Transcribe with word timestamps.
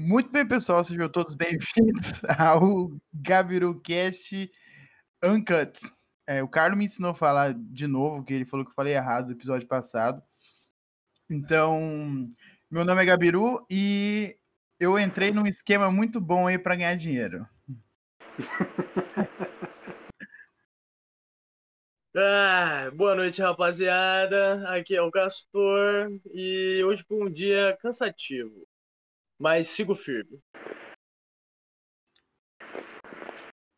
Muito 0.00 0.30
bem, 0.30 0.46
pessoal, 0.46 0.84
sejam 0.84 1.08
todos 1.08 1.34
bem-vindos 1.34 2.22
ao 2.38 2.88
GabiruCast 3.12 4.48
Uncut. 5.24 5.80
É, 6.24 6.40
o 6.40 6.46
Carlos 6.46 6.78
me 6.78 6.84
ensinou 6.84 7.10
a 7.10 7.14
falar 7.16 7.52
de 7.52 7.88
novo, 7.88 8.22
que 8.22 8.32
ele 8.32 8.44
falou 8.44 8.64
que 8.64 8.70
eu 8.70 8.76
falei 8.76 8.94
errado 8.94 9.26
no 9.26 9.32
episódio 9.32 9.66
passado. 9.66 10.22
Então, 11.28 12.22
meu 12.70 12.84
nome 12.84 13.02
é 13.02 13.06
Gabiru 13.06 13.66
e 13.68 14.36
eu 14.78 14.96
entrei 15.00 15.32
num 15.32 15.48
esquema 15.48 15.90
muito 15.90 16.20
bom 16.20 16.46
aí 16.46 16.56
para 16.56 16.76
ganhar 16.76 16.94
dinheiro. 16.94 17.44
Ah, 22.20 22.90
boa 22.94 23.14
noite, 23.14 23.40
rapaziada. 23.40 24.68
Aqui 24.70 24.96
é 24.96 25.02
o 25.02 25.10
Castor 25.10 26.10
e 26.32 26.82
hoje 26.82 27.04
foi 27.06 27.28
um 27.28 27.30
dia 27.30 27.78
cansativo, 27.80 28.66
mas 29.38 29.68
sigo 29.68 29.94
firme. 29.94 30.40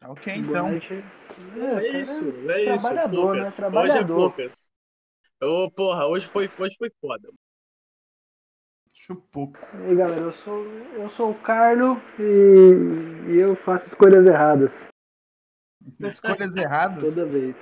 Ok, 0.05 0.34
então. 0.34 0.69
É, 0.69 0.77
É, 0.77 2.00
isso, 2.00 2.50
é 2.50 2.74
isso. 2.74 2.83
trabalhador, 2.83 3.34
né? 3.34 3.42
poucas. 3.45 3.48
Hoje 3.48 3.56
é 3.56 3.56
Trabalhador. 3.56 4.14
poucas. 4.30 4.73
Ô, 5.42 5.70
porra, 5.70 6.06
hoje 6.06 6.27
foi, 6.27 6.48
hoje 6.59 6.77
foi 6.78 6.91
foda. 7.00 7.28
Chupuco. 8.95 9.59
E 9.74 9.91
aí, 9.91 9.96
galera, 9.96 10.20
eu 10.23 10.33
sou, 10.33 10.64
eu 10.64 11.10
sou 11.10 11.30
o 11.30 11.41
Carlo 11.42 11.97
e, 12.19 13.33
e 13.33 13.36
eu 13.38 13.56
faço 13.56 13.86
escolhas 13.86 14.27
erradas 14.27 14.72
Escolhas 15.98 16.56
erradas. 16.56 17.02
toda 17.02 17.27
vez. 17.27 17.56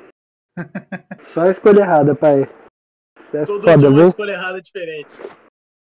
Só 1.33 1.45
escolha 1.47 1.81
errada, 1.83 2.15
pai. 2.15 2.43
Isso 3.21 3.37
é 3.37 3.47
Todo 3.47 3.63
foda, 3.65 3.79
dia 3.79 3.89
uma 3.89 3.99
viu? 4.01 4.09
escolha 4.09 4.33
errada 4.33 4.61
diferente. 4.63 5.15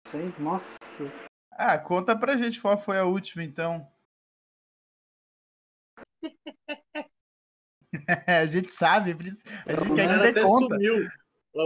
Sim, 0.07 0.33
Nossa. 0.39 0.77
Ah, 1.59 1.77
conta 1.79 2.15
pra 2.15 2.37
gente 2.37 2.61
qual 2.61 2.77
foi 2.77 2.99
a 2.99 3.03
última, 3.05 3.43
então. 3.43 3.85
a 8.27 8.45
gente 8.45 8.71
sabe, 8.71 9.11
a 9.11 9.75
gente 9.75 9.91
O 9.91 9.95
quer 9.95 10.03
que 10.03 10.13
cara 10.13 10.17
você 10.19 10.29
até 10.29 10.41
conta. 10.43 10.75
sumiu. 10.75 11.07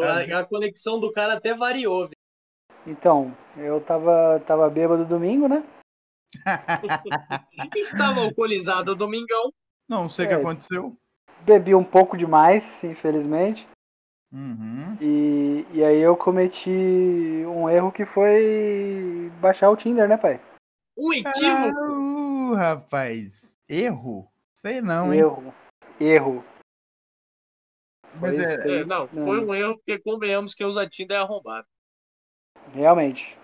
Ah, 0.03 0.37
A, 0.37 0.39
a 0.39 0.45
conexão 0.45 0.97
do 0.99 1.11
cara 1.11 1.33
até 1.33 1.53
variou. 1.53 2.03
velho. 2.03 2.15
Então, 2.87 3.35
eu 3.57 3.81
tava, 3.83 4.39
tava 4.45 4.69
bêbado 4.69 5.05
domingo, 5.05 5.47
né? 5.49 5.61
Estava 7.75 8.21
alcoolizado 8.21 8.95
domingão. 8.95 9.51
Não 9.89 10.07
sei 10.07 10.25
o 10.25 10.27
que 10.29 10.33
É. 10.35 10.37
aconteceu. 10.37 10.97
Bebi 11.41 11.75
um 11.75 11.83
pouco 11.83 12.15
demais, 12.15 12.81
infelizmente. 12.85 13.67
Uhum. 14.31 14.97
E, 15.01 15.65
e 15.73 15.83
aí 15.83 15.99
eu 15.99 16.15
cometi 16.15 16.69
um 16.69 17.69
erro 17.69 17.91
que 17.91 18.05
foi 18.05 19.29
baixar 19.41 19.69
o 19.69 19.75
Tinder, 19.75 20.07
né, 20.07 20.15
pai? 20.17 20.39
Um 20.97 21.13
equívoco. 21.13 21.79
Ah, 21.79 21.91
uh, 21.91 22.53
rapaz. 22.53 23.57
Erro? 23.67 24.31
Sei 24.53 24.79
não, 24.81 25.13
hein? 25.13 25.19
Erro. 25.19 25.53
Erro. 25.99 26.45
Mas 28.19 28.35
Foi- 28.35 28.43
é, 28.45 28.79
É, 28.81 28.85
não, 28.85 29.09
Não. 29.11 29.25
foi 29.25 29.39
um 29.39 29.53
erro, 29.53 29.77
porque 29.77 29.97
convenhamos 29.99 30.53
que 30.53 30.63
usa 30.63 30.87
Tinder 30.87 31.17
é 31.17 31.21
arrombado. 31.21 31.67
Realmente. 32.73 33.37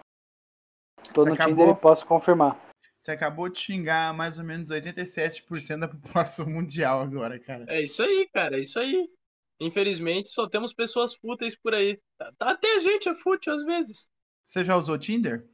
Tô 1.13 1.23
Você 1.23 1.29
no 1.29 1.33
acabou? 1.35 1.55
Tinder 1.65 1.69
e 1.77 1.79
posso 1.81 2.05
confirmar. 2.05 2.57
você 2.97 3.11
acabou 3.11 3.47
de 3.49 3.57
xingar 3.59 4.13
mais 4.13 4.37
ou 4.37 4.43
menos 4.45 4.69
87% 4.69 5.79
da 5.79 5.87
população 5.87 6.45
mundial 6.49 7.01
agora, 7.01 7.39
cara. 7.39 7.65
É 7.67 7.81
isso 7.81 8.03
aí, 8.03 8.27
cara, 8.33 8.57
é 8.57 8.61
isso 8.61 8.77
aí. 8.79 9.09
Infelizmente, 9.59 10.29
só 10.29 10.47
temos 10.47 10.73
pessoas 10.73 11.15
fúteis 11.15 11.55
por 11.55 11.73
aí. 11.73 11.99
Tá- 12.17 12.31
tá- 12.37 12.49
Até 12.51 12.75
a 12.75 12.79
gente 12.79 13.09
é 13.09 13.15
fútil 13.15 13.53
às 13.53 13.63
vezes. 13.63 14.07
Você 14.43 14.63
já 14.63 14.75
usou 14.75 14.97
Tinder? 14.97 15.47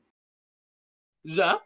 Já, 1.25 1.61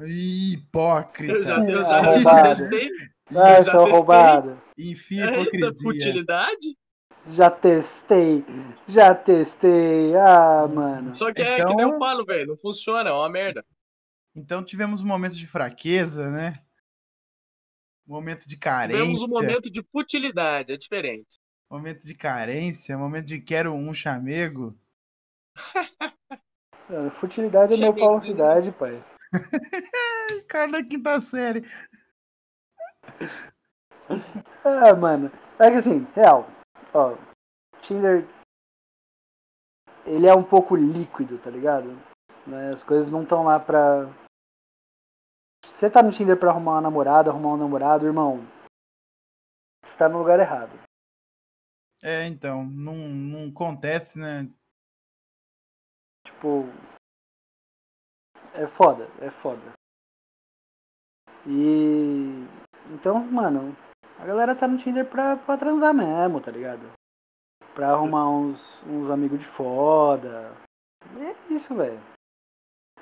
Ih, 0.00 0.54
Hipócrita. 0.54 1.32
eu 1.34 1.42
já, 1.42 1.56
eu 1.68 1.84
já, 1.84 2.02
eu 2.14 2.18
já 2.22 2.42
testei. 2.42 2.90
Ah, 3.30 3.58
Eu 3.58 3.64
já 3.64 3.72
testei. 3.72 3.92
roubado. 3.92 4.62
Enfim, 4.78 5.20
hipocrisia. 5.20 5.72
futilidade. 5.82 6.78
Já 7.26 7.50
testei. 7.50 8.44
Já 8.88 9.14
testei. 9.14 10.14
Ah, 10.16 10.66
mano. 10.66 11.14
Só 11.14 11.32
que 11.34 11.42
é 11.42 11.58
Então- 11.58 11.76
que 11.76 11.82
nem 11.84 11.92
eu 11.92 11.98
falo, 11.98 12.24
velho. 12.24 12.46
Não 12.48 12.56
funciona, 12.56 13.10
é 13.10 13.12
uma 13.12 13.28
merda. 13.28 13.64
Então 14.34 14.64
tivemos 14.64 15.00
um 15.02 15.06
momento 15.06 15.34
de 15.36 15.46
fraqueza, 15.46 16.30
né? 16.30 16.62
Um 18.06 18.14
momento 18.14 18.48
de 18.48 18.56
carência. 18.56 19.02
Tivemos 19.02 19.22
um 19.22 19.28
momento 19.28 19.68
de 19.70 19.82
futilidade, 19.92 20.72
é 20.72 20.76
diferente. 20.76 21.39
Momento 21.70 22.04
de 22.04 22.14
carência, 22.14 22.98
momento 22.98 23.26
de 23.26 23.40
quero 23.40 23.72
um 23.72 23.94
chamego. 23.94 24.76
Mano, 26.88 27.08
Futilidade 27.08 27.74
é 27.74 27.76
meu 27.76 27.92
Cheguei. 27.92 28.04
falsidade, 28.04 28.72
pai. 28.72 29.00
Cara 30.48 30.72
da 30.72 30.82
quinta 30.84 31.20
série. 31.20 31.62
Ah, 34.64 34.92
mano. 34.92 35.30
É 35.56 35.70
que 35.70 35.76
assim, 35.76 36.04
real. 36.16 36.44
Ó, 36.92 37.16
Tinder. 37.80 38.26
Ele 40.04 40.26
é 40.26 40.34
um 40.34 40.42
pouco 40.42 40.74
líquido, 40.74 41.38
tá 41.38 41.48
ligado? 41.48 41.90
Né, 42.44 42.70
As 42.74 42.82
coisas 42.82 43.08
não 43.08 43.22
estão 43.22 43.44
lá 43.44 43.60
pra. 43.60 44.06
Você 45.64 45.88
tá 45.88 46.02
no 46.02 46.10
Tinder 46.10 46.36
pra 46.36 46.50
arrumar 46.50 46.72
uma 46.72 46.80
namorada, 46.80 47.30
arrumar 47.30 47.54
um 47.54 47.56
namorado, 47.56 48.04
irmão. 48.04 48.44
Você 49.84 49.96
tá 49.96 50.08
no 50.08 50.18
lugar 50.18 50.40
errado. 50.40 50.76
É, 52.02 52.26
então, 52.26 52.64
não, 52.64 52.96
não 52.96 53.48
acontece, 53.48 54.18
né? 54.18 54.48
Tipo. 56.24 56.64
É 58.54 58.66
foda, 58.66 59.04
é 59.20 59.30
foda. 59.30 59.72
E. 61.46 62.46
Então, 62.92 63.24
mano, 63.24 63.76
a 64.18 64.26
galera 64.26 64.56
tá 64.56 64.66
no 64.66 64.78
Tinder 64.78 65.08
pra, 65.08 65.36
pra 65.36 65.56
transar 65.56 65.94
mesmo, 65.94 66.40
tá 66.40 66.50
ligado? 66.50 66.90
Pra 67.74 67.92
arrumar 67.92 68.28
uns, 68.28 68.82
uns 68.84 69.10
amigos 69.10 69.38
de 69.38 69.46
foda. 69.46 70.52
E 71.16 71.24
é 71.24 71.54
isso, 71.54 71.74
velho. 71.74 72.00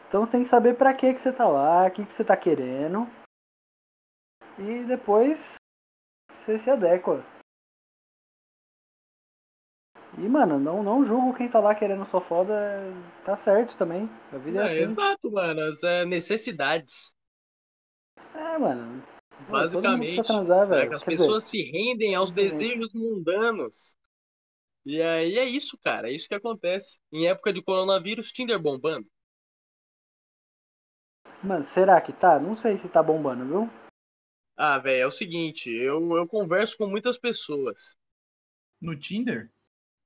Então 0.08 0.25
você 0.25 0.32
tem 0.32 0.42
que 0.42 0.48
saber 0.48 0.76
pra 0.76 0.94
que 0.94 1.12
que 1.12 1.20
você 1.20 1.32
tá 1.32 1.47
lá, 1.47 1.87
o 1.87 1.91
que 1.91 2.04
que 2.04 2.12
você 2.12 2.25
tá 2.25 2.37
querendo. 2.37 3.06
E 4.58 4.84
depois 4.84 5.54
você 6.31 6.58
se 6.58 6.70
adequa. 6.70 7.25
E, 10.19 10.29
mano, 10.29 10.59
não, 10.59 10.83
não 10.83 11.06
julgo 11.06 11.34
quem 11.34 11.49
tá 11.49 11.61
lá 11.61 11.75
querendo 11.75 12.05
só 12.11 12.21
foda. 12.21 12.53
Tá 13.25 13.37
certo 13.37 13.77
também. 13.77 14.09
A 14.33 14.39
vida 14.39 14.61
é, 14.61 14.62
É, 14.62 14.67
assim. 14.67 14.93
exato, 14.93 15.31
mano. 15.31 15.61
As 15.61 15.83
é, 15.84 16.05
necessidades. 16.05 17.15
É, 18.34 18.59
mano. 18.59 19.03
Basicamente. 19.49 20.23
transar, 20.25 20.67
velho. 20.67 20.95
As 20.95 21.03
Quer 21.03 21.11
pessoas 21.12 21.45
se 21.45 21.62
rendem 21.62 22.15
aos 22.15 22.33
desejos 22.33 22.93
mundanos. 22.93 23.97
E 24.84 25.01
aí 25.01 25.39
é 25.39 25.45
isso, 25.45 25.79
cara. 25.79 26.11
É 26.11 26.12
isso 26.12 26.27
que 26.29 26.35
acontece. 26.35 26.99
Em 27.12 27.29
época 27.29 27.53
de 27.53 27.62
coronavírus, 27.62 28.33
Tinder 28.33 28.59
bombando. 28.59 29.06
dizer, 31.37 31.47
Mano, 31.47 31.65
será 31.65 32.00
que 32.00 32.12
tá? 32.12 32.41
Não 32.41 32.56
sei 32.56 32.79
se 32.79 32.89
tá 32.89 33.03
bombando, 33.03 33.45
viu? 33.47 33.71
Ah, 34.56 34.79
velho, 34.79 35.03
é 35.03 35.06
o 35.06 35.11
seguinte, 35.11 35.71
eu, 35.71 36.17
eu 36.17 36.27
converso 36.27 36.77
com 36.77 36.87
muitas 36.89 37.17
pessoas. 37.17 37.97
No 38.81 38.99
Tinder? 38.99 39.53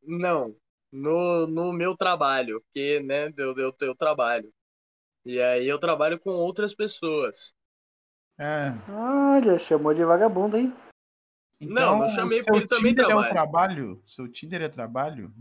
Não, 0.02 0.54
no, 0.90 1.46
no 1.46 1.72
meu 1.72 1.96
trabalho, 1.96 2.60
porque, 2.60 3.00
né, 3.00 3.32
eu, 3.36 3.54
eu, 3.56 3.74
eu 3.80 3.94
trabalho. 3.94 4.52
E 5.24 5.40
aí 5.40 5.68
eu 5.68 5.78
trabalho 5.78 6.18
com 6.18 6.30
outras 6.30 6.74
pessoas. 6.74 7.54
É. 8.38 8.72
Olha, 8.90 9.58
chamou 9.58 9.94
de 9.94 10.04
vagabundo, 10.04 10.56
hein? 10.56 10.74
Não, 11.60 11.98
não 11.98 12.04
Então, 12.04 12.08
chamei 12.08 12.42
porque 12.42 12.58
ele 12.58 12.66
também 12.66 12.94
Tinder 12.94 13.04
é 13.04 13.08
um 13.08 13.10
trabalha. 13.10 13.32
trabalho? 13.32 14.02
Seu 14.04 14.28
Tinder 14.28 14.62
é 14.62 14.68
trabalho? 14.68 15.32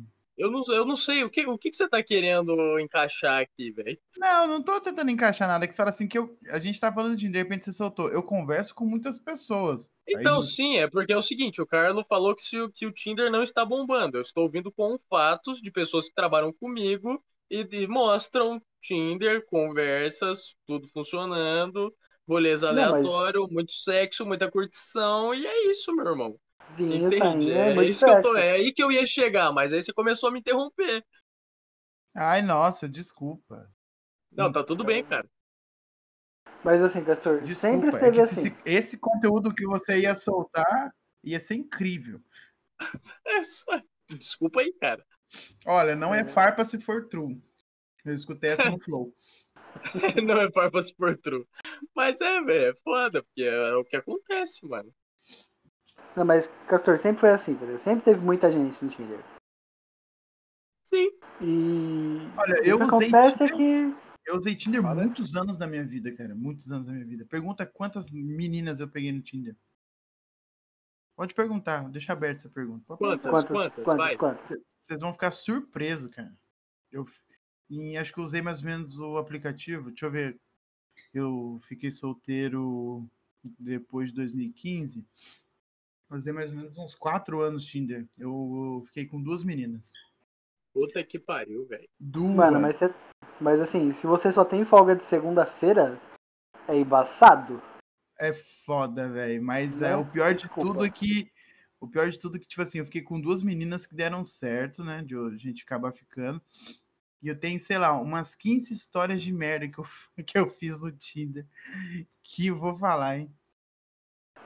Eu 0.41 0.49
não, 0.49 0.63
eu 0.69 0.85
não 0.85 0.95
sei, 0.95 1.23
o 1.23 1.29
que, 1.29 1.45
o 1.45 1.55
que, 1.57 1.69
que 1.69 1.75
você 1.77 1.87
tá 1.87 2.01
querendo 2.01 2.79
encaixar 2.79 3.41
aqui, 3.41 3.71
velho? 3.71 3.97
Não, 4.17 4.47
não 4.47 4.63
tô 4.63 4.81
tentando 4.81 5.11
encaixar 5.11 5.47
nada. 5.47 5.67
Que 5.67 5.73
você 5.73 5.77
fala 5.77 5.91
assim 5.91 6.07
que 6.07 6.17
eu, 6.17 6.35
a 6.49 6.57
gente 6.57 6.79
tá 6.79 6.91
falando 6.91 7.15
de 7.15 7.25
Tinder, 7.25 7.43
de 7.43 7.47
repente 7.49 7.65
você 7.65 7.71
soltou. 7.71 8.09
Eu 8.09 8.23
converso 8.23 8.73
com 8.73 8.83
muitas 8.83 9.19
pessoas. 9.19 9.91
Aí 10.07 10.15
Então, 10.15 10.35
não- 10.35 10.41
sim, 10.41 10.77
é 10.77 10.89
porque 10.89 11.13
é 11.13 11.17
o 11.17 11.21
seguinte, 11.21 11.61
o 11.61 11.65
Carlos 11.67 12.03
falou 12.09 12.35
que, 12.35 12.41
se, 12.41 12.59
o- 12.59 12.71
que 12.71 12.87
o 12.87 12.91
Tinder 12.91 13.31
não 13.31 13.43
está 13.43 13.63
bombando. 13.63 14.17
Eu 14.17 14.21
estou 14.21 14.43
ouvindo 14.43 14.71
com 14.71 14.97
fatos 15.09 15.61
de 15.61 15.71
pessoas 15.71 16.07
que 16.07 16.15
trabalham 16.15 16.51
comigo 16.53 17.23
e, 17.49 17.67
e 17.71 17.87
mostram 17.87 18.59
Tinder, 18.81 19.45
conversas, 19.45 20.55
tudo 20.65 20.87
funcionando, 20.87 21.93
rolês 22.27 22.61
mas- 22.61 22.71
aleatórios, 22.71 23.47
muito 23.51 23.71
sexo, 23.71 24.25
muita 24.25 24.49
curtição, 24.49 25.33
e 25.35 25.45
é 25.45 25.69
isso, 25.71 25.93
meu 25.95 26.07
irmão. 26.07 26.35
Vinho, 26.75 27.07
Entende? 27.07 27.19
tainha, 27.19 27.55
É 27.55 27.73
muito 27.75 27.89
isso 27.89 28.05
que 28.05 28.11
eu 28.11 28.21
tô, 28.21 28.35
é 28.37 28.51
aí 28.51 28.71
que 28.73 28.81
eu 28.83 28.91
ia 28.91 29.05
chegar, 29.05 29.51
mas 29.51 29.73
aí 29.73 29.81
você 29.83 29.93
começou 29.93 30.29
a 30.29 30.31
me 30.31 30.39
interromper. 30.39 31.03
Ai, 32.15 32.41
nossa, 32.41 32.87
desculpa. 32.89 33.69
Não, 34.31 34.51
tá 34.51 34.63
tudo 34.63 34.83
bem, 34.83 35.03
cara. 35.03 35.27
Mas 36.63 36.83
assim, 36.83 37.03
Castor, 37.03 37.41
Desculpa. 37.41 37.55
sempre 37.55 37.87
é 37.87 37.91
esteve 37.93 38.15
que 38.15 38.21
assim. 38.21 38.47
esse, 38.47 38.55
esse 38.65 38.97
conteúdo 38.97 39.53
que 39.53 39.65
você 39.65 40.01
ia 40.01 40.13
soltar 40.15 40.93
ia 41.23 41.39
ser 41.39 41.55
incrível. 41.55 42.21
É 43.25 43.43
só... 43.43 43.79
Desculpa 44.09 44.61
aí, 44.61 44.73
cara. 44.73 45.05
Olha, 45.65 45.95
não 45.95 46.13
é 46.13 46.21
É. 46.21 46.25
farpa 46.25 46.65
se 46.65 46.79
for 46.79 47.07
true. 47.07 47.41
Eu 48.03 48.13
escutei 48.13 48.51
essa 48.51 48.69
no 48.69 48.79
Flow. 48.79 49.13
não 50.27 50.41
é 50.41 50.49
purpose 50.51 50.93
por 50.95 51.15
true. 51.17 51.47
Mas 51.95 52.19
é, 52.19 52.41
velho, 52.41 52.71
é 52.71 52.73
foda, 52.83 53.23
porque 53.23 53.43
é 53.43 53.73
o 53.75 53.85
que 53.85 53.95
acontece, 53.95 54.65
mano. 54.65 54.91
Não, 56.15 56.25
mas 56.25 56.47
Castor 56.67 56.99
sempre 56.99 57.21
foi 57.21 57.29
assim, 57.29 57.51
entendeu? 57.53 57.79
Sempre 57.79 58.03
teve 58.05 58.21
muita 58.21 58.51
gente 58.51 58.83
no 58.83 58.89
Tinder. 58.89 59.19
Sim. 60.83 61.09
E 61.41 62.17
Olha, 62.37 62.55
o 62.61 62.65
eu 62.65 62.77
que 62.77 62.83
usei 62.85 63.07
acontece 63.07 63.43
é 63.43 63.47
Tinder, 63.47 63.95
que. 63.95 63.95
eu 64.25 64.37
usei 64.37 64.55
Tinder 64.55 64.81
Fala. 64.81 65.03
muitos 65.03 65.35
anos 65.35 65.57
da 65.57 65.67
minha 65.67 65.85
vida, 65.85 66.13
cara. 66.13 66.35
Muitos 66.35 66.71
anos 66.71 66.87
da 66.87 66.93
minha 66.93 67.05
vida. 67.05 67.25
Pergunta 67.25 67.65
quantas 67.65 68.11
meninas 68.11 68.79
eu 68.79 68.89
peguei 68.89 69.11
no 69.11 69.21
Tinder. 69.21 69.55
Pode 71.15 71.33
perguntar, 71.33 71.87
deixa 71.89 72.13
aberto 72.13 72.39
essa 72.39 72.49
pergunta. 72.49 72.83
Quantas? 72.97 73.31
Quantas? 73.31 73.51
quantas? 73.51 73.83
Quantas? 73.85 74.17
Quantas? 74.17 74.61
Vocês 74.79 75.01
vão 75.01 75.13
ficar 75.13 75.31
surpresos, 75.31 76.13
cara. 76.13 76.35
Eu 76.91 77.05
e 77.69 77.95
acho 77.97 78.11
que 78.11 78.19
eu 78.19 78.23
usei 78.25 78.41
mais 78.41 78.59
ou 78.59 78.65
menos 78.65 78.99
o 78.99 79.17
aplicativo. 79.17 79.91
Deixa 79.91 80.05
eu 80.05 80.11
ver. 80.11 80.37
Eu 81.13 81.61
fiquei 81.63 81.89
solteiro 81.89 83.09
depois 83.57 84.09
de 84.09 84.15
2015. 84.15 85.07
Usei 86.11 86.33
mais 86.33 86.51
ou 86.51 86.57
menos 86.57 86.77
uns 86.77 86.93
quatro 86.93 87.41
anos 87.41 87.65
Tinder. 87.65 88.05
Eu 88.17 88.83
fiquei 88.87 89.05
com 89.05 89.21
duas 89.21 89.43
meninas. 89.43 89.93
Puta 90.73 91.03
que 91.03 91.17
pariu, 91.17 91.65
velho. 91.67 91.87
Duas. 91.99 92.35
Mano, 92.35 92.59
mas, 92.59 92.77
você... 92.77 92.93
mas 93.39 93.61
assim, 93.61 93.91
se 93.91 94.05
você 94.05 94.31
só 94.31 94.43
tem 94.43 94.65
folga 94.65 94.95
de 94.95 95.03
segunda-feira, 95.05 95.99
é 96.67 96.77
embaçado. 96.77 97.61
É 98.19 98.33
foda, 98.33 99.09
velho. 99.09 99.41
Mas 99.41 99.81
é 99.81 99.89
Né? 99.89 99.95
o 99.95 100.05
pior 100.05 100.33
de 100.33 100.43
Desculpa. 100.43 100.69
tudo 100.73 100.85
é 100.85 100.89
que. 100.89 101.31
O 101.79 101.87
pior 101.87 102.09
de 102.09 102.19
tudo 102.19 102.37
é 102.37 102.39
que, 102.39 102.47
tipo 102.47 102.61
assim, 102.61 102.77
eu 102.77 102.85
fiquei 102.85 103.01
com 103.01 103.19
duas 103.19 103.41
meninas 103.41 103.87
que 103.87 103.95
deram 103.95 104.23
certo, 104.23 104.83
né? 104.83 105.01
De 105.01 105.15
a 105.15 105.35
gente 105.37 105.63
acabar 105.63 105.91
ficando. 105.91 106.39
E 107.21 107.27
eu 107.27 107.39
tenho, 107.39 107.59
sei 107.59 107.77
lá, 107.77 107.99
umas 107.99 108.35
15 108.35 108.73
histórias 108.73 109.21
de 109.21 109.33
merda 109.33 109.67
que 109.67 109.79
eu, 109.79 109.85
que 110.25 110.37
eu 110.37 110.49
fiz 110.49 110.77
no 110.77 110.91
Tinder. 110.91 111.45
Que 112.23 112.47
eu 112.47 112.57
vou 112.57 112.75
falar, 112.75 113.17
hein? 113.17 113.33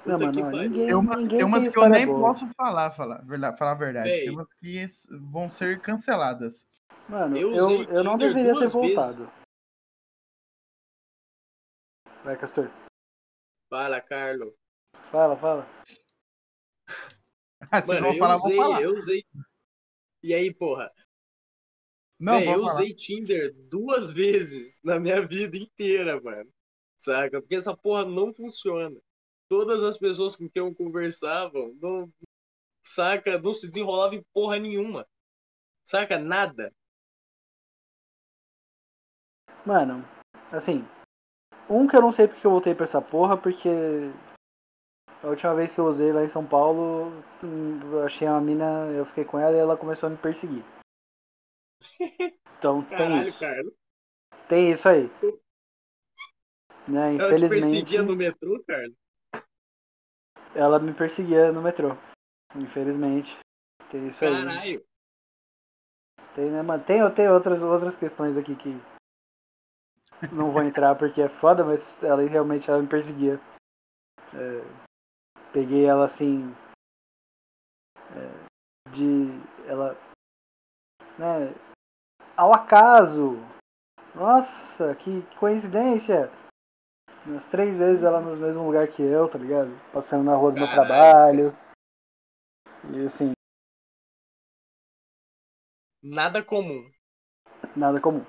Não, 0.06 0.14
Puta 0.20 0.26
mano, 0.26 0.32
que 0.34 0.42
ó, 0.44 0.52
pariu. 0.52 0.70
ninguém, 0.70 0.86
Tem 0.88 0.96
umas, 0.96 1.16
ninguém 1.22 1.38
tem 1.38 1.48
umas 1.48 1.68
que 1.68 1.80
eu 1.80 1.90
nem 1.90 2.06
boa. 2.06 2.20
posso 2.20 2.48
falar, 2.56 2.92
falar, 2.92 3.22
verdade, 3.26 3.58
falar 3.58 3.72
a 3.72 3.76
verdade. 3.76 4.10
Véi. 4.10 4.20
Tem 4.26 4.30
umas 4.30 4.48
que 4.54 4.86
vão 5.32 5.50
ser 5.50 5.82
canceladas. 5.82 6.70
Mano, 7.10 7.36
Eu 7.38 7.56
eu, 7.56 7.84
eu, 7.86 8.04
não 8.04 8.18
deveria 8.18 8.54
ter 8.54 8.70
duas 8.70 8.74
vezes. 8.74 8.96
voltado. 8.96 9.32
Vai, 12.24 12.38
Castor. 12.38 12.70
Fala, 13.70 14.02
Carlos. 14.02 14.54
Fala, 15.12 15.38
fala. 15.38 15.68
Ah, 17.72 17.82
vocês 17.82 18.00
Mano, 18.00 18.02
vão 18.02 18.14
eu 18.14 18.20
falar, 18.20 18.36
usei, 18.38 18.56
falar. 18.56 18.82
eu 18.82 18.94
usei. 18.98 19.24
E 20.24 20.34
aí, 20.34 20.54
porra? 20.54 20.92
Não, 22.20 22.40
Véi, 22.40 22.48
eu 22.50 22.60
falar. 22.62 22.72
usei 22.74 22.94
Tinder 22.94 23.54
duas 23.70 24.10
vezes 24.12 24.80
na 24.84 25.00
minha 25.00 25.26
vida 25.26 25.58
inteira, 25.58 26.20
mano. 26.22 26.52
Saca? 27.00 27.42
Porque 27.42 27.56
essa 27.56 27.76
porra 27.76 28.06
não 28.06 28.34
funciona. 28.34 29.00
Todas 29.58 29.86
as 29.86 29.98
pessoas 29.98 30.36
com 30.36 30.50
quem 30.50 30.62
eu 30.62 30.76
conversava, 30.76 31.58
não, 31.82 32.12
saca? 32.86 33.40
Não 33.40 33.54
se 33.54 33.70
desenrolava 33.70 34.14
em 34.14 34.22
porra 34.34 34.60
nenhuma. 34.60 35.08
Saca? 35.86 36.20
Nada. 36.20 36.74
Mano, 39.66 40.04
assim, 40.52 40.86
um 41.70 41.88
que 41.88 41.96
eu 41.96 42.02
não 42.02 42.12
sei 42.12 42.28
porque 42.28 42.46
eu 42.46 42.52
voltei 42.52 42.76
pra 42.76 42.84
essa 42.84 43.02
porra, 43.02 43.38
porque 43.38 43.70
a 45.24 45.28
última 45.28 45.56
vez 45.56 45.74
que 45.74 45.80
eu 45.80 45.86
usei 45.86 46.12
lá 46.12 46.26
em 46.26 46.28
São 46.28 46.46
Paulo, 46.46 47.14
eu 47.42 48.04
achei 48.04 48.28
uma 48.28 48.42
mina, 48.42 48.92
eu 48.92 49.06
fiquei 49.06 49.24
com 49.24 49.40
ela 49.40 49.56
e 49.56 49.60
ela 49.60 49.78
começou 49.78 50.08
a 50.08 50.10
me 50.10 50.18
perseguir. 50.18 50.66
Então 52.60 52.84
tem 52.84 52.98
Caralho, 52.98 53.30
isso. 53.30 53.40
Carlos. 53.40 53.74
Tem 54.50 54.72
isso 54.74 54.90
aí. 54.90 55.10
Né, 56.90 57.16
Ela 57.16 57.30
te 57.30 57.36
infelizmente, 57.46 57.62
perseguia 57.62 58.04
no 58.04 58.18
metrô, 58.18 58.62
Carlos? 58.68 59.05
Ela 60.56 60.80
me 60.80 60.94
perseguia 60.94 61.52
no 61.52 61.62
metrô. 61.62 61.90
Infelizmente. 62.56 63.38
Tem 63.90 64.08
isso 64.08 64.24
aí. 64.24 64.32
Caralho. 64.32 64.86
Tem, 66.34 66.50
né, 66.50 66.62
mano? 66.62 66.84
Tem, 66.84 67.00
tem 67.14 67.30
outras, 67.30 67.62
outras 67.62 67.96
questões 67.96 68.38
aqui 68.38 68.56
que 68.56 68.70
não 70.34 70.52
vou 70.52 70.64
entrar 70.64 70.96
porque 70.96 71.22
é 71.22 71.30
foda, 71.30 71.64
mas 71.64 72.02
ela 72.04 72.22
realmente 72.28 72.70
ela 72.70 72.82
me 72.82 72.88
perseguia. 72.88 73.40
É, 74.34 75.52
peguei 75.52 75.86
ela 75.86 76.06
assim. 76.06 76.54
é, 78.16 78.92
de. 78.92 79.28
Ela. 79.68 79.98
Né? 81.18 81.54
Ao 82.36 82.54
acaso! 82.54 83.38
Nossa, 84.14 84.94
que 84.96 85.22
coincidência! 85.38 86.30
Umas 87.26 87.44
três 87.46 87.78
vezes 87.78 88.04
ela 88.04 88.20
no 88.22 88.36
mesmo 88.36 88.66
lugar 88.66 88.88
que 88.88 89.02
eu, 89.02 89.28
tá 89.28 89.38
ligado? 89.38 89.70
Passando 89.92 90.24
na 90.24 90.36
rua 90.36 90.52
do 90.52 90.60
meu 90.60 90.68
trabalho. 90.70 91.56
E 92.94 93.06
assim, 93.06 93.32
Nada 96.04 96.44
comum. 96.44 96.92
nada 97.76 98.00
comum. 98.00 98.24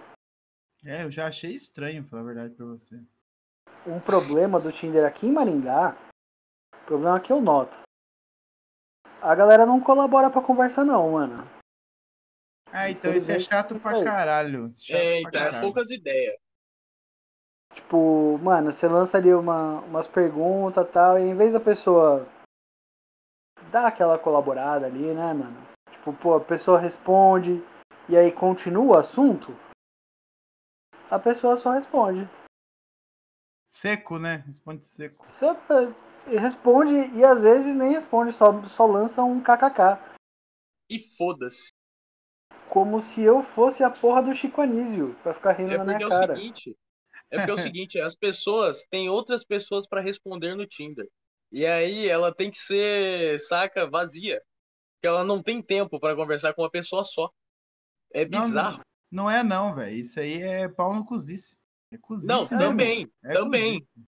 É, 0.85 1.05
eu 1.05 1.11
já 1.11 1.27
achei 1.27 1.55
estranho, 1.55 2.05
falar 2.05 2.23
a 2.23 2.25
verdade 2.25 2.55
pra 2.55 2.65
você. 2.65 2.97
um 3.87 4.01
problema 4.01 4.59
do 4.59 4.73
Tinder 4.73 5.05
aqui 5.05 5.27
em 5.27 5.33
Maringá, 5.33 5.95
problema 6.87 7.21
que 7.21 7.31
eu 7.33 7.41
noto. 7.41 7.79
A 9.21 9.35
galera 9.35 9.67
não 9.67 9.81
colabora 9.81 10.31
pra 10.31 10.41
conversa 10.43 10.85
não, 10.85 11.13
mano. 11.13 11.45
Ah, 12.73 12.91
então 12.91 13.13
isso 13.15 13.31
é 13.31 13.39
chato 13.39 13.79
pra 13.79 13.97
aí. 13.97 14.05
caralho. 14.05 14.71
Chato 14.75 14.97
É, 15.01 15.21
pra 15.23 15.29
então, 15.29 15.41
é 15.41 15.45
caralho. 15.45 15.61
poucas 15.61 15.91
ideias. 15.91 16.37
Tipo, 17.77 18.39
mano, 18.39 18.73
você 18.73 18.89
lança 18.89 19.19
ali 19.19 19.33
uma, 19.33 19.81
umas 19.83 20.09
perguntas 20.09 20.85
e 20.85 20.91
tal, 20.91 21.19
e 21.19 21.23
em 21.23 21.37
vez 21.37 21.53
da 21.53 21.61
pessoa 21.61 22.27
dar 23.71 23.87
aquela 23.87 24.19
colaborada 24.19 24.87
ali, 24.87 25.15
né, 25.15 25.33
mano? 25.35 25.57
Tipo, 25.91 26.13
pô, 26.15 26.35
a 26.35 26.41
pessoa 26.41 26.79
responde 26.81 27.63
e 28.09 28.17
aí 28.17 28.33
continua 28.33 28.97
o 28.97 28.99
assunto, 28.99 29.55
a 31.11 31.19
pessoa 31.19 31.57
só 31.59 31.73
responde. 31.73 32.29
Seco, 33.69 34.19
né? 34.19 34.37
Responde 34.47 34.87
seco. 34.87 35.27
Só 35.33 35.53
eh, 35.53 36.39
responde 36.39 36.95
e 36.95 37.25
às 37.25 37.43
vezes 37.43 37.75
nem 37.77 37.93
responde, 37.93 38.33
só, 38.33 38.63
só 38.67 38.87
lança 38.87 39.23
um 39.23 39.41
kkk. 39.41 40.01
E 40.91 40.99
foda-se. 40.99 41.69
Como 42.71 43.03
se 43.03 43.23
eu 43.23 43.43
fosse 43.43 43.85
a 43.85 43.91
porra 43.91 44.23
do 44.23 44.35
Chico 44.35 44.63
Anísio, 44.63 45.15
pra 45.23 45.35
ficar 45.35 45.53
rindo 45.53 45.73
É 45.73 45.79
na 45.79 45.85
minha 45.85 45.99
é 46.03 46.07
o 46.07 46.11
cara. 46.11 46.35
seguinte. 46.35 46.77
É 47.31 47.39
porque 47.39 47.51
é 47.51 47.55
o 47.55 47.57
seguinte, 47.75 48.01
as 48.01 48.15
pessoas 48.15 48.85
têm 48.91 49.09
outras 49.09 49.45
pessoas 49.45 49.87
pra 49.87 50.01
responder 50.01 50.55
no 50.55 50.67
Tinder. 50.67 51.09
E 51.53 51.65
aí 51.67 52.09
ela 52.09 52.35
tem 52.35 52.51
que 52.51 52.59
ser, 52.59 53.39
saca, 53.41 53.89
vazia. 53.89 54.43
Porque 54.95 55.07
ela 55.07 55.25
não 55.25 55.43
tem 55.43 55.63
tempo 55.63 56.01
pra 56.01 56.17
conversar 56.17 56.55
com 56.55 56.63
uma 56.63 56.71
pessoa 56.71 57.05
só. 57.05 57.31
É 58.13 58.25
Não, 58.27 58.41
bizarro. 58.47 58.81
Não 59.11 59.31
é 59.31 59.43
não, 59.43 59.75
velho. 59.75 59.95
Isso 59.97 60.19
aí 60.19 60.43
é 60.43 60.69
pau 60.69 60.95
no 60.95 61.05
cozice. 61.05 61.57
É 61.93 61.99
cozice 61.99 62.27
Não, 62.27 62.41
mesmo. 62.41 62.59
também, 62.59 63.13
É 63.25 63.33
também. 63.33 63.81
cozice. 63.81 64.09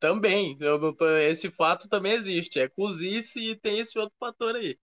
Também. 0.00 0.56
Eu 0.60 0.78
não 0.78 0.94
tô- 0.94 1.16
esse 1.16 1.50
fato 1.50 1.88
também 1.88 2.12
existe. 2.12 2.58
É 2.58 2.68
cozice 2.68 3.38
e 3.40 3.56
tem 3.56 3.78
esse 3.80 3.98
outro 3.98 4.14
fator 4.18 4.56
aí. 4.56 4.76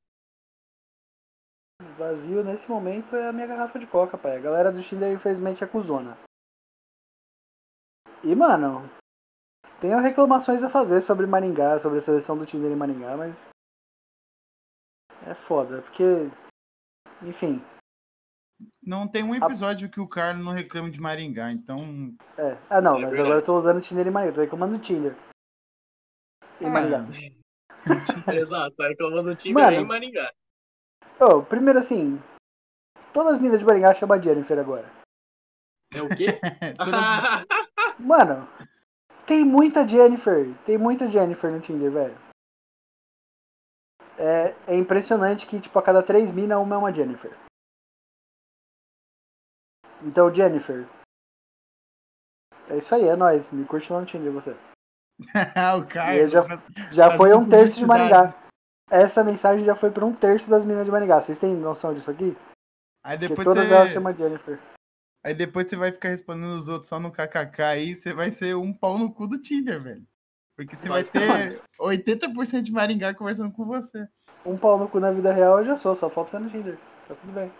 Vazio 1.98 2.44
nesse 2.44 2.70
momento 2.70 3.16
é 3.16 3.28
a 3.28 3.34
minha 3.34 3.48
garrafa 3.48 3.78
de 3.78 3.88
coca, 3.88 4.18
pai. 4.18 4.38
A 4.38 4.42
galera 4.42 4.72
do 4.72 4.82
Tinder 4.82 5.12
infelizmente 5.14 5.64
é 5.64 5.68
cuzona. 5.68 6.18
E, 8.25 8.34
mano, 8.36 8.89
tenho 9.79 10.00
reclamações 10.01 10.63
a 10.63 10.70
fazer 10.70 11.01
sobre 11.01 11.25
Maringá, 11.27 11.79
sobre 11.79 12.00
a 12.00 12.01
seleção 12.01 12.38
do 12.38 12.46
Tinder 12.46 12.72
em 12.72 12.75
Maringá, 12.75 13.15
mas. 13.15 13.38
É 15.27 15.34
foda, 15.36 15.82
porque. 15.84 16.03
Enfim, 17.22 17.63
Não 18.84 19.08
tem 19.08 19.24
um 19.24 19.34
episódio 19.36 19.89
que 19.89 20.00
o 20.00 20.08
Carlos 20.08 20.44
não 20.44 20.51
reclama 20.51 20.89
de 20.91 21.00
Maringá, 21.00 21.51
então. 21.51 22.15
é. 22.38 22.58
Ah, 22.70 22.82
não, 22.82 22.98
É 22.98 23.01
mas 23.01 23.10
verdade. 23.12 23.22
agora 23.22 23.39
eu 23.39 23.46
tô 23.46 23.58
usando 23.58 23.77
o 23.77 23.82
Tinder 23.82 24.08
em 24.08 24.12
Maringá, 24.12 24.34
tô 24.36 24.41
reclamando 24.41 24.77
do 24.77 24.84
Tinder. 24.84 25.15
Em 26.62 26.65
Ah, 26.65 26.70
Maringá. 26.70 27.05
Exato, 28.36 28.75
tá 28.75 28.88
reclamando 28.88 29.29
do 29.29 29.36
Tinder 29.36 29.63
Mano. 29.63 29.77
em 29.77 29.86
Maringá. 29.86 30.32
Ô, 31.20 31.41
primeiro 31.44 31.79
assim. 31.79 32.20
Todas 33.13 33.34
as 33.34 33.39
minas 33.39 33.60
de 33.60 33.65
Maringá 33.65 33.94
chamam 33.96 34.22
Jennifer 34.22 34.60
agora. 34.60 34.91
É 35.94 36.01
o 36.01 36.10
quê? 36.10 36.25
Todas- 36.77 37.46
Mano, 38.00 38.48
tem 39.25 39.44
muita 39.46 39.88
Jennifer. 39.88 40.54
Tem 40.66 40.78
muita 40.78 41.10
Jennifer 41.10 41.52
no 41.52 41.60
Tinder, 41.62 41.92
velho. 41.92 42.18
É, 44.18 44.56
é 44.68 44.75
impressionante 44.75 45.46
que, 45.46 45.60
tipo, 45.60 45.78
a 45.78 45.84
cada 45.84 46.02
três 46.02 46.32
minas, 46.32 46.58
uma 46.58 46.75
é 46.75 46.78
uma 46.78 46.94
Jennifer. 46.94 47.32
Então, 50.04 50.34
Jennifer. 50.34 50.88
É 52.70 52.78
isso 52.78 52.94
aí, 52.96 53.08
é 53.08 53.16
nóis. 53.16 53.52
Me 53.52 53.66
curte 53.66 53.92
lá 53.92 54.00
no 54.00 54.06
Tinder, 54.06 54.32
você. 54.32 54.56
o 55.78 55.88
Caio. 55.88 56.30
Já- 56.30 56.42
Já 56.92 57.18
foi 57.18 57.34
um 57.34 57.48
terço 57.48 57.78
de. 57.80 57.86
Maringá. 57.86 58.34
Essa 58.90 59.24
mensagem 59.24 59.66
já 59.66 59.75
foi 59.75 59.90
pra 59.90 60.06
um 60.06 60.14
terço 60.14 60.50
das 60.50 60.64
minas 60.64 60.86
de 60.86 60.92
Maringá. 60.92 61.22
Vocês 61.22 61.40
têm 61.40 61.56
noção 61.56 61.94
disso 61.94 62.12
aqui? 62.12 62.38
Aí 63.04 63.18
depois 63.18 63.44
todas 63.46 63.66
você. 63.66 63.74
elas 63.74 63.92
chamam 63.92 64.14
Jennifer. 64.14 64.60
Aí 65.25 65.34
depois 65.34 65.65
você 65.65 65.75
vai 65.75 65.91
ficar 65.91 66.10
respondendo 66.10 66.53
os 66.53 66.67
outros 66.67 66.88
só 66.88 67.00
no 67.00 67.12
kkk 67.12 67.60
aí, 67.63 67.96
você 67.96 68.13
vai 68.13 68.29
ser 68.29 68.55
um 68.55 68.72
pau 68.72 68.96
no 68.96 69.12
cu 69.12 69.25
do 69.25 69.41
Tinder, 69.41 69.82
velho. 69.82 70.05
Porque 70.55 70.75
você 70.75 70.88
vai 70.88 71.03
ter 71.03 71.63
80% 71.79 72.62
de 72.62 72.72
Maringá 72.72 73.12
conversando 73.12 73.51
com 73.51 73.65
você. 73.65 74.08
Um 74.46 74.55
pau 74.55 74.77
no 74.77 74.88
cu 74.88 75.00
na 75.00 75.10
vida 75.10 75.34
real 75.34 75.58
eu 75.58 75.65
já 75.65 75.77
sou, 75.77 75.96
só 75.96 76.12
falta 76.12 76.29
ser 76.29 76.39
no 76.41 76.51
Tinder. 76.51 76.77
Tá 77.08 77.15
tudo 77.15 77.34
bem. 77.34 77.51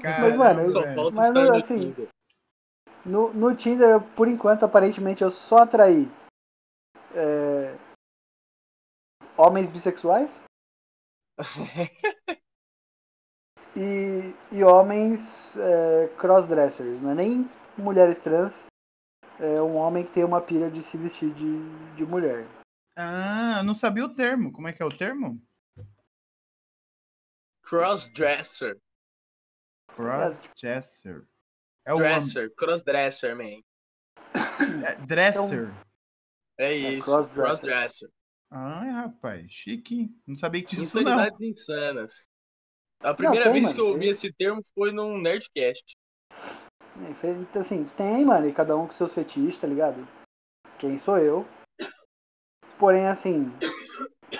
Caramba, 0.00 0.36
mano, 0.38 0.66
Só 0.66 0.80
velho. 0.80 0.94
falta 0.94 1.16
Mas, 1.16 1.28
estar 1.28 1.44
no 1.44 1.54
assim, 1.56 1.78
Tinder. 1.92 2.08
No, 3.04 3.34
no 3.34 3.54
Tinder, 3.54 4.00
por 4.16 4.28
enquanto, 4.28 4.64
aparentemente, 4.64 5.22
eu 5.22 5.30
só 5.30 5.58
atraí 5.58 6.10
é, 7.14 7.76
homens 9.36 9.68
bissexuais 9.68 10.42
e, 13.76 14.34
e 14.50 14.64
homens 14.64 15.56
é, 15.56 16.08
crossdressers. 16.18 17.00
Não 17.00 17.10
é 17.10 17.14
nem 17.14 17.50
mulheres 17.76 18.18
trans, 18.18 18.66
é 19.38 19.60
um 19.60 19.76
homem 19.76 20.04
que 20.04 20.12
tem 20.12 20.24
uma 20.24 20.40
pira 20.40 20.70
de 20.70 20.82
se 20.82 20.96
vestir 20.96 21.32
de, 21.34 21.94
de 21.94 22.06
mulher. 22.06 22.46
Ah, 22.96 23.56
eu 23.58 23.64
não 23.64 23.74
sabia 23.74 24.04
o 24.04 24.14
termo. 24.14 24.50
Como 24.50 24.66
é 24.66 24.72
que 24.72 24.82
é 24.82 24.86
o 24.86 24.96
termo? 24.96 25.40
Crossdresser. 27.62 28.80
Crossdresser. 29.94 31.26
É 31.84 31.92
o 31.92 31.98
Dresser. 31.98 32.54
Crossdresser, 32.54 33.36
man. 33.36 33.62
é, 34.84 34.94
dresser. 35.06 35.72
É 36.58 36.72
isso. 36.72 37.04
crossdresser. 37.04 37.34
crossdresser. 37.34 38.10
Ai, 38.50 38.90
rapaz, 38.90 39.52
chique. 39.52 40.10
Não 40.26 40.36
sabia 40.36 40.62
que 40.62 40.68
tinha 40.68 40.82
isso, 40.82 41.00
não. 41.02 41.26
Insanas. 41.40 42.28
A 43.00 43.14
primeira 43.14 43.44
tem, 43.44 43.52
vez 43.52 43.64
mano, 43.64 43.74
que 43.74 43.80
eu 43.80 43.86
ouvi 43.88 44.00
tem. 44.00 44.10
esse 44.10 44.32
termo 44.32 44.62
foi 44.74 44.92
num 44.92 45.18
Nerdcast. 45.18 45.96
Então, 46.96 47.62
assim, 47.62 47.84
tem, 47.96 48.24
mano, 48.24 48.48
e 48.48 48.52
cada 48.52 48.76
um 48.76 48.86
com 48.86 48.92
seus 48.92 49.12
fetiches, 49.12 49.58
tá 49.58 49.66
ligado? 49.66 50.06
Quem 50.78 50.98
sou 50.98 51.18
eu? 51.18 51.46
Porém, 52.78 53.06
assim, 53.06 53.46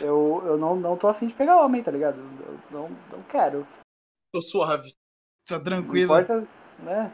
eu, 0.01 0.43
eu 0.45 0.59
não, 0.59 0.75
não 0.77 0.97
tô 0.97 1.09
afim 1.09 1.29
de 1.29 1.35
pegar 1.35 1.63
homem, 1.63 1.83
tá 1.83 1.91
ligado? 1.91 2.19
Eu 2.19 2.59
não, 2.71 2.89
não 3.11 3.23
quero. 3.25 3.67
Tô 4.33 4.41
suave. 4.41 4.95
Tá 5.47 5.57
Não 5.59 5.65
tranquilo. 5.65 6.13
importa, 6.13 6.41
né? 6.79 7.13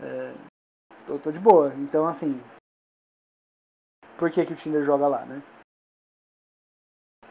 É, 0.00 0.34
eu 1.08 1.18
tô 1.20 1.32
de 1.32 1.40
boa. 1.40 1.74
Então, 1.74 2.06
assim. 2.06 2.40
Por 4.18 4.30
que, 4.30 4.44
que 4.46 4.52
o 4.52 4.56
Tinder 4.56 4.84
joga 4.84 5.08
lá, 5.08 5.24
né? 5.24 5.42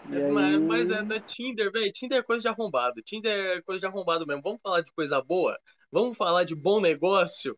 E 0.04 0.18
É, 0.18 0.28
mas, 0.28 0.60
aí- 0.60 0.68
mas 0.68 0.90
é 0.90 1.04
da 1.04 1.20
Tinder, 1.22 1.72
velho. 1.72 1.92
Tinder 1.94 2.20
é 2.20 2.24
coisa 2.24 2.42
de 2.42 2.48
arrombado. 2.48 3.02
Tinder 3.04 3.58
é 3.58 3.62
coisa 3.62 3.80
de 3.82 3.86
arrombado 3.88 4.26
mesmo. 4.28 4.42
Vamos 4.44 4.62
falar 4.62 4.82
de 4.82 4.92
coisa 4.94 5.22
boa? 5.22 5.58
Vamos 5.92 6.18
falar 6.18 6.44
de 6.44 6.56
bom 6.56 6.80
negócio? 6.82 7.58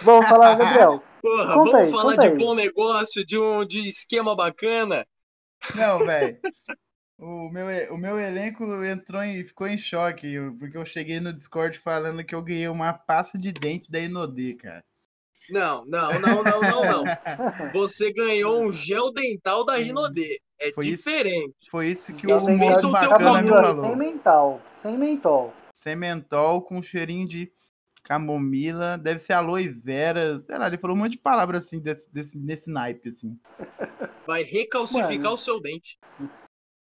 Vamos 0.00 0.28
falar, 0.28 0.54
Gabriel. 0.56 1.02
Porra, 1.22 1.58
Conta 1.58 1.58
vamos 1.58 1.78
aí, 1.78 1.90
falar 1.90 2.16
conta 2.16 2.16
de 2.16 2.28
aí. 2.28 2.30
bom 2.30 2.54
negócio, 2.54 3.24
de 3.26 3.38
um 3.38 3.64
de 3.64 3.86
esquema 3.88 4.34
bacana? 4.34 5.06
Não, 5.72 6.02
velho. 6.04 6.38
O 7.18 7.50
meu, 7.50 7.94
o 7.94 7.98
meu 7.98 8.18
elenco 8.20 8.64
entrou 8.84 9.22
em, 9.22 9.44
ficou 9.44 9.66
em 9.68 9.78
choque, 9.78 10.36
porque 10.58 10.76
eu 10.78 10.86
cheguei 10.86 11.20
no 11.20 11.32
Discord 11.32 11.78
falando 11.78 12.24
que 12.24 12.34
eu 12.34 12.42
ganhei 12.42 12.68
uma 12.68 12.92
pasta 12.94 13.38
de 13.38 13.52
dente 13.52 13.90
da 13.92 14.00
Inodê, 14.00 14.54
cara. 14.54 14.84
Não, 15.48 15.84
não, 15.86 16.20
não, 16.20 16.42
não, 16.42 16.60
não, 16.60 16.82
não. 16.82 17.04
Você 17.72 18.12
ganhou 18.12 18.62
um 18.62 18.72
gel 18.72 19.12
dental 19.12 19.64
da 19.64 19.76
Rinodê. 19.76 20.40
É 20.58 20.70
Foi 20.72 20.88
isso? 20.88 21.10
diferente. 21.10 21.54
Foi 21.70 21.86
isso 21.88 22.14
que 22.14 22.30
Eu 22.30 22.36
o 22.36 22.56
moço 22.56 22.82
do 22.82 22.92
teu 22.92 23.10
bacana 23.10 23.42
me 23.42 23.48
falou. 23.48 23.86
Sem 23.86 23.96
mental. 23.96 24.62
Sem 24.72 24.98
mentol. 24.98 25.54
Sem 25.74 25.96
mentol, 25.96 26.60
com 26.60 26.82
cheirinho 26.82 27.26
de 27.26 27.50
camomila, 28.10 28.98
deve 28.98 29.20
ser 29.20 29.34
aloe 29.34 29.68
vera, 29.68 30.38
sei 30.38 30.58
lá, 30.58 30.66
ele 30.66 30.78
falou 30.78 30.96
um 30.96 30.98
monte 30.98 31.12
de 31.12 31.18
palavras 31.18 31.64
assim, 31.64 31.80
desse, 31.80 32.12
desse, 32.12 32.36
nesse 32.36 32.68
naipe, 32.68 33.08
assim. 33.08 33.38
Vai 34.26 34.42
recalcificar 34.42 35.16
Mano. 35.16 35.34
o 35.34 35.38
seu 35.38 35.60
dente. 35.60 35.96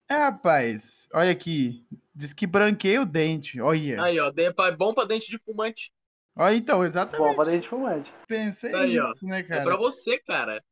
É, 0.09 0.15
rapaz, 0.15 1.09
olha 1.13 1.33
aqui, 1.33 1.85
diz 2.15 2.33
que 2.33 2.47
branqueei 2.47 2.99
o 2.99 3.07
dente, 3.07 3.61
olha. 3.61 4.03
Aí, 4.03 4.21
ó, 4.21 4.31
é 4.37 4.77
bom 4.77 4.93
pra 4.93 5.05
dente 5.05 5.29
de 5.29 5.39
fumante. 5.39 5.91
Olha, 6.37 6.55
então, 6.55 6.79
Bom 6.79 6.85
exatamente, 6.85 7.35
pra 7.35 7.45
dente 7.45 7.69
fumante. 7.69 8.13
pensei 8.27 8.75
Aí, 8.75 8.99
ó. 9.01 9.09
nisso, 9.09 9.27
né, 9.27 9.39
É 9.41 9.43
cara. 9.43 9.65
pra 9.65 9.77
você, 9.77 10.19
cara. 10.19 10.63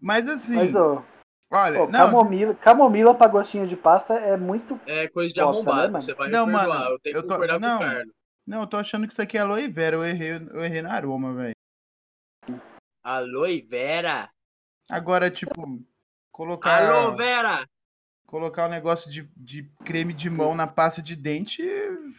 Mas 0.00 0.28
assim, 0.28 0.54
Mas, 0.54 0.74
ô, 0.76 1.02
olha, 1.50 1.80
ô, 1.82 1.86
não, 1.88 2.06
camomila, 2.10 2.54
camomila 2.54 3.14
pra 3.14 3.26
gostinho 3.26 3.66
de 3.66 3.76
pasta 3.76 4.14
é 4.14 4.36
muito. 4.36 4.80
É 4.86 5.08
coisa 5.08 5.34
de 5.34 5.40
Bosta, 5.40 5.62
né, 5.64 5.68
arrombado. 5.70 5.92
mano? 5.92 6.00
Você 6.02 6.14
vai 6.14 6.30
Não, 6.30 6.46
mano, 6.46 6.72
eu 6.90 6.98
tenho 7.00 7.16
eu 7.16 7.22
que 7.22 7.28
tô- 7.28 7.34
concordar 7.34 7.58
não. 7.58 7.78
com 7.78 7.84
o 7.84 7.88
Carlos. 7.88 8.14
não, 8.46 8.60
eu 8.60 8.66
tô 8.68 8.76
achando 8.76 9.06
que 9.08 9.12
isso 9.12 9.20
aqui 9.22 9.36
é 9.36 9.40
aloe 9.40 9.66
vera, 9.68 9.96
eu 9.96 10.04
errei, 10.04 10.30
eu 10.36 10.62
errei 10.64 10.82
no 10.82 10.90
aroma, 10.90 11.34
velho. 11.34 11.54
Aloe 13.02 13.60
vera. 13.62 14.30
Agora, 14.90 15.30
tipo, 15.30 15.52
colocar... 16.30 16.88
Alô, 16.88 17.16
Vera. 17.16 17.66
Colocar 18.28 18.66
o 18.66 18.70
negócio 18.70 19.10
de, 19.10 19.28
de 19.34 19.64
creme 19.84 20.12
de 20.12 20.28
mão 20.28 20.54
na 20.54 20.66
pasta 20.66 21.00
de 21.02 21.16
dente 21.16 21.62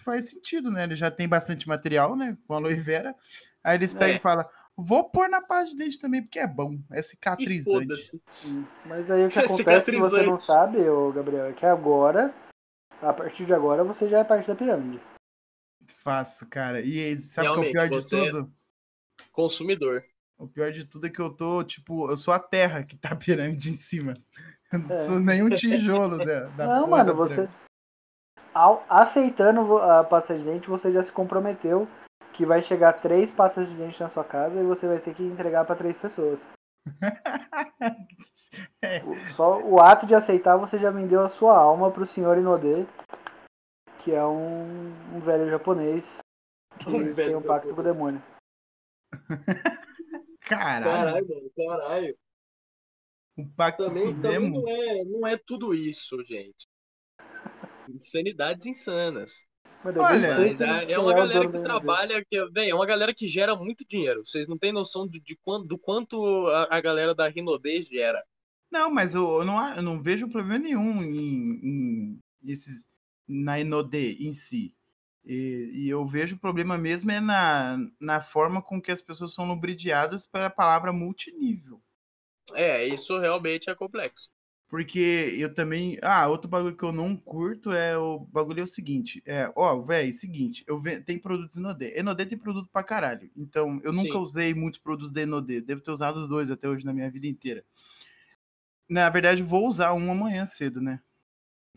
faz 0.03 0.29
sentido, 0.29 0.69
né? 0.71 0.83
Ele 0.83 0.95
já 0.95 1.09
tem 1.11 1.29
bastante 1.29 1.67
material, 1.67 2.15
né? 2.15 2.35
Com 2.47 2.55
aloe 2.55 2.73
vera. 2.75 3.15
Aí 3.63 3.77
eles 3.77 3.93
pegam 3.93 4.15
É. 4.15 4.17
e 4.17 4.19
falam: 4.19 4.45
vou 4.75 5.09
pôr 5.09 5.29
na 5.29 5.39
pasta 5.41 5.69
de 5.71 5.77
dente 5.77 5.99
também, 5.99 6.21
porque 6.23 6.39
é 6.39 6.47
bom. 6.47 6.79
É 6.91 7.01
cicatrizante. 7.01 8.19
Mas 8.85 9.09
aí 9.11 9.25
o 9.27 9.29
que 9.29 9.37
É 9.39 9.45
acontece 9.45 9.91
que 9.91 9.97
você 9.97 10.23
não 10.23 10.39
sabe, 10.39 10.79
ô 10.89 11.11
Gabriel, 11.11 11.45
é 11.45 11.53
que 11.53 11.65
agora, 11.65 12.33
a 13.01 13.13
partir 13.13 13.45
de 13.45 13.53
agora, 13.53 13.83
você 13.83 14.09
já 14.09 14.19
é 14.19 14.23
parte 14.23 14.47
da 14.47 14.55
pirâmide. 14.55 14.99
Faço, 15.93 16.47
cara. 16.49 16.81
E 16.81 17.15
sabe 17.17 17.49
o 17.49 17.53
que 17.53 17.57
é 17.57 17.59
o 17.59 17.71
Realmente, 17.71 17.71
pior 17.73 17.89
de 17.89 17.97
é- 18.15 18.31
tudo? 18.31 18.53
Consumidor. 19.31 20.03
O 20.37 20.47
pior 20.47 20.71
de 20.71 20.85
tudo 20.85 21.05
é 21.05 21.09
que 21.09 21.19
eu 21.19 21.29
tô, 21.29 21.63
tipo, 21.63 22.09
eu 22.09 22.15
sou 22.15 22.33
a 22.33 22.39
terra 22.39 22.83
que 22.83 22.95
tá 22.97 23.09
a 23.09 23.15
pirâmide 23.15 23.69
em 23.71 23.75
cima. 23.77 24.13
É. 24.89 25.05
sou 25.07 25.19
nenhum 25.19 25.49
tijolo 25.49 26.17
da, 26.17 26.41
da 26.41 26.67
não, 26.67 26.87
mano, 26.87 27.15
você. 27.15 27.49
Ao, 28.53 28.85
aceitando 28.87 29.77
a 29.77 30.03
pasta 30.03 30.37
de 30.37 30.43
dente, 30.43 30.69
você 30.69 30.91
já 30.91 31.01
se 31.03 31.11
comprometeu 31.11 31.87
que 32.33 32.45
vai 32.45 32.61
chegar 32.61 32.93
três 32.93 33.31
patas 33.31 33.67
de 33.67 33.75
dente 33.75 33.99
na 33.99 34.09
sua 34.09 34.23
casa 34.23 34.59
e 34.59 34.65
você 34.65 34.87
vai 34.87 34.99
ter 34.99 35.13
que 35.15 35.23
entregar 35.23 35.65
pra 35.65 35.75
três 35.75 35.97
pessoas. 35.97 36.39
É, 38.81 39.01
Só 39.35 39.61
o 39.61 39.79
ato 39.79 40.05
de 40.05 40.15
aceitar, 40.15 40.55
você 40.55 40.79
já 40.79 40.89
vendeu 40.89 41.21
a 41.21 41.29
sua 41.29 41.57
alma 41.57 41.91
pro 41.91 42.05
senhor 42.05 42.37
Inodê, 42.37 42.85
que 43.99 44.13
é 44.13 44.25
um, 44.25 44.93
um 45.13 45.19
velho 45.19 45.49
japonês 45.49 46.19
que 46.79 46.89
Um 46.89 46.91
tem 46.93 47.13
velho 47.13 47.37
um 47.39 47.41
pacto 47.41 47.73
com 47.73 47.81
o 47.81 47.83
demônio. 47.83 48.23
caralho, 50.41 50.85
Caralho, 50.85 51.27
mano, 51.27 51.51
caralho. 51.55 52.17
O 53.41 53.49
pacto 53.55 53.83
Também, 53.83 54.07
o 54.07 54.13
também 54.13 54.21
demo. 54.21 54.61
não, 54.61 54.67
é, 54.67 55.03
não 55.05 55.27
é 55.27 55.37
tudo 55.37 55.73
isso, 55.73 56.23
gente. 56.25 56.67
Insanidades 57.87 58.67
insanas. 58.67 59.47
Olha, 59.83 60.37
Mas 60.37 60.59
é, 60.59 60.91
é 60.91 60.99
uma 60.99 61.13
o 61.13 61.15
galera 61.15 61.49
que 61.49 61.59
trabalha, 61.59 62.25
que, 62.29 62.45
véi, 62.51 62.69
é 62.69 62.75
uma 62.75 62.85
galera 62.85 63.13
que 63.13 63.25
gera 63.27 63.55
muito 63.55 63.85
dinheiro. 63.87 64.23
Vocês 64.25 64.47
não 64.47 64.57
têm 64.57 64.73
noção 64.73 65.07
de, 65.07 65.21
de 65.21 65.37
quanto, 65.37 65.65
do 65.65 65.77
quanto 65.77 66.47
a, 66.47 66.77
a 66.77 66.81
galera 66.81 67.15
da 67.15 67.29
Rinodê 67.29 67.81
gera. 67.83 68.21
Não, 68.69 68.91
mas 68.91 69.15
eu, 69.15 69.39
eu 69.39 69.45
não, 69.45 69.75
eu 69.75 69.81
não 69.81 70.01
vejo 70.01 70.29
problema 70.29 70.59
nenhum 70.59 71.01
em, 71.01 71.59
em 71.63 72.19
esses, 72.43 72.87
na 73.27 73.59
Inodê 73.59 74.13
em 74.19 74.33
si. 74.33 74.75
E, 75.25 75.71
e 75.73 75.89
eu 75.89 76.05
vejo 76.05 76.37
problema 76.37 76.77
mesmo 76.77 77.11
é 77.11 77.19
na, 77.19 77.77
na 77.99 78.21
forma 78.21 78.61
com 78.61 78.81
que 78.81 78.91
as 78.91 79.01
pessoas 79.01 79.33
são 79.33 79.47
lubridiadas 79.47 80.27
pela 80.27 80.49
palavra 80.49 80.91
multinível. 80.91 81.81
É, 82.55 82.85
isso 82.85 83.17
realmente 83.19 83.69
é 83.69 83.75
complexo. 83.75 84.29
Porque 84.69 85.35
eu 85.39 85.51
também. 85.51 85.97
Ah, 86.01 86.27
outro 86.27 86.47
bagulho 86.47 86.77
que 86.77 86.83
eu 86.83 86.91
não 86.91 87.17
curto 87.17 87.71
é 87.71 87.97
o 87.97 88.19
bagulho 88.19 88.59
é 88.59 88.63
o 88.63 88.67
seguinte. 88.67 89.21
É, 89.25 89.51
ó, 89.55 89.81
velho, 89.81 90.13
seguinte, 90.13 90.63
eu 90.67 90.79
ve... 90.79 91.01
tem 91.01 91.17
produtos 91.17 91.55
Inodê. 91.55 91.99
Inodê 91.99 92.23
tem 92.25 92.37
produto 92.37 92.69
pra 92.71 92.83
caralho. 92.83 93.31
Então, 93.35 93.81
eu 93.83 93.91
nunca 93.91 94.11
Sim. 94.11 94.17
usei 94.17 94.53
muitos 94.53 94.79
produtos 94.79 95.11
da 95.11 95.23
Inodê. 95.23 95.59
Devo 95.59 95.81
ter 95.81 95.89
usado 95.89 96.27
dois 96.27 96.51
até 96.51 96.69
hoje 96.69 96.85
na 96.85 96.93
minha 96.93 97.09
vida 97.09 97.25
inteira. 97.25 97.65
Na 98.87 99.09
verdade, 99.09 99.41
vou 99.41 99.67
usar 99.67 99.93
um 99.93 100.11
amanhã 100.11 100.45
cedo, 100.45 100.79
né? 100.79 101.01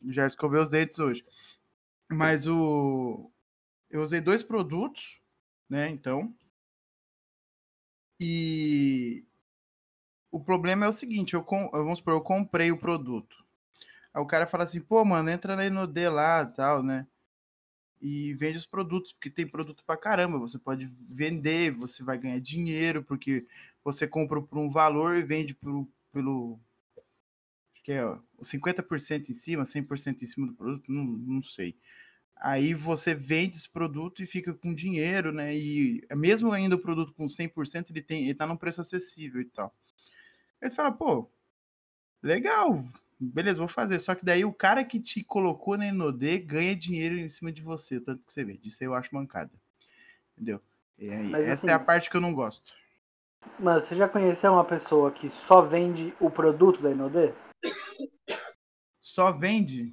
Já 0.09 0.27
escovei 0.27 0.61
os 0.61 0.69
dentes 0.69 0.99
hoje. 0.99 1.25
Mas 2.11 2.47
o. 2.47 3.31
Eu 3.91 4.03
usei 4.03 4.21
dois 4.21 4.43
produtos, 4.43 5.19
né? 5.69 5.89
Então. 5.89 6.35
E 8.21 9.25
o 10.33 10.41
problema 10.41 10.87
é 10.87 10.89
o 10.89 10.93
seguinte, 10.93 11.35
eu, 11.35 11.43
com, 11.45 11.69
vamos 11.71 11.99
supor, 11.99 12.15
eu 12.15 12.21
comprei 12.23 12.73
o 12.73 12.79
produto. 12.79 13.45
Aí 14.15 14.23
o 14.23 14.27
cara 14.27 14.47
fala 14.47 14.65
assim, 14.65 14.81
pô, 14.81 15.05
mano, 15.05 15.29
entra 15.29 15.55
na 15.55 15.67
Inodê 15.67 16.09
lá 16.09 16.45
tal, 16.47 16.83
né? 16.83 17.07
E 18.01 18.35
vende 18.35 18.59
os 18.59 18.67
produtos, 18.67 19.13
porque 19.13 19.31
tem 19.31 19.47
produto 19.47 19.85
pra 19.87 19.97
caramba. 19.97 20.39
Você 20.39 20.59
pode 20.59 20.87
vender, 21.09 21.71
você 21.71 22.03
vai 22.03 22.19
ganhar 22.19 22.41
dinheiro, 22.41 23.03
porque 23.05 23.47
você 23.85 24.09
compra 24.09 24.41
por 24.41 24.59
um 24.59 24.71
valor 24.71 25.17
e 25.17 25.23
vende 25.23 25.55
por, 25.55 25.87
pelo. 26.11 26.59
Acho 27.75 27.83
que 27.85 27.93
é 27.93 28.05
ó, 28.05 28.19
50% 28.43 29.29
em 29.29 29.35
cima, 29.35 29.65
100% 29.65 30.23
em 30.23 30.27
cima 30.27 30.47
do 30.47 30.55
produto, 30.55 30.91
não, 30.91 31.05
não 31.05 31.43
sei. 31.43 31.77
Aí 32.37 32.75
você 32.75 33.15
vende 33.15 33.57
esse 33.57 33.69
produto 33.69 34.23
e 34.23 34.27
fica 34.27 34.53
com 34.53 34.75
dinheiro, 34.75 35.31
né? 35.31 35.55
E 35.55 36.05
mesmo 36.17 36.53
ainda 36.53 36.75
o 36.75 36.81
produto 36.81 37.13
com 37.13 37.29
100%, 37.29 37.91
ele, 37.91 38.03
tem, 38.03 38.25
ele 38.25 38.35
tá 38.35 38.47
num 38.47 38.57
preço 38.57 38.81
acessível 38.81 39.41
e 39.41 39.45
tal. 39.45 39.73
Aí 40.63 40.71
você 40.71 40.77
fala, 40.77 40.93
pô, 40.93 41.29
legal, 42.23 42.81
beleza, 43.19 43.59
vou 43.59 43.69
fazer. 43.69 43.99
Só 43.99 44.15
que 44.15 44.25
daí 44.25 44.45
o 44.45 44.53
cara 44.53 44.85
que 44.85 45.01
te 45.01 45.25
colocou 45.25 45.77
na 45.77 45.87
Inodê 45.87 46.39
ganha 46.39 46.77
dinheiro 46.77 47.17
em 47.17 47.29
cima 47.29 47.51
de 47.51 47.61
você, 47.61 48.01
tanto 48.01 48.25
que 48.25 48.33
você 48.33 48.45
vende. 48.45 48.69
Isso 48.69 48.79
aí 48.81 48.87
eu 48.87 48.95
acho 48.95 49.13
mancada. 49.13 49.51
Entendeu? 50.33 50.61
E 50.97 51.11
aí, 51.11 51.31
Mas, 51.31 51.49
essa 51.49 51.67
assim, 51.67 51.71
é 51.71 51.73
a 51.73 51.81
parte 51.81 52.09
que 52.09 52.17
eu 52.17 52.21
não 52.21 52.33
gosto. 52.33 52.73
Mas 53.59 53.85
você 53.85 53.97
já 53.97 54.09
conheceu 54.09 54.53
uma 54.53 54.65
pessoa 54.65 55.11
que 55.11 55.29
só 55.31 55.63
vende 55.63 56.15
o 56.21 56.31
produto 56.31 56.81
da 56.81 56.93
Inodê? 56.93 57.35
Só 59.01 59.33
vende? 59.33 59.93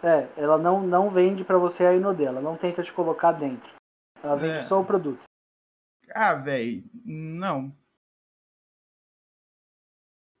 É, 0.00 0.28
ela 0.36 0.56
não, 0.56 0.86
não 0.86 1.10
vende 1.10 1.42
pra 1.42 1.58
você 1.58 1.84
a 1.84 1.92
Inodê, 1.92 2.24
ela 2.24 2.40
não 2.40 2.56
tenta 2.56 2.84
te 2.84 2.92
colocar 2.92 3.32
dentro. 3.32 3.68
Ela 4.22 4.36
vende 4.36 4.58
É. 4.58 4.68
só 4.68 4.80
o 4.80 4.84
produto. 4.84 5.24
Ah, 6.14 6.34
velho, 6.34 6.84
não. 7.04 7.76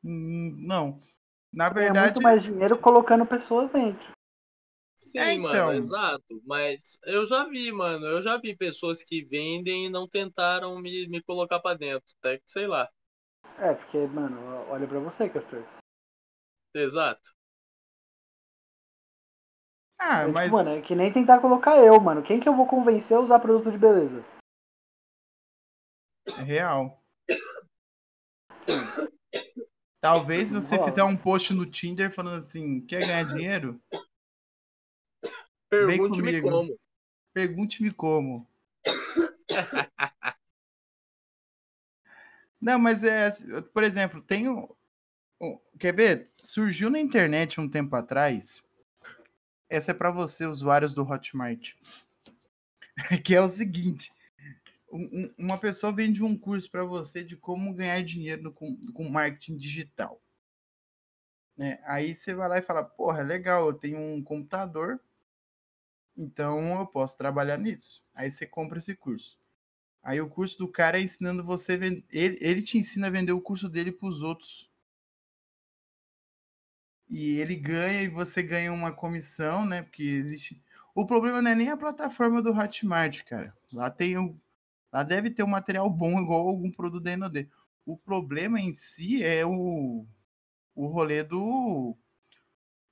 Hum, 0.06 0.54
Não. 0.66 1.00
Na 1.52 1.68
Ganha 1.68 1.88
verdade, 1.88 2.06
muito 2.12 2.22
mais 2.22 2.42
dinheiro 2.42 2.78
colocando 2.78 3.26
pessoas 3.26 3.70
dentro. 3.70 4.06
Sim, 4.96 5.18
É, 5.18 5.36
mano, 5.38 5.72
então. 5.72 5.72
exato. 5.74 6.42
Mas 6.46 6.98
eu 7.04 7.26
já 7.26 7.44
vi, 7.44 7.72
mano. 7.72 8.06
Eu 8.06 8.22
já 8.22 8.36
vi 8.36 8.56
pessoas 8.56 9.02
que 9.02 9.24
vendem 9.24 9.86
e 9.86 9.90
não 9.90 10.08
tentaram 10.08 10.78
me, 10.78 11.06
me 11.08 11.22
colocar 11.22 11.60
pra 11.60 11.74
dentro. 11.74 12.06
Até 12.20 12.38
que, 12.38 12.44
sei 12.46 12.66
lá. 12.66 12.88
É, 13.58 13.74
porque, 13.74 13.98
mano, 14.06 14.38
olha 14.68 14.86
pra 14.86 14.98
você, 15.00 15.28
Castor. 15.28 15.62
Exato. 16.74 17.34
ah, 19.98 20.22
É, 20.22 20.26
tipo, 20.26 20.32
mas 20.34 20.50
mano, 20.52 20.70
é 20.70 20.82
que 20.82 20.94
nem 20.94 21.12
tentar 21.12 21.40
colocar 21.40 21.78
eu, 21.78 21.98
mano. 22.00 22.22
Quem 22.22 22.38
que 22.38 22.48
eu 22.48 22.54
vou 22.54 22.66
convencer 22.66 23.16
a 23.16 23.20
usar 23.20 23.38
produto 23.38 23.70
de 23.72 23.78
beleza? 23.78 24.22
é 26.38 26.42
real. 26.42 27.02
Talvez 30.06 30.52
você 30.52 30.80
fizer 30.84 31.02
um 31.02 31.16
post 31.16 31.52
no 31.52 31.66
Tinder 31.66 32.12
falando 32.12 32.36
assim, 32.36 32.80
quer 32.80 33.00
ganhar 33.00 33.24
dinheiro? 33.24 33.82
Pergunte-me 35.68 36.40
como. 36.40 36.78
Pergunte-me 37.34 37.90
como. 37.90 38.46
Não, 42.60 42.78
mas 42.78 43.02
é, 43.02 43.32
por 43.74 43.82
exemplo, 43.82 44.22
tem 44.22 44.48
um, 44.48 44.68
um- 45.40 45.58
quer 45.76 45.92
ver? 45.92 46.28
Surgiu 46.36 46.88
na 46.88 47.00
internet 47.00 47.60
um 47.60 47.68
tempo 47.68 47.96
atrás. 47.96 48.64
Essa 49.68 49.90
é 49.90 49.94
para 49.94 50.12
você, 50.12 50.46
usuários 50.46 50.94
do 50.94 51.02
Hotmart. 51.02 51.72
Que 53.24 53.34
é 53.34 53.40
o 53.40 53.48
seguinte: 53.48 54.12
um- 54.96 55.10
um- 55.24 55.34
uma 55.38 55.58
pessoa 55.58 55.92
vende 55.92 56.22
um 56.22 56.36
curso 56.38 56.70
para 56.70 56.84
você 56.84 57.22
de 57.24 57.36
como 57.36 57.74
ganhar 57.74 58.02
dinheiro 58.04 58.42
no- 58.44 58.52
com, 58.52 58.76
com 58.92 59.08
marketing 59.08 59.56
digital. 59.56 60.20
né? 61.56 61.78
Aí 61.84 62.14
você 62.14 62.34
vai 62.34 62.48
lá 62.48 62.58
e 62.58 62.62
fala: 62.62 62.84
Porra, 62.84 63.22
legal, 63.22 63.66
eu 63.66 63.74
tenho 63.74 63.98
um 63.98 64.22
computador, 64.22 65.00
então 66.16 66.80
eu 66.80 66.86
posso 66.86 67.16
trabalhar 67.16 67.58
nisso. 67.58 68.02
Aí 68.14 68.30
você 68.30 68.46
compra 68.46 68.78
esse 68.78 68.94
curso. 68.96 69.38
Aí 70.02 70.20
o 70.20 70.28
curso 70.30 70.58
do 70.58 70.68
cara 70.68 70.98
é 70.98 71.02
ensinando 71.02 71.44
você. 71.44 71.74
Ele, 71.74 72.04
ele 72.12 72.62
te 72.62 72.78
ensina 72.78 73.08
a 73.08 73.10
vender 73.10 73.32
o 73.32 73.40
curso 73.42 73.68
dele 73.68 73.92
para 73.92 74.08
os 74.08 74.22
outros. 74.22 74.70
E 77.08 77.38
ele 77.40 77.56
ganha 77.56 78.02
e 78.02 78.08
você 78.08 78.42
ganha 78.42 78.72
uma 78.72 78.92
comissão, 78.92 79.64
né? 79.66 79.82
Porque 79.82 80.02
existe. 80.02 80.60
O 80.94 81.06
problema 81.06 81.42
não 81.42 81.50
é 81.50 81.54
nem 81.54 81.68
a 81.68 81.76
plataforma 81.76 82.40
do 82.42 82.52
Hotmart, 82.52 83.22
cara. 83.24 83.54
Lá 83.72 83.90
tem 83.90 84.16
o. 84.18 84.38
Lá 84.92 85.02
deve 85.02 85.30
ter 85.30 85.42
um 85.42 85.48
material 85.48 85.88
bom 85.90 86.18
igual 86.22 86.48
algum 86.48 86.70
produto 86.70 87.02
da 87.02 87.16
NOD. 87.16 87.48
O 87.84 87.96
problema 87.96 88.60
em 88.60 88.72
si 88.72 89.22
é 89.22 89.44
o, 89.46 90.06
o 90.74 90.86
rolê 90.86 91.22
do. 91.22 91.96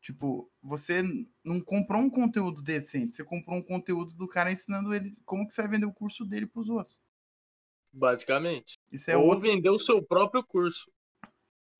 Tipo, 0.01 0.51
você 0.63 1.03
não 1.43 1.61
comprou 1.61 2.01
um 2.01 2.11
conteúdo 2.11 2.63
decente, 2.63 3.17
você 3.17 3.25
comprou 3.25 3.57
um 3.57 3.63
conteúdo 3.63 4.15
do 4.15 4.29
cara 4.29 4.53
ensinando 4.53 4.95
ele 4.95 5.17
como 5.25 5.47
que 5.47 5.55
você 5.55 5.63
vai 5.63 5.71
vender 5.71 5.87
o 5.87 5.93
curso 5.93 6.27
dele 6.27 6.47
para 6.47 6.61
os 6.61 6.69
outros. 6.69 7.01
Basicamente. 7.93 8.79
Isso 8.93 9.11
é 9.11 9.17
Ou 9.17 9.27
outro. 9.27 9.41
vender 9.41 9.71
o 9.71 9.79
seu 9.79 10.03
próprio 10.03 10.45
curso. 10.45 10.91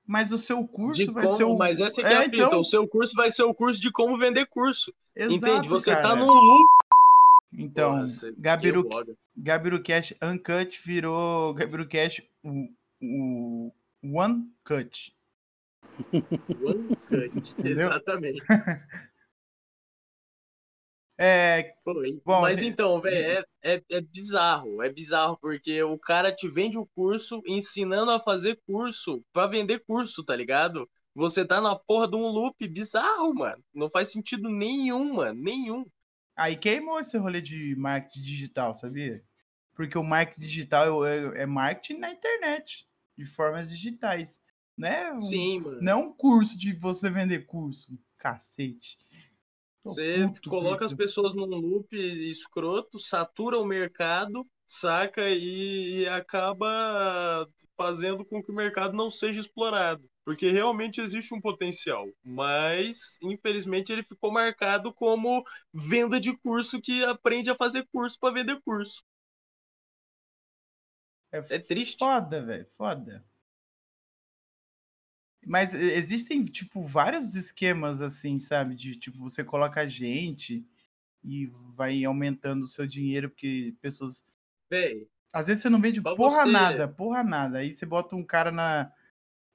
Mas 0.07 0.31
o 0.31 0.37
seu 0.37 0.65
curso 0.67 1.03
de 1.05 1.11
vai 1.11 1.25
como, 1.25 1.35
ser 1.35 1.43
o. 1.43 1.57
Mas 1.57 1.79
essa 1.79 1.95
que 1.95 2.01
é, 2.01 2.17
a 2.17 2.23
fita. 2.23 2.37
então, 2.37 2.59
O 2.59 2.63
seu 2.63 2.87
curso 2.87 3.13
vai 3.15 3.29
ser 3.31 3.43
o 3.43 3.53
curso 3.53 3.81
de 3.81 3.91
como 3.91 4.17
vender 4.17 4.45
curso. 4.45 4.93
exato, 5.15 5.35
Entende? 5.35 5.69
Você 5.69 5.91
cara. 5.91 6.09
tá 6.09 6.15
num 6.15 6.27
loop. 6.27 6.64
Então, 7.57 8.05
Gabiru, 9.37 9.81
Cash 9.83 10.13
Uncut 10.21 10.81
virou 10.85 11.53
Gabiru 11.53 11.87
Cash 11.87 12.21
o, 12.43 12.69
o 13.01 13.71
One 14.03 14.51
Cut. 14.63 15.15
One 16.61 16.95
cut. 17.07 17.55
Exatamente. 17.63 18.41
É, 21.17 21.73
Foi. 21.83 22.21
Bom, 22.25 22.41
Mas 22.41 22.59
de- 22.59 22.65
então, 22.65 22.99
velho, 22.99 23.43
é, 23.63 23.75
é, 23.75 23.83
é 23.89 24.01
bizarro. 24.01 24.81
É 24.81 24.89
bizarro 24.91 25.37
porque 25.39 25.81
o 25.81 25.97
cara 25.97 26.29
te 26.33 26.47
vende 26.47 26.77
o 26.77 26.85
curso 26.87 27.41
ensinando 27.47 28.11
a 28.11 28.19
fazer 28.19 28.59
curso 28.67 29.23
pra 29.31 29.47
vender 29.47 29.79
curso, 29.87 30.23
tá 30.23 30.35
ligado? 30.35 30.89
Você 31.13 31.45
tá 31.45 31.61
na 31.61 31.73
porra 31.73 32.09
de 32.09 32.17
um 32.17 32.27
loop 32.27 32.67
bizarro, 32.67 33.33
mano. 33.33 33.63
Não 33.73 33.89
faz 33.89 34.11
sentido 34.11 34.49
nenhum, 34.49 35.13
mano. 35.13 35.41
Nenhum. 35.41 35.85
Aí 36.35 36.55
queimou 36.55 36.99
esse 36.99 37.17
rolê 37.17 37.41
de 37.41 37.75
marketing 37.75 38.21
digital, 38.21 38.73
sabia? 38.73 39.23
Porque 39.73 39.97
o 39.97 40.03
marketing 40.03 40.41
digital 40.41 41.05
é, 41.05 41.41
é 41.41 41.45
marketing 41.45 41.99
na 41.99 42.11
internet, 42.11 42.87
de 43.17 43.25
formas 43.25 43.69
digitais. 43.69 44.41
É 44.81 45.13
um, 45.13 45.19
Sim, 45.19 45.61
mano. 45.61 45.79
não 45.81 45.91
é 45.91 45.95
um 45.95 46.13
curso 46.13 46.57
de 46.57 46.73
você 46.73 47.09
vender 47.09 47.45
curso. 47.45 47.97
Cacete. 48.17 48.97
Tô 49.83 49.93
Você 49.93 50.31
coloca 50.49 50.85
as 50.85 50.93
pessoas 50.93 51.33
num 51.33 51.45
loop 51.45 51.95
escroto, 51.95 52.97
satura 52.97 53.59
o 53.59 53.65
mercado, 53.65 54.45
saca? 54.65 55.29
E, 55.29 55.99
e 55.99 56.07
acaba 56.07 57.47
fazendo 57.77 58.25
com 58.25 58.43
que 58.43 58.51
o 58.51 58.55
mercado 58.55 58.97
não 58.97 59.11
seja 59.11 59.39
explorado. 59.39 60.09
Porque 60.25 60.51
realmente 60.51 60.99
existe 60.99 61.33
um 61.33 61.39
potencial. 61.39 62.09
Mas, 62.23 63.17
infelizmente, 63.21 63.91
ele 63.93 64.03
ficou 64.03 64.31
marcado 64.31 64.91
como 64.91 65.45
venda 65.71 66.19
de 66.19 66.35
curso 66.35 66.81
que 66.81 67.05
aprende 67.05 67.49
a 67.51 67.55
fazer 67.55 67.87
curso 67.93 68.19
para 68.19 68.33
vender 68.33 68.59
curso. 68.65 69.03
É 71.31 71.59
triste. 71.59 71.99
Foda, 71.99 72.41
velho, 72.43 72.65
foda. 72.75 73.23
Mas 75.45 75.73
existem, 75.75 76.43
tipo, 76.43 76.87
vários 76.87 77.35
esquemas 77.35 78.01
assim, 78.01 78.39
sabe? 78.39 78.73
De 78.73 78.95
tipo, 78.95 79.19
você 79.19 79.43
coloca 79.43 79.87
gente 79.87 80.65
e 81.23 81.47
vai 81.75 82.03
aumentando 82.03 82.63
o 82.63 82.67
seu 82.67 82.87
dinheiro, 82.87 83.29
porque 83.29 83.75
pessoas. 83.81 84.23
Véi, 84.69 85.07
Às 85.31 85.47
vezes 85.47 85.61
você 85.61 85.69
não 85.69 85.81
vende 85.81 86.01
porra 86.01 86.43
você- 86.43 86.51
nada, 86.51 86.87
porra 86.87 87.23
nada. 87.23 87.59
Aí 87.59 87.75
você 87.75 87.85
bota 87.85 88.15
um 88.15 88.23
cara 88.23 88.51
na. 88.51 88.91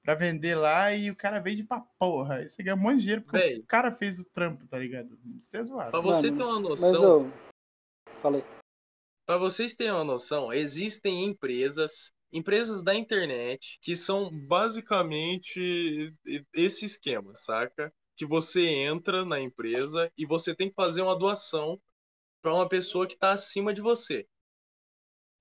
Pra 0.03 0.15
vender 0.15 0.55
lá 0.55 0.93
e 0.95 1.11
o 1.11 1.15
cara 1.15 1.39
vende 1.39 1.63
pra 1.63 1.79
porra. 1.99 2.47
Você 2.47 2.63
ganha 2.63 2.75
um 2.75 2.79
monte 2.79 2.95
de 2.97 3.01
dinheiro 3.01 3.21
porque 3.21 3.37
Véi. 3.37 3.59
o 3.59 3.65
cara 3.65 3.95
fez 3.95 4.19
o 4.19 4.25
trampo, 4.25 4.65
tá 4.67 4.77
ligado? 4.79 5.17
Isso 5.39 5.55
é 5.55 5.63
zoado. 5.63 5.91
pra 5.91 5.99
você 6.01 6.31
Mano, 6.31 6.37
ter 6.37 6.43
uma 6.43 6.59
noção. 6.59 7.03
eu. 7.03 7.33
Falei. 8.21 8.43
Para 9.27 9.37
vocês 9.37 9.75
terem 9.75 9.93
uma 9.93 10.03
noção, 10.03 10.51
existem 10.51 11.23
empresas, 11.25 12.11
empresas 12.33 12.81
da 12.83 12.95
internet, 12.95 13.77
que 13.81 13.95
são 13.95 14.29
basicamente 14.47 16.13
esse 16.53 16.85
esquema, 16.85 17.35
saca? 17.35 17.93
Que 18.17 18.25
você 18.25 18.67
entra 18.67 19.23
na 19.23 19.39
empresa 19.39 20.11
e 20.17 20.25
você 20.25 20.55
tem 20.55 20.69
que 20.69 20.75
fazer 20.75 21.01
uma 21.03 21.17
doação 21.17 21.79
para 22.41 22.53
uma 22.53 22.67
pessoa 22.67 23.05
que 23.07 23.13
está 23.13 23.31
acima 23.33 23.71
de 23.73 23.81
você. 23.81 24.27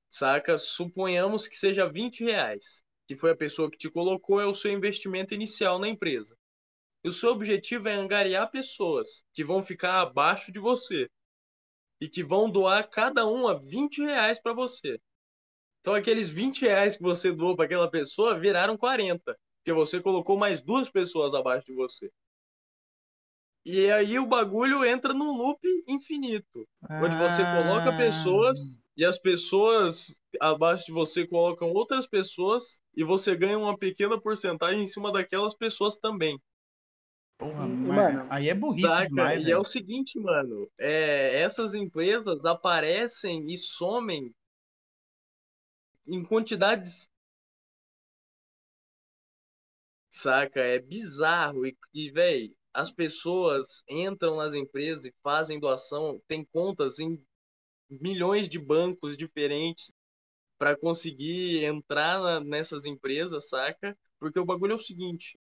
Saca? 0.09 0.59
Suponhamos 0.59 1.49
que 1.49 1.57
seja 1.57 1.89
20 1.89 2.25
reais, 2.25 2.83
que 3.11 3.17
foi 3.17 3.33
a 3.33 3.37
pessoa 3.37 3.69
que 3.69 3.77
te 3.77 3.91
colocou, 3.91 4.41
é 4.41 4.47
o 4.47 4.55
seu 4.55 4.71
investimento 4.71 5.35
inicial 5.35 5.81
na 5.81 5.89
empresa. 5.89 6.39
E 7.05 7.09
o 7.09 7.13
seu 7.13 7.33
objetivo 7.33 7.89
é 7.89 7.93
angariar 7.95 8.49
pessoas 8.53 9.25
que 9.35 9.45
vão 9.45 9.65
ficar 9.65 10.01
abaixo 10.01 10.53
de 10.53 10.61
você 10.61 11.11
e 12.01 12.09
que 12.09 12.23
vão 12.23 12.49
doar 12.49 12.89
cada 12.89 13.27
uma 13.27 13.61
20 13.61 14.01
reais 14.01 14.41
para 14.41 14.53
você. 14.55 15.01
Então 15.81 15.95
aqueles 15.95 16.29
20 16.29 16.63
reais 16.63 16.97
que 16.97 17.03
você 17.03 17.33
doou 17.33 17.57
para 17.57 17.65
aquela 17.65 17.91
pessoa 17.91 18.39
viraram 18.39 18.79
40, 18.79 19.37
porque 19.59 19.73
você 19.73 20.01
colocou 20.01 20.39
mais 20.39 20.63
duas 20.63 20.89
pessoas 20.89 21.35
abaixo 21.35 21.67
de 21.67 21.75
você. 21.75 22.13
E 23.67 23.91
aí 23.91 24.19
o 24.19 24.27
bagulho 24.27 24.85
entra 24.85 25.13
num 25.13 25.33
loop 25.37 25.61
infinito, 25.89 26.69
onde 27.01 27.17
você 27.17 27.43
coloca 27.43 27.91
Ah, 27.91 27.97
pessoas 27.97 28.79
e 29.01 29.05
as 29.07 29.19
pessoas 29.19 30.15
abaixo 30.39 30.85
de 30.87 30.93
você 30.93 31.27
colocam 31.27 31.73
outras 31.73 32.07
pessoas 32.07 32.83
e 32.95 33.03
você 33.03 33.35
ganha 33.35 33.59
uma 33.59 33.77
pequena 33.79 34.21
porcentagem 34.21 34.83
em 34.83 34.87
cima 34.87 35.11
daquelas 35.11 35.55
pessoas 35.55 35.97
também. 35.97 36.39
Porra, 37.39 37.67
E, 37.67 37.67
mas 37.67 37.97
mano, 37.97 38.27
aí 38.29 38.51
é 38.51 38.55
burrice 38.55 38.89
Saca? 38.89 39.09
demais, 39.09 39.43
E 39.43 39.51
é 39.51 39.57
o 39.57 39.65
seguinte, 39.65 40.21
mano, 40.21 40.71
é, 40.79 41.41
essas 41.41 41.75
empresas 41.75 42.45
aparecem 42.45 43.47
e 43.47 43.57
somem 43.57 44.35
em 46.07 46.23
quantidades. 46.23 47.09
Saca? 50.11 50.61
É 50.61 50.79
bizarro. 50.79 51.67
E, 51.67 51.75
e 51.95 52.11
velho, 52.11 52.55
as 52.75 52.91
pessoas 52.91 53.83
entram 53.89 54.37
nas 54.37 54.55
empresas 54.55 55.07
e 55.07 55.15
fazem 55.23 55.59
doação, 55.59 56.21
tem 56.29 56.45
contas 56.45 56.99
em 56.99 57.19
milhões 57.91 58.49
de 58.49 58.59
bancos 58.59 59.17
diferentes 59.17 59.93
para 60.59 60.77
conseguir 60.77 61.65
entrar 61.65 62.21
na- 62.21 62.41
nessas 62.41 62.85
empresas, 62.85 63.49
saca? 63.49 63.97
Porque 64.19 64.39
o 64.39 64.45
bagulho 64.45 64.73
é 64.73 64.77
o 64.77 64.79
seguinte. 64.79 65.39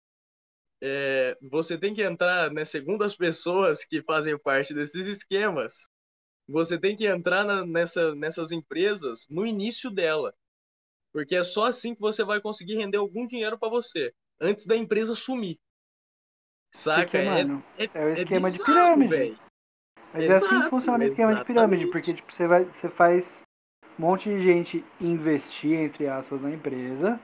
é, 0.81 1.37
você 1.49 1.77
tem 1.77 1.93
que 1.95 2.03
entrar, 2.03 2.51
né, 2.51 2.65
segundo 2.65 3.03
as 3.03 3.15
pessoas 3.15 3.83
que 3.85 4.03
fazem 4.03 4.37
parte 4.37 4.73
desses 4.73 5.07
esquemas, 5.07 5.85
você 6.47 6.77
tem 6.77 6.95
que 6.95 7.07
entrar 7.07 7.43
na- 7.45 7.65
nessa, 7.65 8.13
nessas 8.13 8.51
empresas 8.51 9.25
no 9.29 9.45
início 9.47 9.89
dela. 9.89 10.35
Porque 11.13 11.35
é 11.35 11.43
só 11.43 11.65
assim 11.65 11.95
que 11.95 12.01
você 12.01 12.23
vai 12.23 12.41
conseguir 12.41 12.75
render 12.75 12.97
algum 12.97 13.25
dinheiro 13.25 13.57
para 13.57 13.69
você, 13.69 14.13
antes 14.39 14.65
da 14.65 14.75
empresa 14.75 15.15
sumir. 15.15 15.57
Saca? 16.73 17.03
Porque, 17.03 17.17
É, 17.17 17.25
mano, 17.25 17.63
é, 17.77 17.83
é 17.85 18.05
o 18.05 18.09
é 18.09 18.13
esquema 18.13 18.51
de 18.51 18.57
bizarro, 18.59 18.73
pirâmide. 18.75 19.09
velho. 19.15 19.44
Mas 20.15 20.29
é 20.29 20.35
assim 20.37 20.47
que 20.47 20.55
Exato, 20.55 20.69
funciona 20.69 21.03
o 21.03 21.07
esquema 21.07 21.35
de 21.35 21.43
pirâmide, 21.43 21.87
porque 21.87 22.13
tipo, 22.13 22.33
você, 22.33 22.47
vai, 22.47 22.63
você 22.63 22.87
faz 22.89 23.41
um 23.99 24.01
monte 24.01 24.29
de 24.29 24.41
gente 24.41 24.85
investir, 24.99 25.77
entre 25.77 26.07
aspas, 26.07 26.41
na 26.41 26.51
empresa. 26.51 27.19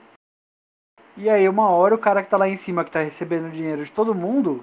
E 1.16 1.30
aí 1.30 1.48
uma 1.48 1.70
hora 1.70 1.94
o 1.94 1.98
cara 1.98 2.22
que 2.22 2.28
tá 2.28 2.36
lá 2.36 2.46
em 2.46 2.56
cima, 2.56 2.84
que 2.84 2.90
tá 2.90 3.00
recebendo 3.00 3.50
dinheiro 3.50 3.82
de 3.82 3.90
todo 3.90 4.14
mundo, 4.14 4.62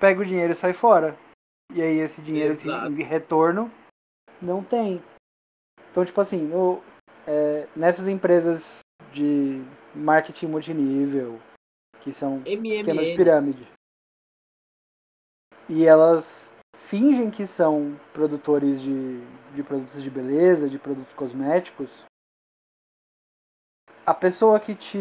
pega 0.00 0.20
o 0.20 0.26
dinheiro 0.26 0.52
e 0.52 0.56
sai 0.56 0.72
fora. 0.72 1.16
E 1.72 1.80
aí 1.80 1.98
esse 2.00 2.20
dinheiro, 2.20 2.50
Exato. 2.52 2.92
retorno, 2.94 3.70
não 4.42 4.64
tem. 4.64 5.00
Então, 5.92 6.04
tipo 6.04 6.20
assim, 6.20 6.48
no- 6.48 6.82
é, 7.28 7.68
nessas 7.76 8.08
empresas 8.08 8.80
de 9.12 9.62
marketing 9.94 10.46
multinível, 10.46 11.40
que 12.00 12.12
são 12.12 12.38
esquema 12.42 13.04
de 13.04 13.10
MMN. 13.12 13.16
pirâmide. 13.16 13.68
E 15.68 15.84
elas 15.86 16.52
fingem 16.90 17.30
que 17.30 17.46
são 17.46 17.96
produtores 18.12 18.82
de, 18.82 19.20
de 19.54 19.62
produtos 19.62 20.02
de 20.02 20.10
beleza, 20.10 20.68
de 20.68 20.76
produtos 20.76 21.14
cosméticos. 21.14 22.04
A 24.04 24.12
pessoa 24.12 24.58
que 24.58 24.74
te 24.74 24.98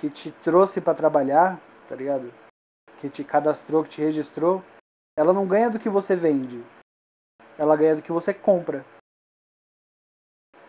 que 0.00 0.08
te 0.08 0.30
trouxe 0.30 0.80
para 0.80 0.94
trabalhar, 0.94 1.60
tá 1.86 1.94
ligado? 1.94 2.32
Que 2.98 3.10
te 3.10 3.22
cadastrou, 3.22 3.82
que 3.82 3.90
te 3.90 4.00
registrou, 4.00 4.64
ela 5.18 5.32
não 5.32 5.46
ganha 5.46 5.68
do 5.68 5.78
que 5.78 5.88
você 5.88 6.16
vende. 6.16 6.64
Ela 7.58 7.76
ganha 7.76 7.96
do 7.96 8.02
que 8.02 8.12
você 8.12 8.32
compra. 8.32 8.86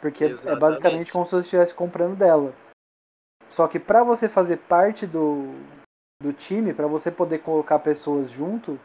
Porque 0.02 0.26
é 0.26 0.28
Exatamente. 0.30 0.60
basicamente 0.60 1.12
como 1.12 1.26
se 1.26 1.32
você 1.32 1.42
estivesse 1.42 1.74
comprando 1.74 2.18
dela. 2.18 2.54
Só 3.48 3.68
que 3.68 3.80
para 3.80 4.04
você 4.04 4.28
fazer 4.28 4.58
parte 4.58 5.06
do, 5.06 5.54
do 6.22 6.34
time, 6.34 6.74
para 6.74 6.88
você 6.88 7.12
poder 7.12 7.39
colocar 7.39 7.80
pessoas 7.80 8.32
junto, 8.32 8.80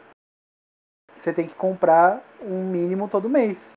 você 1.15 1.33
tem 1.33 1.47
que 1.47 1.55
comprar 1.55 2.23
um 2.41 2.69
mínimo 2.69 3.09
todo 3.09 3.29
mês. 3.29 3.73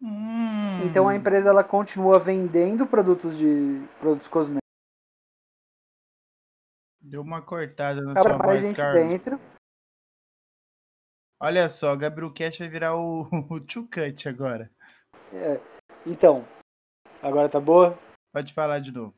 Hum. 0.00 0.84
Então 0.84 1.08
a 1.08 1.14
empresa 1.14 1.48
ela 1.48 1.64
continua 1.64 2.18
vendendo 2.18 2.86
produtos 2.86 3.36
de 3.38 3.86
produtos 4.00 4.28
cosméticos 4.28 4.62
Deu 7.00 7.20
uma 7.20 7.42
cortada 7.42 8.00
na 8.00 8.14
para 8.14 8.22
sua 8.22 8.38
mais 8.38 8.62
voz, 8.62 8.76
Carlos. 8.76 9.08
dentro. 9.08 9.40
Olha 11.40 11.68
só, 11.68 11.92
o 11.92 11.96
Gabriel 11.96 12.32
Cash 12.32 12.58
vai 12.58 12.68
virar 12.68 12.96
o, 12.96 13.28
o 13.50 13.60
Too 13.60 13.88
Cut 13.88 14.28
agora. 14.28 14.70
É, 15.32 15.60
Então, 16.06 16.46
agora 17.20 17.48
tá 17.48 17.58
boa? 17.58 17.98
Pode 18.32 18.54
falar 18.54 18.78
de 18.78 18.92
novo. 18.92 19.14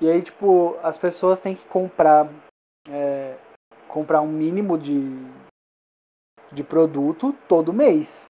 E 0.00 0.10
aí, 0.10 0.20
tipo, 0.20 0.76
as 0.82 0.98
pessoas 0.98 1.38
têm 1.40 1.54
que 1.54 1.66
comprar 1.68 2.26
é, 2.90 3.38
comprar 3.88 4.20
um 4.20 4.30
mínimo 4.30 4.78
de, 4.78 5.00
de 6.52 6.62
produto 6.62 7.32
todo 7.48 7.72
mês. 7.72 8.26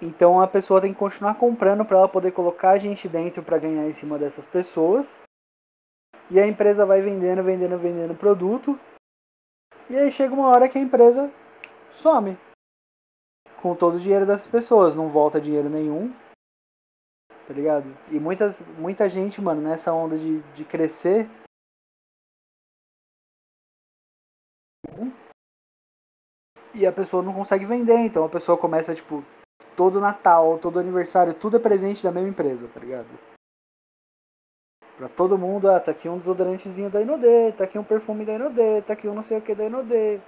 Então 0.00 0.40
a 0.40 0.46
pessoa 0.46 0.80
tem 0.80 0.92
que 0.92 0.98
continuar 0.98 1.34
comprando 1.34 1.84
para 1.84 1.98
ela 1.98 2.08
poder 2.08 2.32
colocar 2.32 2.70
a 2.70 2.78
gente 2.78 3.08
dentro 3.08 3.42
para 3.42 3.58
ganhar 3.58 3.88
em 3.88 3.92
cima 3.92 4.18
dessas 4.18 4.44
pessoas. 4.46 5.06
E 6.30 6.38
a 6.38 6.46
empresa 6.46 6.86
vai 6.86 7.02
vendendo, 7.02 7.42
vendendo, 7.42 7.76
vendendo 7.76 8.14
produto. 8.14 8.78
E 9.88 9.96
aí 9.96 10.12
chega 10.12 10.32
uma 10.32 10.48
hora 10.48 10.68
que 10.68 10.78
a 10.78 10.80
empresa 10.80 11.30
some 11.90 12.38
com 13.60 13.74
todo 13.74 13.96
o 13.96 14.00
dinheiro 14.00 14.24
dessas 14.24 14.46
pessoas, 14.46 14.94
não 14.94 15.08
volta 15.08 15.40
dinheiro 15.40 15.68
nenhum. 15.68 16.14
Tá 17.46 17.52
ligado? 17.52 17.84
E 18.10 18.18
muitas, 18.18 18.60
muita 18.78 19.08
gente, 19.08 19.40
mano, 19.40 19.60
nessa 19.60 19.92
onda 19.92 20.16
de, 20.16 20.40
de 20.54 20.64
crescer. 20.64 21.28
E 26.74 26.86
a 26.86 26.92
pessoa 26.92 27.22
não 27.22 27.32
consegue 27.32 27.64
vender, 27.64 27.98
então 27.98 28.24
a 28.24 28.28
pessoa 28.28 28.56
começa, 28.56 28.94
tipo, 28.94 29.24
todo 29.76 30.00
Natal, 30.00 30.58
todo 30.58 30.78
aniversário, 30.78 31.34
tudo 31.34 31.56
é 31.56 31.60
presente 31.60 32.02
da 32.02 32.12
mesma 32.12 32.28
empresa, 32.28 32.68
tá 32.68 32.80
ligado? 32.80 33.08
Pra 34.96 35.08
todo 35.08 35.38
mundo, 35.38 35.70
ah, 35.70 35.80
tá 35.80 35.90
aqui 35.90 36.08
um 36.08 36.18
desodorantezinho 36.18 36.90
da 36.90 37.00
Inodê, 37.00 37.52
tá 37.52 37.64
aqui 37.64 37.78
um 37.78 37.84
perfume 37.84 38.24
da 38.24 38.34
Inodê, 38.34 38.82
tá 38.82 38.92
aqui 38.92 39.08
um 39.08 39.14
não 39.14 39.22
sei 39.22 39.38
o 39.38 39.42
que 39.42 39.54
da 39.54 39.64
Inodê. 39.64 40.20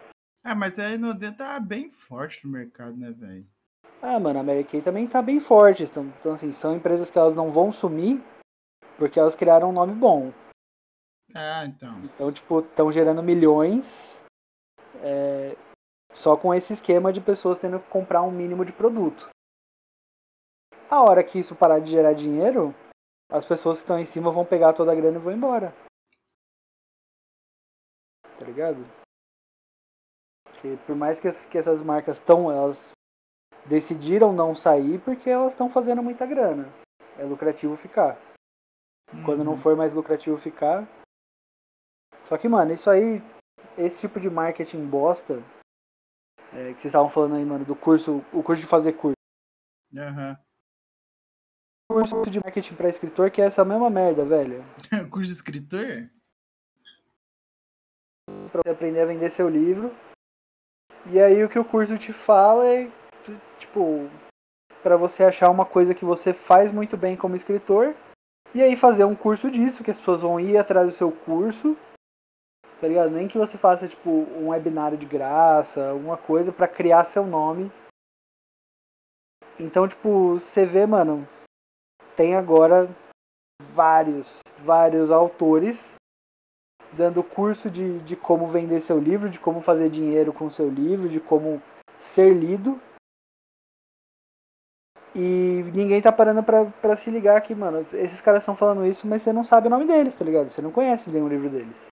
Ah, 0.43 0.55
mas 0.55 0.79
a 0.79 0.91
Inodê 0.91 1.31
tá 1.31 1.61
bem 1.61 1.91
forte 1.91 2.45
no 2.47 2.53
mercado, 2.53 2.97
né, 2.97 3.13
velho? 3.13 3.47
Ah, 4.01 4.19
mano, 4.19 4.41
a 4.41 4.43
Mary 4.43 4.65
Kay 4.65 4.83
também 4.83 5.07
tá 5.07 5.23
bem 5.23 5.39
forte. 5.39 5.85
Então, 5.85 6.11
então, 6.19 6.33
assim, 6.33 6.51
são 6.51 6.75
empresas 6.75 7.09
que 7.09 7.19
elas 7.19 7.35
não 7.35 7.53
vão 7.53 7.71
sumir 7.71 8.21
porque 8.99 9.19
elas 9.19 9.37
criaram 9.37 9.71
um 9.71 9.73
nome 9.73 9.95
bom. 9.95 10.33
Ah, 11.35 11.65
então. 11.67 12.01
Então, 12.05 12.33
tipo, 12.33 12.61
estão 12.61 12.91
gerando 12.91 13.23
milhões 13.23 14.21
é, 15.03 15.57
só 16.15 16.37
com 16.37 16.53
esse 16.55 16.73
esquema 16.73 17.13
de 17.13 17.21
pessoas 17.21 17.59
tendo 17.59 17.81
que 17.81 17.89
comprar 17.89 18.23
um 18.23 18.31
mínimo 18.31 18.65
de 18.65 18.73
produto. 18.73 19.29
A 20.91 21.03
hora 21.03 21.25
que 21.25 21.39
isso 21.39 21.55
parar 21.57 21.79
de 21.81 21.91
gerar 21.91 22.13
dinheiro, 22.13 22.75
as 23.31 23.45
pessoas 23.47 23.79
que 23.79 23.85
estão 23.85 23.99
em 23.99 24.05
cima 24.05 24.31
vão 24.31 24.45
pegar 24.45 24.73
toda 24.75 24.93
a 24.93 24.95
grana 24.95 25.17
e 25.17 25.21
vão 25.21 25.33
embora. 25.33 25.73
Tá 28.39 28.45
ligado? 28.45 28.85
Porque 30.45 30.77
por 30.87 30.95
mais 30.97 31.19
que, 31.21 31.29
as- 31.29 31.45
que 31.47 31.57
essas 31.59 31.81
marcas 31.83 32.19
estão, 32.19 32.51
elas 32.51 32.93
decidiram 33.67 34.33
não 34.33 34.55
sair 34.55 35.01
porque 35.01 35.31
elas 35.31 35.53
estão 35.53 35.71
fazendo 35.71 36.03
muita 36.03 36.27
grana. 36.27 36.69
É 37.19 37.25
lucrativo 37.25 37.77
ficar. 37.77 38.19
Quando 39.25 39.45
não 39.45 39.53
Uhum. 39.53 39.59
for 39.59 39.77
mais 39.77 39.95
lucrativo 39.95 40.37
ficar. 40.39 40.87
Só 42.25 42.37
que, 42.39 42.49
mano, 42.49 42.73
isso 42.73 42.89
aí, 42.89 43.21
esse 43.77 44.01
tipo 44.01 44.19
de 44.19 44.31
marketing 44.31 44.87
bosta, 44.87 45.43
é, 46.55 46.75
que 46.75 46.81
vocês 46.81 46.87
estavam 46.87 47.09
falando 47.09 47.37
aí, 47.37 47.45
mano, 47.45 47.65
do 47.65 47.75
curso, 47.75 48.25
o 48.33 48.43
curso 48.43 48.63
de 48.63 48.69
fazer 48.69 48.93
curso. 48.93 49.17
Aham. 49.97 50.39
Curso 51.91 52.23
de 52.31 52.41
marketing 52.41 52.75
pra 52.75 52.89
escritor 52.89 53.31
que 53.31 53.43
é 53.43 53.45
essa 53.45 53.65
mesma 53.65 53.91
merda, 53.91 54.25
velho. 54.25 54.65
Curso 55.11 55.27
de 55.27 55.33
escritor? 55.33 56.09
Pra 58.51 58.63
você 58.65 58.71
aprender 58.71 59.01
a 59.01 59.07
vender 59.07 59.31
seu 59.31 59.49
livro. 59.49 59.95
E 61.11 61.21
aí 61.21 61.43
o 61.45 61.49
que 61.49 61.59
o 61.59 61.65
curso 61.65 61.99
te 61.99 62.13
fala 62.13 62.67
é, 62.67 62.91
tipo, 63.59 64.09
pra 64.83 64.97
você 64.97 65.25
achar 65.25 65.51
uma 65.51 65.67
coisa 65.67 65.95
que 65.95 66.05
você 66.05 66.33
faz 66.33 66.71
muito 66.71 66.97
bem 66.97 67.17
como 67.17 67.37
escritor. 67.37 67.95
E 68.55 68.63
aí 68.63 68.77
fazer 68.77 69.05
um 69.05 69.15
curso 69.15 69.51
disso, 69.51 69.83
que 69.83 69.91
as 69.91 69.99
pessoas 69.99 70.23
vão 70.23 70.39
ir 70.39 70.57
atrás 70.57 70.87
do 70.87 70.93
seu 70.93 71.11
curso. 71.11 71.77
Tá 72.83 72.89
ligado? 72.89 73.11
Nem 73.13 73.29
que 73.29 73.39
você 73.39 73.57
faça, 73.57 73.87
tipo, 73.87 74.11
um 74.11 74.49
webinário 74.49 74.99
de 74.99 75.07
graça, 75.07 75.91
alguma 75.91 76.17
coisa 76.17 76.51
pra 76.51 76.67
criar 76.67 77.05
seu 77.05 77.25
nome. 77.25 77.71
Então, 79.57 79.87
tipo, 79.87 80.33
você 80.33 80.67
vê, 80.67 80.85
mano, 80.85 81.25
tem 82.17 82.35
agora 82.35 82.91
vários, 83.73 84.41
vários 84.59 85.13
autores 85.13 85.95
dando 86.93 87.23
curso 87.23 87.71
de, 87.71 88.01
de 88.01 88.17
como 88.17 88.49
vender 88.49 88.81
seu 88.81 88.99
livro, 88.99 89.31
de 89.31 89.39
como 89.39 89.61
fazer 89.61 89.89
dinheiro 89.89 90.33
com 90.33 90.51
seu 90.51 90.69
livro, 90.69 91.09
de 91.09 91.21
como 91.21 91.63
ser 92.01 92.35
lido. 92.35 92.81
E 95.15 95.63
ninguém 95.73 96.03
tá 96.03 96.11
parando 96.11 96.43
pra, 96.43 96.65
pra 96.65 96.97
se 96.97 97.13
ligar 97.13 97.41
que, 97.43 97.55
mano, 97.55 97.87
esses 97.93 98.21
caras 98.21 98.41
estão 98.41 98.57
falando 98.57 98.85
isso, 98.85 99.07
mas 99.07 99.23
você 99.23 99.33
não 99.33 99.45
sabe 99.45 99.69
o 99.69 99.71
nome 99.71 99.87
deles, 99.87 100.17
tá 100.17 100.25
ligado? 100.25 100.51
Você 100.51 100.61
não 100.61 100.73
conhece 100.73 101.11
nenhum 101.11 101.29
livro 101.29 101.49
deles. 101.49 101.92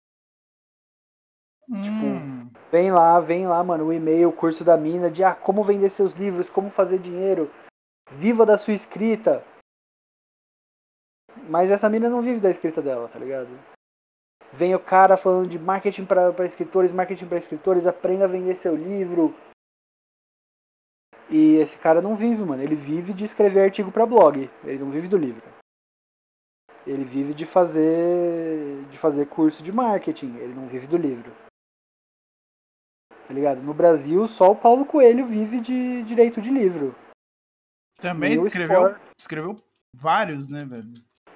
Hum. 1.69 2.49
Vem 2.71 2.91
lá, 2.91 3.19
vem 3.19 3.47
lá, 3.47 3.63
mano, 3.63 3.85
o 3.85 3.93
e-mail, 3.93 4.29
o 4.29 4.33
curso 4.33 4.63
da 4.63 4.75
mina, 4.75 5.09
de 5.09 5.23
ah, 5.23 5.35
como 5.35 5.63
vender 5.63 5.89
seus 5.89 6.13
livros, 6.13 6.49
como 6.49 6.69
fazer 6.69 6.99
dinheiro, 6.99 7.51
viva 8.11 8.45
da 8.45 8.57
sua 8.57 8.73
escrita. 8.73 9.43
Mas 11.49 11.71
essa 11.71 11.89
mina 11.89 12.09
não 12.09 12.21
vive 12.21 12.39
da 12.39 12.49
escrita 12.49 12.81
dela, 12.81 13.07
tá 13.07 13.19
ligado? 13.19 13.49
Vem 14.51 14.75
o 14.75 14.79
cara 14.79 15.17
falando 15.17 15.49
de 15.49 15.57
marketing 15.57 16.05
para 16.05 16.45
escritores, 16.45 16.91
marketing 16.91 17.27
para 17.27 17.39
escritores, 17.39 17.87
aprenda 17.87 18.25
a 18.25 18.27
vender 18.27 18.55
seu 18.55 18.75
livro. 18.75 19.35
E 21.29 21.55
esse 21.55 21.75
cara 21.77 22.01
não 22.01 22.15
vive, 22.15 22.43
mano. 22.43 22.61
Ele 22.61 22.75
vive 22.75 23.13
de 23.13 23.25
escrever 23.25 23.61
artigo 23.61 23.91
para 23.91 24.05
blog. 24.05 24.49
Ele 24.63 24.77
não 24.77 24.91
vive 24.91 25.07
do 25.07 25.17
livro. 25.17 25.41
Ele 26.85 27.03
vive 27.03 27.33
de 27.33 27.45
fazer 27.45 28.83
de 28.89 28.97
fazer 28.97 29.25
curso 29.25 29.63
de 29.63 29.71
marketing. 29.71 30.35
Ele 30.37 30.53
não 30.53 30.67
vive 30.67 30.85
do 30.85 30.97
livro. 30.97 31.31
Tá 33.27 33.33
ligado? 33.33 33.61
No 33.61 33.73
Brasil, 33.73 34.27
só 34.27 34.51
o 34.51 34.55
Paulo 34.55 34.85
Coelho 34.85 35.25
vive 35.25 35.59
de 35.61 36.03
direito 36.03 36.41
de 36.41 36.49
livro. 36.49 36.93
Também 37.99 38.33
escreveu, 38.33 38.81
Sport- 38.81 39.01
escreveu 39.17 39.55
vários, 39.95 40.49
né, 40.49 40.65
velho? 40.65 40.93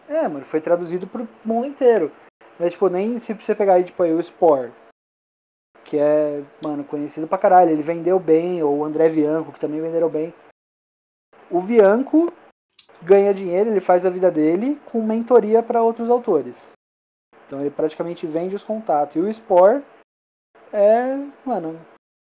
É, 0.08 0.28
mano, 0.28 0.46
foi 0.46 0.60
traduzido 0.60 1.08
pro 1.08 1.28
mundo 1.46 1.68
inteiro. 1.68 2.12
Mas, 2.60 2.74
tipo, 2.74 2.90
nem 2.90 3.20
se 3.20 3.34
você 3.34 3.56
pegar 3.56 3.76
aí, 3.76 3.84
tipo, 3.84 4.02
aí 4.04 4.12
o 4.14 4.22
Spore, 4.22 4.74
que 5.86 5.98
é, 5.98 6.44
mano, 6.62 6.84
conhecido 6.84 7.28
pra 7.28 7.38
caralho, 7.38 7.72
ele 7.72 7.82
vendeu 7.82 8.20
bem, 8.20 8.62
ou 8.62 8.80
o 8.80 8.84
André 8.84 9.10
Bianco, 9.10 9.54
que 9.54 9.60
também 9.60 9.80
venderam 9.80 10.10
bem. 10.10 10.34
O 11.50 11.62
Bianco 11.62 12.34
ganha 13.02 13.34
dinheiro, 13.34 13.70
ele 13.70 13.80
faz 13.80 14.06
a 14.06 14.10
vida 14.10 14.30
dele 14.30 14.82
com 14.92 15.02
mentoria 15.02 15.64
pra 15.64 15.82
outros 15.82 16.10
autores. 16.10 16.72
Então 17.46 17.62
ele 17.62 17.70
praticamente 17.72 18.28
vende 18.28 18.56
os 18.56 18.64
contatos. 18.64 19.16
E 19.16 19.20
o 19.20 19.34
Spore 19.34 19.82
é, 20.74 21.16
mano, 21.46 21.80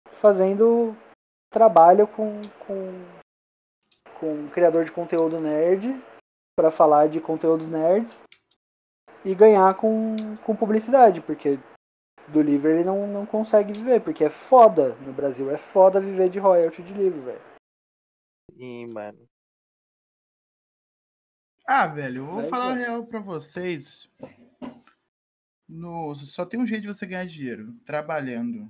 fazendo 0.09 0.97
trabalho 1.51 2.07
com, 2.07 2.41
com, 2.67 4.19
com 4.19 4.33
um 4.33 4.51
criador 4.51 4.85
de 4.85 4.93
conteúdo 4.93 5.41
nerd 5.41 6.03
para 6.57 6.71
falar 6.71 7.09
de 7.09 7.21
conteúdos 7.21 7.69
nerds 7.69 8.23
e 9.25 9.35
ganhar 9.35 9.75
com, 9.75 10.17
com 10.45 10.57
publicidade, 10.57 11.21
porque 11.21 11.59
do 12.29 12.43
livro 12.43 12.71
ele 12.71 12.85
não, 12.85 13.07
não 13.07 13.25
consegue 13.25 13.73
viver, 13.73 14.01
porque 14.01 14.25
é 14.25 14.31
foda 14.31 14.95
no 14.97 15.13
Brasil, 15.13 15.51
é 15.51 15.57
foda 15.57 16.01
viver 16.01 16.29
de 16.29 16.39
royalty 16.39 16.83
de 16.83 16.93
livro, 16.93 17.23
velho. 17.23 17.41
Ih, 18.57 18.87
mano. 18.87 19.29
Ah, 21.67 21.87
velho, 21.87 22.23
eu 22.23 22.27
vou 22.27 22.41
Aí, 22.41 22.49
falar 22.49 22.73
a 22.73 22.75
pô. 22.75 22.79
real 22.79 23.07
pra 23.07 23.21
vocês. 23.21 24.11
No, 25.69 26.15
só 26.15 26.45
tem 26.47 26.59
um 26.61 26.67
jeito 26.67 26.83
de 26.83 26.87
você 26.89 27.05
ganhar 27.07 27.27
dinheiro, 27.27 27.75
trabalhando. 27.85 28.69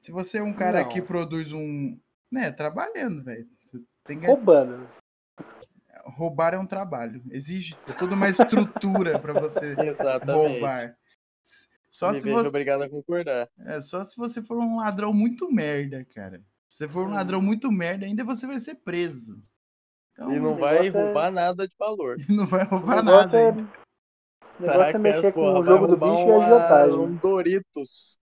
Se 0.00 0.10
você 0.10 0.38
é 0.38 0.42
um 0.42 0.52
cara 0.52 0.82
Não. 0.82 0.88
que 0.88 1.00
produz 1.02 1.52
um. 1.52 1.98
Né, 2.30 2.50
trabalhando, 2.52 3.22
velho. 3.24 3.48
Tem 4.04 4.18
Roubando. 4.26 4.88
Roubar 6.04 6.54
é 6.54 6.58
um 6.58 6.66
trabalho. 6.66 7.22
Exige 7.30 7.74
toda 7.98 8.14
uma 8.14 8.28
estrutura 8.28 9.18
pra 9.18 9.32
você 9.32 9.60
Exatamente. 9.88 10.52
roubar. 10.52 10.96
Só 11.88 12.10
Me 12.12 12.20
se, 12.20 12.30
você, 12.30 12.48
obrigado 12.48 12.82
a 12.82 12.88
concordar. 12.88 13.48
é, 13.60 13.80
só 13.80 14.02
se 14.04 14.16
você 14.16 14.42
for 14.42 14.58
um 14.58 14.76
ladrão 14.78 15.12
muito 15.12 15.50
merda, 15.52 16.04
cara. 16.14 16.42
Se 16.68 16.78
você 16.78 16.88
for 16.88 17.06
um 17.06 17.10
Hum. 17.10 17.14
ladrão 17.14 17.40
muito 17.40 17.72
merda, 17.72 18.04
ainda 18.04 18.24
você 18.24 18.46
vai 18.46 18.60
ser 18.60 18.74
preso. 18.76 19.42
Então, 20.12 20.32
E 20.32 20.38
não 20.38 20.56
vai 20.56 20.86
é- 20.86 20.90
roubar 20.90 21.30
nada 21.30 21.66
de 21.66 21.74
valor. 21.78 22.16
não 22.28 22.46
vai 22.46 22.64
roubar 22.64 23.02
nada. 23.02 23.38
é. 23.38 23.52
O 24.58 24.62
negócio 24.62 24.96
é 24.96 24.98
mexer 24.98 25.32
com 25.32 25.40
porra, 25.40 25.60
o 25.60 25.64
jogo 25.64 25.86
do 25.86 25.96
bicho 25.96 26.10
e 26.10 26.24
uma- 26.24 26.44
agiotagem. 26.44 26.96
Um 26.98 27.16
Doritos. 27.16 28.18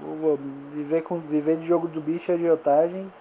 Vou- 0.00 0.16
vou 0.16 0.36
Viver, 0.72 1.02
com, 1.02 1.20
viver 1.20 1.58
de 1.60 1.66
jogo 1.66 1.86
do 1.88 2.00
bicho 2.00 2.30
e 2.30 2.34
agiotagem. 2.34 3.12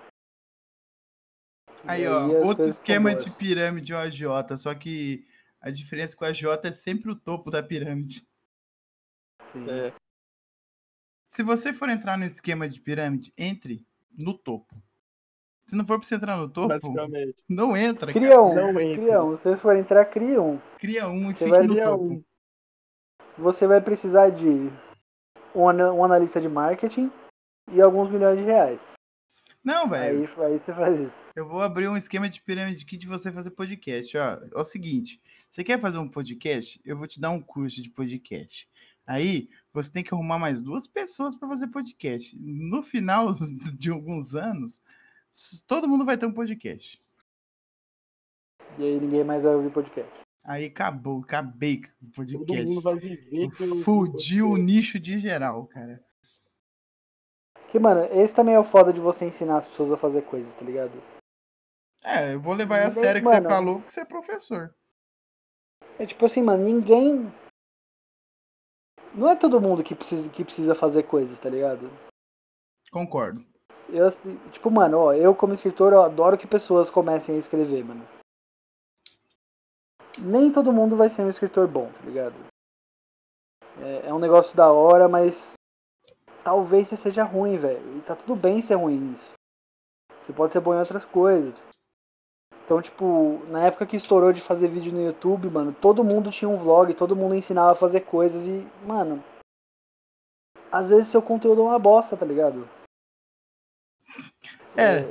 Aí, 1.84 2.04
E 2.04 2.08
ó, 2.08 2.28
outro 2.46 2.64
esquema 2.66 3.14
de 3.16 3.30
pirâmide 3.32 3.92
é 3.92 3.96
o 3.96 4.00
agiota, 4.00 4.56
só 4.58 4.74
que 4.76 5.26
a 5.60 5.70
diferença 5.72 6.14
é 6.14 6.18
que 6.18 6.24
o 6.24 6.28
agiota 6.28 6.68
é 6.68 6.72
sempre 6.72 7.12
o 7.12 7.16
topo 7.16 7.50
da 7.50 7.62
pirâmide. 7.64 8.26
Sim. 9.52 9.70
É. 9.70 9.94
Se 11.28 11.44
você 11.44 11.74
for 11.74 11.90
entrar 11.90 12.18
no 12.18 12.24
esquema 12.24 12.70
de 12.70 12.80
pirâmide, 12.80 13.34
entre 13.38 13.86
no 14.12 14.38
topo. 14.38 14.82
Se 15.72 15.76
não 15.78 15.86
for 15.86 15.98
pra 15.98 16.06
você 16.06 16.16
entrar 16.16 16.36
no 16.36 16.50
topo, 16.50 16.68
Basicamente. 16.68 17.42
não 17.48 17.78
entra. 17.78 18.12
cara. 18.12 18.12
Cria 18.12 18.42
um, 18.42 18.54
Não 18.54 18.78
entra. 18.78 19.02
cria 19.02 19.24
um. 19.24 19.38
Se 19.38 19.44
vocês 19.44 19.62
forem 19.62 19.80
entrar, 19.80 20.04
cria 20.04 20.42
um. 20.42 20.60
Cria 20.78 21.08
um 21.08 21.32
e 21.32 21.34
Você 21.34 21.46
fique 21.46 21.50
vai 21.50 21.64
no 21.66 21.74
topo. 21.78 22.04
um. 22.04 22.24
Você 23.38 23.66
vai 23.68 23.80
precisar 23.80 24.32
de 24.32 24.50
um, 25.56 25.62
um 25.64 26.04
analista 26.04 26.42
de 26.42 26.50
marketing 26.50 27.10
e 27.72 27.82
alguns 27.82 28.12
milhões 28.12 28.38
de 28.38 28.44
reais. 28.44 28.82
Não, 29.64 29.88
velho. 29.88 30.28
Aí, 30.40 30.46
aí 30.52 30.60
você 30.60 30.74
faz 30.74 31.00
isso. 31.00 31.16
Eu 31.38 31.48
vou 31.48 31.62
abrir 31.62 31.88
um 31.88 31.96
esquema 31.96 32.28
de 32.30 32.42
pirâmide 32.42 32.84
aqui 32.84 32.98
de 32.98 33.08
você 33.08 33.32
fazer 33.32 33.52
podcast. 33.52 34.18
Ó, 34.18 34.22
é 34.54 34.60
o 34.60 34.66
seguinte: 34.66 35.22
você 35.50 35.64
quer 35.64 35.80
fazer 35.80 36.00
um 36.00 36.10
podcast? 36.10 36.82
Eu 36.84 36.98
vou 36.98 37.08
te 37.08 37.18
dar 37.18 37.30
um 37.30 37.40
curso 37.42 37.82
de 37.82 37.90
podcast. 37.90 38.68
Aí 39.08 39.48
você 39.74 39.90
tem 39.90 40.04
que 40.04 40.14
arrumar 40.14 40.38
mais 40.38 40.62
duas 40.62 40.86
pessoas 40.86 41.34
para 41.34 41.48
fazer 41.48 41.68
podcast. 41.68 42.38
No 42.38 42.84
final 42.84 43.34
de 43.80 43.90
alguns 43.90 44.36
anos, 44.36 44.82
todo 45.68 45.88
mundo 45.88 46.06
vai 46.06 46.18
ter 46.18 46.26
um 46.26 46.34
podcast. 46.34 47.02
E 48.78 48.84
aí 48.84 49.00
ninguém 49.00 49.24
mais 49.24 49.44
vai 49.44 49.54
ouvir 49.56 49.72
podcast. 49.72 50.14
Aí 50.44 50.66
acabou, 50.66 51.22
acabei 51.22 51.82
com 51.82 52.22
o 52.22 52.26
Todo 52.26 52.32
mundo 52.34 52.46
podcast. 52.48 52.82
vai 52.84 52.96
viver 52.96 53.50
Fudiu 53.84 54.50
o 54.52 54.58
nicho 54.58 55.00
de 55.00 55.18
geral, 55.20 55.68
cara. 55.68 56.04
Que, 57.68 57.80
mano, 57.80 58.04
esse 58.12 58.34
também 58.34 58.56
é 58.56 58.60
o 58.60 58.64
foda 58.64 58.92
de 58.92 59.00
você 59.00 59.26
ensinar 59.26 59.58
as 59.58 59.68
pessoas 59.68 59.92
a 59.92 59.98
fazer 59.98 60.24
coisas, 60.24 60.54
tá 60.54 60.66
ligado? 60.66 60.92
É, 62.04 62.34
eu 62.34 62.42
vou 62.42 62.54
levar 62.54 62.82
a 62.82 62.88
Ninguém- 62.88 63.04
sério 63.04 63.22
que 63.22 63.28
mano. 63.30 63.42
você 63.44 63.48
falou 63.50 63.82
que 63.82 63.92
você 63.92 64.02
é 64.02 64.06
professor. 64.06 64.76
É 66.00 66.06
tipo 66.06 66.26
assim, 66.26 66.42
mano, 66.42 66.64
ninguém. 66.64 67.32
Não 69.14 69.30
é 69.30 69.36
todo 69.36 69.62
mundo 69.62 69.84
que 69.84 69.94
precisa, 69.94 70.30
que 70.30 70.44
precisa 70.44 70.74
fazer 70.74 71.04
coisas, 71.04 71.38
tá 71.38 71.50
ligado? 71.50 71.90
Concordo. 72.92 73.46
Eu, 73.92 74.08
assim, 74.08 74.38
tipo, 74.52 74.72
mano, 74.72 74.98
ó, 74.98 75.14
eu 75.14 75.36
como 75.36 75.54
escritor, 75.54 75.92
eu 75.92 76.02
adoro 76.02 76.38
que 76.38 76.48
pessoas 76.48 76.90
comecem 76.90 77.36
a 77.36 77.38
escrever, 77.38 77.84
mano. 77.84 78.08
Nem 80.18 80.52
todo 80.52 80.72
mundo 80.72 80.96
vai 80.96 81.10
ser 81.10 81.24
um 81.24 81.30
escritor 81.30 81.68
bom, 81.68 81.92
tá 81.92 82.02
ligado? 82.04 82.36
É, 83.80 84.08
é 84.08 84.14
um 84.14 84.20
negócio 84.20 84.56
da 84.56 84.72
hora, 84.72 85.10
mas 85.10 85.54
talvez 86.44 86.88
você 86.88 86.96
seja 86.96 87.24
ruim, 87.24 87.58
velho. 87.58 87.98
E 87.98 88.02
tá 88.02 88.16
tudo 88.16 88.34
bem 88.36 88.62
ser 88.62 88.76
ruim 88.76 88.98
nisso. 88.98 89.30
Você 90.22 90.32
pode 90.32 90.54
ser 90.54 90.62
bom 90.62 90.74
em 90.74 90.80
outras 90.80 91.04
coisas. 91.04 91.66
Então, 92.64 92.82
tipo, 92.82 93.44
na 93.50 93.66
época 93.66 93.86
que 93.86 93.98
estourou 93.98 94.32
de 94.32 94.40
fazer 94.40 94.70
vídeo 94.70 94.94
no 94.94 95.02
YouTube, 95.02 95.50
mano, 95.50 95.74
todo 95.74 96.04
mundo 96.04 96.32
tinha 96.32 96.48
um 96.48 96.58
vlog, 96.58 96.94
todo 96.94 97.16
mundo 97.16 97.36
ensinava 97.36 97.72
a 97.72 97.76
fazer 97.76 98.02
coisas 98.02 98.48
e, 98.48 98.66
mano, 98.86 99.22
às 100.72 100.90
vezes 100.90 101.10
seu 101.10 101.22
conteúdo 101.22 101.62
é 101.62 101.66
uma 101.66 101.80
bosta, 101.80 102.16
tá 102.16 102.26
ligado? 102.26 102.66
É, 104.78 105.04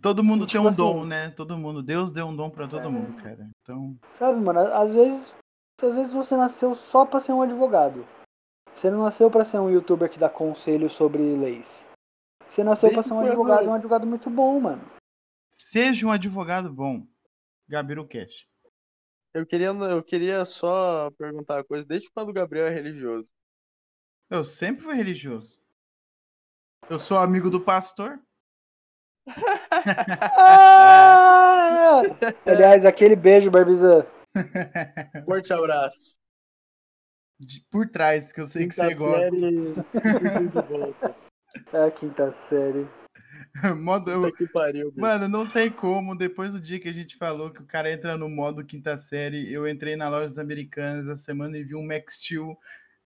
todo 0.00 0.22
mundo 0.22 0.44
e, 0.44 0.46
tem 0.46 0.60
tipo 0.60 0.68
um 0.68 0.74
dom, 0.74 0.98
assim- 1.00 1.08
né? 1.08 1.30
Todo 1.30 1.56
mundo. 1.56 1.82
Deus 1.82 2.12
deu 2.12 2.26
um 2.26 2.36
dom 2.36 2.50
pra 2.50 2.68
todo 2.68 2.86
É. 2.86 2.88
mundo, 2.90 3.20
cara. 3.22 3.48
Então, 3.62 3.96
Sabe, 4.18 4.40
mano, 4.40 4.60
às 4.60 4.92
vezes, 4.92 5.32
às 5.82 5.94
vezes 5.94 6.12
você 6.12 6.36
nasceu 6.36 6.74
só 6.74 7.04
pra 7.04 7.20
ser 7.20 7.32
um 7.32 7.42
advogado. 7.42 8.06
Você 8.74 8.90
não 8.90 9.04
nasceu 9.04 9.30
pra 9.30 9.44
ser 9.44 9.58
um 9.58 9.70
youtuber 9.70 10.10
que 10.10 10.18
dá 10.18 10.28
conselho 10.28 10.90
sobre 10.90 11.22
leis. 11.36 11.86
Você 12.48 12.62
nasceu 12.62 12.88
pra 12.90 12.96
Desde 13.02 13.08
ser 13.08 13.14
um 13.14 13.20
advogado, 13.20 13.64
e 13.64 13.68
um 13.68 13.74
advogado 13.74 14.06
muito 14.06 14.28
bom, 14.30 14.60
mano. 14.60 14.82
seja 15.52 16.06
um 16.06 16.10
advogado 16.10 16.72
bom. 16.72 17.06
Gabiru 17.68 18.06
Cash. 18.06 18.46
Eu 19.32 19.44
queria, 19.46 19.68
eu 19.68 20.02
queria 20.02 20.44
só 20.44 21.10
perguntar 21.18 21.56
uma 21.56 21.64
coisa. 21.64 21.84
Desde 21.86 22.10
quando 22.10 22.28
o 22.28 22.32
Gabriel 22.32 22.66
é 22.66 22.70
religioso? 22.70 23.28
Eu 24.30 24.44
sempre 24.44 24.84
fui 24.84 24.94
religioso. 24.94 25.60
Eu 26.88 26.98
sou 26.98 27.18
amigo 27.18 27.48
do 27.50 27.60
pastor. 27.60 28.20
Ah! 30.36 32.02
Aliás, 32.46 32.84
aquele 32.84 33.16
beijo, 33.16 33.50
Barbizan. 33.50 34.04
Forte 35.24 35.52
abraço. 35.52 36.16
De- 37.38 37.64
por 37.70 37.88
trás, 37.88 38.32
que 38.32 38.40
eu 38.40 38.46
sei 38.46 38.68
que 38.68 38.74
Quinta 38.74 38.88
você 38.88 38.94
gosta. 38.94 39.36
É 41.72 41.84
a 41.84 41.90
quinta 41.90 42.32
série. 42.32 42.86
Modo, 43.80 44.32
que 44.32 44.46
pariu. 44.48 44.92
Mano, 44.96 45.28
não 45.28 45.48
tem 45.48 45.70
como. 45.70 46.16
Depois 46.16 46.52
do 46.52 46.60
dia 46.60 46.80
que 46.80 46.88
a 46.88 46.92
gente 46.92 47.16
falou 47.16 47.50
que 47.52 47.62
o 47.62 47.66
cara 47.66 47.92
entra 47.92 48.16
no 48.16 48.28
modo 48.28 48.64
quinta 48.64 48.96
série, 48.98 49.52
eu 49.52 49.68
entrei 49.68 49.94
na 49.96 50.08
lojas 50.08 50.38
americanas 50.38 51.08
essa 51.08 51.22
semana 51.22 51.56
e 51.56 51.64
vi 51.64 51.74
um 51.74 51.86
Max 51.86 52.16
Steel. 52.16 52.56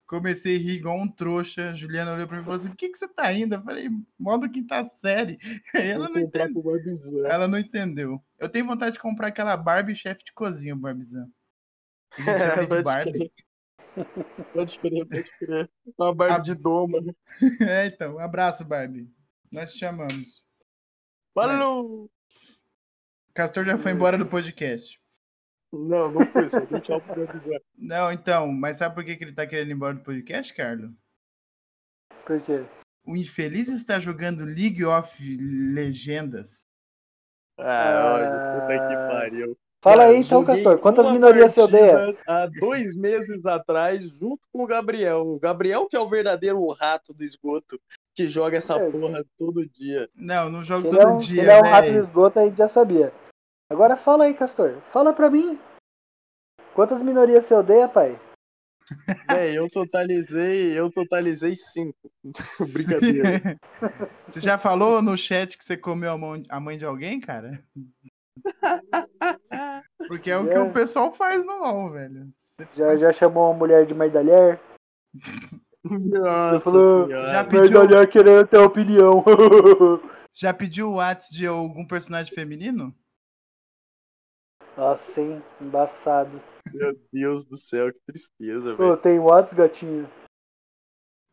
Comecei 0.09 0.57
a 0.57 0.59
rir 0.59 0.77
igual 0.77 0.97
um 0.97 1.07
trouxa. 1.07 1.75
Juliana 1.75 2.15
olhou 2.15 2.27
pra 2.27 2.37
mim 2.39 2.43
e 2.43 2.45
falou 2.45 2.57
assim: 2.57 2.71
por 2.71 2.77
que, 2.79 2.89
que 2.89 2.97
você 2.97 3.07
tá 3.07 3.31
indo? 3.31 3.55
Eu 3.55 3.63
falei, 3.63 3.91
modo 4.19 4.51
quinta 4.51 4.83
série. 4.83 5.39
Aí 5.77 5.89
ela 5.91 6.09
não, 6.09 6.19
entendeu. 6.21 6.63
Barbizan. 6.63 7.29
ela 7.29 7.47
não 7.47 7.59
entendeu. 7.59 8.25
Eu 8.39 8.49
tenho 8.49 8.67
vontade 8.67 8.93
de 8.95 9.01
comprar 9.01 9.29
aquela 9.29 9.55
Barbie 9.55 9.95
chefe 9.95 10.25
de 10.25 10.33
cozinha, 10.33 10.75
Barbizan. 10.75 11.29
A 12.13 12.39
chama 12.39 12.67
de 12.77 12.83
Barbie. 12.83 13.33
Pode 14.55 14.79
crer, 14.79 15.05
pode 15.07 15.39
crer. 15.39 15.71
Uma 15.99 16.15
barba 16.15 16.37
A- 16.37 16.39
de 16.39 16.55
doma. 16.55 16.99
É, 17.61 17.87
então, 17.87 18.19
abraço, 18.19 18.65
Barbie. 18.65 19.11
Nós 19.51 19.73
te 19.73 19.81
chamamos. 19.81 20.45
Falou! 21.35 22.09
Castor 23.35 23.65
já 23.65 23.77
foi 23.77 23.93
embora 23.93 24.17
do 24.17 24.27
podcast. 24.27 25.01
Não, 25.73 26.11
não 26.11 26.27
foi 26.27 26.49
só. 26.49 26.59
Eu 26.59 27.01
pra 27.01 27.23
avisar. 27.23 27.61
Não, 27.77 28.11
então, 28.11 28.49
mas 28.49 28.79
sabe 28.79 28.95
por 28.95 29.05
que, 29.05 29.17
que 29.17 29.25
ele 29.25 29.35
tá 29.35 29.47
querendo 29.47 29.71
ir 29.71 29.75
embora 29.75 29.95
do 29.95 30.03
podcast, 30.03 30.53
Carlos? 30.55 30.91
Por 32.25 32.41
quê? 32.41 32.65
O 33.05 33.17
infeliz 33.17 33.69
está 33.69 33.99
jogando 33.99 34.45
League 34.45 34.85
of 34.85 35.37
Legendas. 35.75 36.67
Ah, 37.59 38.15
olha, 38.15 38.61
puta 38.61 38.89
que 38.89 38.95
pariu. 38.95 39.59
Fala 39.81 40.05
aí 40.05 40.17
então, 40.19 40.45
Castor. 40.45 40.79
Quantas 40.79 41.11
minorias 41.11 41.53
você 41.53 41.61
odeia? 41.61 42.17
Há 42.27 42.47
dois 42.47 42.97
meses 42.97 43.47
atrás, 43.47 44.11
junto 44.19 44.41
com 44.53 44.65
o 44.65 44.67
Gabriel. 44.67 45.21
O 45.27 45.39
Gabriel, 45.39 45.87
que 45.87 45.97
é 45.97 46.01
o 46.01 46.09
verdadeiro 46.09 46.67
rato 46.73 47.15
do 47.15 47.23
esgoto, 47.23 47.81
que 48.15 48.29
joga 48.29 48.57
essa 48.57 48.75
É. 48.75 48.91
porra 48.91 49.25
todo 49.39 49.69
dia. 49.69 50.09
Não, 50.15 50.51
não 50.51 50.65
jogo 50.65 50.89
Ele 50.89 50.99
é 50.99 51.03
todo 51.03 51.13
um, 51.15 51.17
dia, 51.17 51.43
ele 51.43 51.51
é 51.51 51.61
um 51.61 51.65
rato 51.65 51.93
do 51.93 51.99
esgoto, 52.03 52.39
a 52.41 52.45
gente 52.45 52.59
já 52.59 52.69
sabia. 52.69 53.13
Agora 53.71 53.97
fala 53.97 54.25
aí, 54.25 54.35
Castor. 54.35 54.81
Fala 54.93 55.13
pra 55.13 55.31
mim. 55.31 55.59
Quantas 56.75 57.03
minorias 57.03 57.45
você 57.47 57.55
odeia, 57.55 57.89
pai? 57.89 58.19
Véi, 59.31 59.59
eu 59.59 59.69
totalizei, 59.69 60.79
eu 60.79 60.91
totalizei 60.91 61.55
cinco. 61.55 62.11
Brincadeira. 62.73 63.59
Você 64.27 64.41
já 64.41 64.57
falou 64.57 65.03
no 65.03 65.17
chat 65.17 65.57
que 65.59 65.65
você 65.65 65.77
comeu 65.77 66.13
a 66.13 66.57
a 66.57 66.61
mãe 66.61 66.79
de 66.79 66.85
alguém, 66.87 67.21
cara? 67.21 67.63
Porque 70.07 70.31
é 70.31 70.39
o 70.39 70.47
que 70.49 70.55
É. 70.55 70.61
o 70.61 70.73
pessoal 70.73 71.13
faz 71.13 71.45
no 71.45 71.59
LOL, 71.59 71.91
velho. 71.91 72.31
Você 72.35 72.67
Já, 72.75 72.87
faz- 72.87 73.01
já 73.01 73.13
chamou 73.13 73.51
uma 73.51 73.59
mulher 73.59 73.85
de 73.85 73.95
merdalher? 73.95 74.59
Nossa 75.85 76.65
falou. 76.71 77.11
Já 77.11 77.45
pediu- 77.45 77.81
Merdalher 77.81 78.09
querendo 78.11 78.47
ter 78.47 78.59
opinião. 78.59 79.23
Já 80.33 80.55
pediu 80.55 80.91
o 80.91 80.95
WhatsApp 80.95 81.35
de 81.35 81.47
algum 81.47 81.87
personagem 81.87 82.35
feminino? 82.35 82.95
Nossa, 84.79 85.21
hein? 85.21 85.43
Embaçado. 85.61 86.41
Meu 86.73 86.97
Deus 87.13 87.45
do 87.45 87.57
céu, 87.57 87.93
que 87.93 87.99
tristeza, 88.07 88.77
Pô, 88.77 88.85
velho. 88.91 88.97
tem 88.97 89.19
Whats, 89.19 89.53
gatinho. 89.53 90.09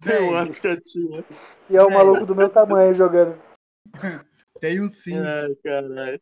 Tem 0.01 0.19
um 0.19 0.51
Tem, 0.51 0.51
gatinha. 0.63 1.23
E 1.69 1.77
é 1.77 1.83
um 1.83 1.91
É. 1.91 1.93
maluco 1.93 2.25
do 2.25 2.35
meu 2.35 2.49
tamanho 2.49 2.95
jogando. 2.95 3.39
tem 4.59 4.81
um 4.81 4.87
sim. 4.87 5.15
Ai, 5.15 5.53
caralho. 5.63 6.19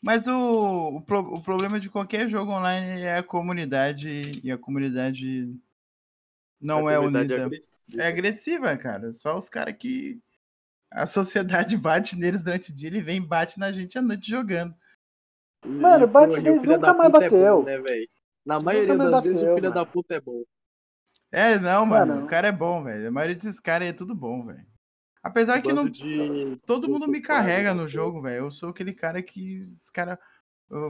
Mas 0.00 0.26
o, 0.26 0.96
o, 0.96 1.02
pro- 1.02 1.34
o 1.34 1.42
problema 1.42 1.78
de 1.78 1.90
qualquer 1.90 2.26
jogo 2.26 2.52
online 2.52 3.02
é 3.02 3.18
a 3.18 3.22
comunidade 3.22 4.40
e 4.42 4.50
a 4.50 4.56
comunidade 4.56 5.54
não 6.58 6.88
A 6.88 6.92
é 6.92 6.96
comunidade 6.96 7.34
unida. 7.34 7.44
agressiva. 7.46 8.02
É 8.02 8.06
agressiva, 8.06 8.76
cara. 8.78 9.12
Só 9.12 9.36
os 9.36 9.50
caras 9.50 9.76
que 9.76 10.18
a 10.90 11.04
sociedade 11.04 11.76
bate 11.76 12.16
neles 12.16 12.42
durante 12.42 12.70
o 12.70 12.74
dia, 12.74 12.88
ele 12.88 13.02
vem 13.02 13.18
e 13.18 13.26
bate 13.26 13.58
na 13.58 13.70
gente 13.72 13.98
à 13.98 14.02
noite 14.02 14.30
jogando. 14.30 14.74
Mano, 15.64 16.06
o 16.06 16.32
filho 16.32 16.54
nunca 16.56 16.78
da 16.78 16.94
mais 16.94 17.10
puta 17.12 17.24
é 17.24 17.30
bateu. 17.30 17.56
bom, 17.58 17.64
né, 17.64 17.78
velho? 17.78 18.08
Na 18.44 18.60
maioria 18.60 18.96
das 18.96 19.22
vezes 19.22 19.40
bateu, 19.40 19.52
o 19.52 19.54
filho 19.56 19.70
da 19.70 19.80
mano. 19.80 19.92
puta 19.92 20.14
é 20.14 20.20
bom. 20.20 20.42
É, 21.30 21.58
não, 21.58 21.84
mano, 21.84 22.14
Mano. 22.14 22.24
o 22.24 22.28
cara 22.28 22.48
é 22.48 22.52
bom, 22.52 22.82
velho. 22.82 23.08
A 23.08 23.10
maioria 23.10 23.36
desses 23.36 23.60
caras 23.60 23.86
aí 23.86 23.90
é 23.90 23.96
tudo 23.96 24.14
bom, 24.14 24.46
velho. 24.46 24.66
Apesar 25.22 25.60
que 25.60 25.72
não, 25.72 25.88
de 25.88 26.58
todo 26.64 26.88
mundo 26.88 27.06
me 27.08 27.20
carrega 27.20 27.74
no 27.74 27.86
jogo, 27.86 28.22
velho. 28.22 28.44
Eu 28.46 28.50
sou 28.50 28.70
aquele 28.70 28.94
cara 28.94 29.22
que 29.22 29.58
os 29.58 29.90
caras 29.90 30.18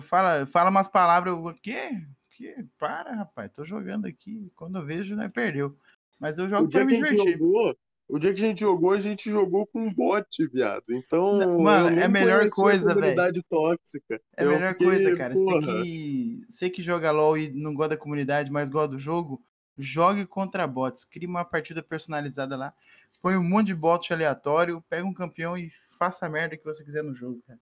fala, 0.02 0.46
fala 0.46 0.70
umas 0.70 0.88
palavras, 0.88 1.34
o 1.34 1.52
quê? 1.54 1.90
Que? 2.30 2.64
Para, 2.78 3.14
rapaz, 3.16 3.50
tô 3.52 3.64
jogando 3.64 4.06
aqui. 4.06 4.52
Quando 4.54 4.78
eu 4.78 4.84
vejo, 4.84 5.16
né, 5.16 5.28
perdeu. 5.28 5.76
Mas 6.20 6.38
eu 6.38 6.44
O 6.44 6.48
jogo 6.48 6.68
dia 6.68 6.80
pra 6.80 6.86
me 6.86 6.94
divertir. 6.94 7.32
jogou, 7.32 7.76
o 8.08 8.18
dia 8.18 8.32
que 8.32 8.40
a 8.42 8.46
gente 8.46 8.60
jogou, 8.60 8.92
a 8.92 9.00
gente 9.00 9.30
jogou 9.30 9.66
com 9.66 9.82
um 9.82 9.92
bot, 9.92 10.26
viado. 10.48 10.84
Então, 10.88 11.36
Não, 11.36 11.58
mano, 11.60 12.00
é 12.00 12.04
a 12.04 12.08
melhor 12.08 12.48
coisa, 12.48 12.94
comunidade 12.94 13.42
tóxica. 13.42 14.18
É 14.34 14.44
a 14.44 14.48
melhor 14.48 14.72
fiquei, 14.72 14.86
coisa, 14.86 15.16
cara. 15.16 15.34
Você 15.34 15.44
tem 15.44 15.60
porra, 15.60 15.82
que. 15.82 16.40
Você 16.48 16.70
que 16.70 16.82
joga 16.82 17.10
LOL 17.10 17.36
e 17.36 17.50
não 17.50 17.74
gosta 17.74 17.90
da 17.90 18.00
comunidade, 18.00 18.50
mas 18.50 18.70
gosta 18.70 18.88
do 18.88 18.98
jogo, 18.98 19.44
jogue 19.76 20.24
contra 20.24 20.66
bots. 20.66 21.04
Crie 21.04 21.26
uma 21.26 21.44
partida 21.44 21.82
personalizada 21.82 22.56
lá. 22.56 22.72
Põe 23.20 23.36
um 23.36 23.44
monte 23.44 23.68
de 23.68 23.74
bot 23.74 24.10
aleatório, 24.10 24.82
pega 24.88 25.06
um 25.06 25.12
campeão 25.12 25.58
e 25.58 25.70
faça 25.90 26.24
a 26.24 26.30
merda 26.30 26.56
que 26.56 26.64
você 26.64 26.82
quiser 26.82 27.04
no 27.04 27.14
jogo, 27.14 27.42
cara. 27.46 27.60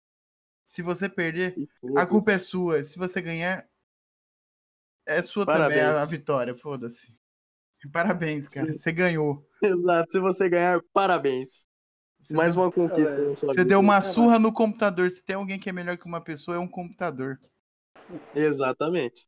Se 0.63 0.81
você 0.81 1.09
perder, 1.09 1.55
a 1.97 2.05
culpa 2.05 2.31
é 2.31 2.39
sua. 2.39 2.81
Se 2.83 2.97
você 2.97 3.19
ganhar, 3.19 3.67
é 5.05 5.21
sua 5.21 5.45
também 5.45 5.81
a, 5.81 5.85
Parabéns. 5.87 6.09
vitória. 6.09 6.55
Foda-se. 6.55 7.18
Parabéns, 7.91 8.47
cara. 8.47 8.71
Sim. 8.71 8.79
Você 8.79 8.91
ganhou. 8.91 9.45
Exato, 9.61 10.11
se 10.11 10.19
você 10.19 10.49
ganhar, 10.49 10.81
parabéns. 10.93 11.67
Você 12.21 12.33
Mais 12.33 12.53
deu, 12.53 12.63
uma 12.63 12.71
conquista 12.71 13.15
você 13.45 13.57
vida. 13.61 13.69
deu 13.69 13.79
uma 13.79 14.01
surra 14.01 14.37
no 14.37 14.51
computador. 14.51 15.09
Se 15.09 15.23
tem 15.23 15.35
alguém 15.35 15.57
que 15.59 15.69
é 15.69 15.73
melhor 15.73 15.97
que 15.97 16.05
uma 16.05 16.21
pessoa, 16.21 16.57
é 16.57 16.59
um 16.59 16.67
computador. 16.67 17.39
Exatamente. 18.35 19.27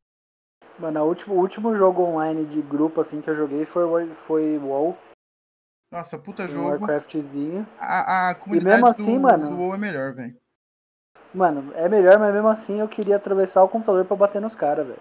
Mano, 0.78 1.02
o 1.02 1.08
último, 1.08 1.36
último 1.36 1.76
jogo 1.76 2.02
online 2.02 2.46
de 2.46 2.62
grupo 2.62 3.02
assim 3.02 3.22
que 3.22 3.30
eu 3.30 3.36
joguei 3.36 3.66
foi, 3.66 4.08
foi 4.26 4.58
WoW, 4.58 4.98
Nossa, 5.92 6.18
puta 6.18 6.46
um 6.46 6.50
jogo. 6.50 6.70
Warcraftzinho. 6.70 7.68
A, 7.78 8.30
a 8.30 8.36
comunidade 8.36 8.76
mesmo 8.76 8.88
assim, 8.88 9.16
do, 9.16 9.22
mano- 9.22 9.50
do 9.50 9.56
WoW 9.58 9.76
é 9.76 9.78
melhor, 9.78 10.14
velho. 10.14 10.40
Mano, 11.34 11.72
é 11.76 11.88
melhor, 11.88 12.20
mas 12.20 12.34
mesmo 12.34 12.48
assim 12.48 12.80
eu 12.80 12.88
queria 12.90 13.16
atravessar 13.16 13.64
o 13.64 13.70
computador 13.70 14.06
pra 14.06 14.18
bater 14.18 14.42
nos 14.42 14.56
caras, 14.56 14.88
velho. 14.88 15.00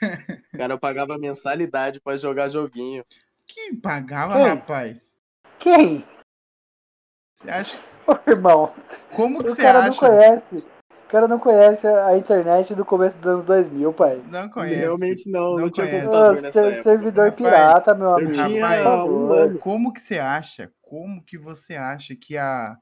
O 0.00 0.56
cara 0.58 0.78
pagava 0.78 1.18
mensalidade 1.18 2.00
pra 2.00 2.16
jogar 2.16 2.48
joguinho. 2.48 3.04
Que 3.46 3.74
pagava, 3.76 4.34
Quem? 4.34 4.46
rapaz? 4.46 5.14
Quem? 5.58 6.04
Você 7.34 7.50
acha? 7.50 7.78
Ô, 8.06 8.30
irmão, 8.30 8.72
Como 9.14 9.38
que 9.44 9.50
o 9.50 9.54
você 9.54 9.62
cara 9.62 9.82
não 9.82 9.88
acha? 9.88 9.98
conhece. 10.00 10.56
O 10.56 11.10
cara 11.10 11.26
não 11.26 11.38
conhece 11.38 11.86
a 11.86 12.16
internet 12.18 12.74
do 12.74 12.84
começo 12.84 13.16
dos 13.18 13.26
anos 13.26 13.44
2000, 13.46 13.92
pai. 13.94 14.22
Não 14.28 14.48
conhece. 14.50 14.80
Realmente 14.80 15.30
não, 15.30 15.52
não, 15.52 15.58
Não 15.60 15.70
tinha 15.70 15.86
conhece. 15.86 16.04
computador 16.06 16.32
nessa 16.42 16.52
ser- 16.52 16.66
época. 16.66 16.82
servidor 16.82 17.24
Rapaz, 17.30 17.36
pirata, 17.36 17.94
meu 17.94 18.08
Eu 18.08 18.14
amigo. 18.16 18.60
Rapaz. 18.60 19.60
Como 19.60 19.92
que 19.92 20.00
você 20.02 20.18
acha? 20.18 20.70
Como 20.82 21.24
que 21.24 21.38
você 21.38 21.76
acha 21.76 22.14
que 22.14 22.36
a, 22.36 22.76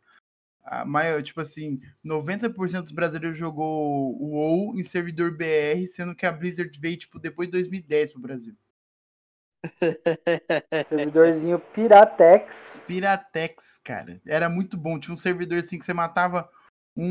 a 0.67 0.85
maior, 0.85 1.23
tipo 1.23 1.41
assim, 1.41 1.81
90% 2.05 2.83
dos 2.83 2.93
brasileiros 2.93 3.37
jogou 3.37 4.21
o 4.21 4.33
WoW 4.33 4.75
em 4.75 4.83
servidor 4.83 5.37
BR, 5.37 5.87
sendo 5.87 6.15
que 6.15 6.27
a 6.27 6.33
Blizzard 6.33 6.77
veio, 6.81 6.97
tipo, 6.97 7.21
depois 7.21 7.49
de 7.49 7.53
2010 7.53 8.13
pro 8.13 8.21
Brasil. 8.21 8.55
Servidorzinho 10.89 11.59
Piratex. 11.59 12.85
Piratex, 12.87 13.79
cara. 13.83 14.21
Era 14.27 14.49
muito 14.49 14.77
bom. 14.77 14.99
Tinha 14.99 15.15
um 15.15 15.17
servidor 15.17 15.59
assim 15.59 15.79
que 15.79 15.85
você 15.85 15.95
matava 15.95 16.49
um, 16.97 17.07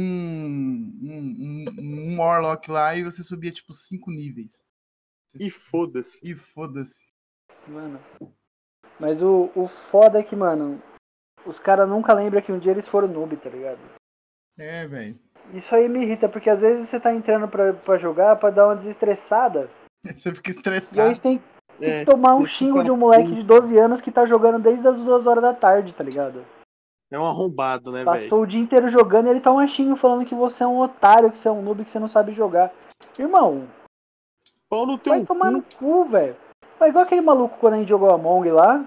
um, 1.01 1.35
um, 1.39 1.65
um 1.79 2.19
Warlock 2.19 2.69
lá 2.69 2.95
e 2.95 3.03
você 3.03 3.23
subia, 3.23 3.51
tipo, 3.51 3.71
cinco 3.73 4.11
níveis. 4.11 4.61
E 5.39 5.49
foda-se. 5.49 6.19
E 6.23 6.35
foda-se. 6.35 7.05
Mano. 7.67 7.99
Mas 8.99 9.21
o, 9.21 9.49
o 9.55 9.67
foda 9.67 10.19
é 10.19 10.23
que, 10.23 10.35
mano, 10.35 10.81
os 11.45 11.59
caras 11.59 11.87
nunca 11.87 12.13
lembram 12.13 12.41
que 12.41 12.51
um 12.51 12.59
dia 12.59 12.71
eles 12.71 12.87
foram 12.87 13.07
noob, 13.07 13.35
tá 13.37 13.49
ligado? 13.49 13.79
É, 14.57 14.87
velho. 14.87 15.15
Isso 15.53 15.75
aí 15.75 15.87
me 15.87 16.01
irrita, 16.03 16.27
porque 16.27 16.49
às 16.49 16.61
vezes 16.61 16.89
você 16.89 16.99
tá 16.99 17.13
entrando 17.13 17.47
pra, 17.47 17.73
pra 17.73 17.97
jogar 17.97 18.35
pra 18.37 18.49
dar 18.49 18.67
uma 18.67 18.75
desestressada. 18.75 19.69
Você 20.05 20.33
fica 20.35 20.49
E 20.49 20.51
aí 20.51 20.57
estressado. 20.57 21.15
você 21.15 21.21
tem, 21.21 21.43
tem 21.79 21.93
É, 21.93 21.99
que 21.99 22.11
tomar 22.11 22.35
um 22.35 22.41
você 22.41 22.49
xingo 22.49 22.83
de 22.83 22.91
um 22.91 22.97
moleque 22.97 23.33
de 23.33 23.41
12 23.43 23.75
anos 23.77 24.01
que 24.01 24.11
tá 24.11 24.23
jogando 24.25 24.59
desde 24.59 24.87
as 24.87 24.97
duas 24.97 25.25
horas 25.25 25.41
da 25.43 25.51
tarde, 25.53 25.93
tá 25.93 26.03
ligado? 26.03 26.45
É 27.11 27.19
um 27.19 27.25
arrombado, 27.25 27.91
né, 27.91 28.03
velho? 28.03 28.05
Passou 28.21 28.41
o 28.43 28.45
dia 28.45 28.59
inteiro 28.59 28.87
jogando 28.87 29.25
e 29.27 29.29
ele 29.31 29.39
toma 29.41 29.67
xingo 29.67 29.95
falando 29.95 30.25
que 30.25 30.35
você 30.35 30.63
é 30.63 30.67
um 30.67 30.79
otário, 30.79 31.31
que 31.31 31.37
você 31.39 31.47
é 31.47 31.51
um 31.51 31.61
noob, 31.61 31.83
que 31.83 31.89
você 31.89 31.97
não 31.99 32.07
sabe 32.07 32.33
jogar. 32.33 32.71
Irmão, 33.17 33.67
Pau 34.69 34.85
no 34.85 34.97
teu 34.97 35.13
vai 35.13 35.25
tomar 35.25 35.47
cu. 35.47 35.51
no 35.53 35.63
cu, 35.63 36.05
velho. 36.05 36.35
É 36.79 36.87
igual 36.87 37.03
aquele 37.03 37.21
maluco 37.21 37.57
quando 37.59 37.73
a 37.73 37.77
gente 37.77 37.89
jogou 37.89 38.11
Among 38.11 38.49
lá, 38.51 38.85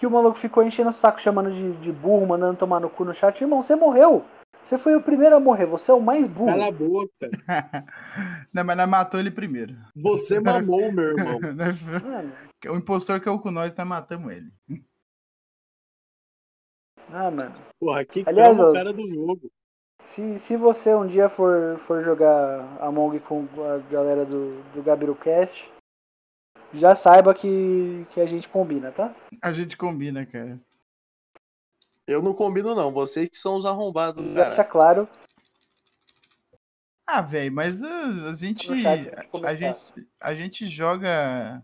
que 0.00 0.06
o 0.06 0.10
maluco 0.10 0.38
ficou 0.38 0.62
enchendo 0.62 0.88
o 0.88 0.94
saco 0.94 1.20
chamando 1.20 1.52
de, 1.52 1.72
de 1.72 1.92
burro, 1.92 2.26
mandando 2.26 2.56
tomar 2.56 2.80
no 2.80 2.88
cu 2.88 3.04
no 3.04 3.12
chat. 3.12 3.38
Irmão, 3.38 3.62
você 3.62 3.76
morreu. 3.76 4.24
Você 4.62 4.78
foi 4.78 4.96
o 4.96 5.02
primeiro 5.02 5.36
a 5.36 5.40
morrer, 5.40 5.66
você 5.66 5.90
é 5.90 5.94
o 5.94 6.00
mais 6.00 6.26
burro. 6.26 6.46
Cala 6.46 6.68
a 6.68 6.72
boca. 6.72 7.10
não, 8.50 8.64
mas 8.64 8.76
nós 8.78 8.88
matou 8.88 9.20
ele 9.20 9.30
primeiro. 9.30 9.76
Você 9.94 10.40
mamou, 10.40 10.90
meu 10.90 11.18
irmão. 11.18 11.38
Mano, 12.02 12.32
o 12.66 12.76
impostor 12.76 13.20
que 13.20 13.28
é 13.28 13.30
o 13.30 13.38
com 13.38 13.50
nós, 13.50 13.74
nós 13.76 13.86
matamos 13.86 14.32
ele. 14.32 14.50
ah, 17.12 17.30
mano. 17.30 17.54
Porra, 17.78 18.02
que 18.02 18.24
Aliás, 18.26 18.58
o 18.58 18.72
cara 18.72 18.94
do 18.94 19.06
jogo. 19.06 19.50
Se, 20.02 20.38
se 20.38 20.56
você 20.56 20.94
um 20.94 21.06
dia 21.06 21.28
for, 21.28 21.76
for 21.76 22.02
jogar 22.02 22.78
Among 22.80 23.20
com 23.20 23.46
a 23.70 23.76
galera 23.92 24.24
do, 24.24 24.62
do 24.72 24.82
GabiruCast, 24.82 25.70
já 26.72 26.94
saiba 26.94 27.34
que, 27.34 28.06
que 28.10 28.20
a 28.20 28.26
gente 28.26 28.48
combina, 28.48 28.92
tá? 28.92 29.14
A 29.42 29.52
gente 29.52 29.76
combina, 29.76 30.24
cara. 30.24 30.58
Eu 32.06 32.22
não 32.22 32.34
combino, 32.34 32.74
não. 32.74 32.90
Vocês 32.90 33.28
que 33.28 33.36
são 33.36 33.56
os 33.56 33.66
arrombados 33.66 34.24
do 34.24 34.34
Já 34.34 34.44
deixa 34.44 34.56
cara. 34.64 34.68
claro. 34.68 35.08
Ah, 37.06 37.20
velho, 37.20 37.52
mas 37.52 37.80
uh, 37.80 38.26
a 38.28 38.32
gente. 38.34 38.68
A 39.44 39.54
gente, 39.54 40.08
a 40.20 40.34
gente 40.34 40.66
joga 40.66 41.62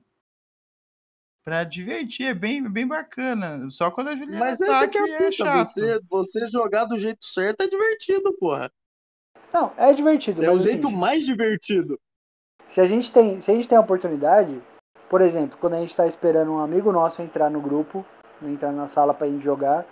pra 1.45 1.63
divertir, 1.63 2.27
é 2.27 2.35
bem, 2.35 2.69
bem 2.69 2.87
bacana. 2.87 3.71
Só 3.71 3.89
quando 3.89 4.09
a 4.09 4.17
Juliana 4.17 4.41
Mas 4.41 4.59
tá 4.59 4.89
que 4.89 4.99
é 4.99 5.03
a 5.03 5.29
é 5.29 5.33
chato. 5.33 5.67
Você, 5.69 6.01
você 6.11 6.49
jogar 6.49 6.87
do 6.87 6.99
jeito 6.99 7.25
certo 7.25 7.63
é 7.63 7.69
divertido, 7.69 8.33
porra. 8.33 8.73
Não, 9.53 9.73
é 9.77 9.93
divertido, 9.93 10.45
É 10.45 10.51
o 10.51 10.59
jeito 10.59 10.89
assim, 10.89 10.97
mais 10.97 11.25
divertido. 11.25 12.01
Se 12.67 12.81
a 12.81 12.85
gente 12.85 13.13
tem, 13.13 13.39
se 13.39 13.49
a 13.49 13.55
gente 13.55 13.69
tem 13.69 13.79
a 13.79 13.81
oportunidade, 13.81 14.61
por 15.09 15.21
exemplo, 15.21 15.57
quando 15.61 15.75
a 15.75 15.81
gente 15.81 15.95
tá 15.95 16.07
esperando 16.07 16.53
um 16.53 16.59
amigo 16.59 16.91
nosso 16.91 17.23
entrar 17.23 17.51
no 17.51 17.61
grupo, 17.61 18.05
entrar 18.43 18.73
na 18.73 18.89
sala 18.89 19.15
pra 19.15 19.29
gente 19.29 19.45
jogar, 19.45 19.85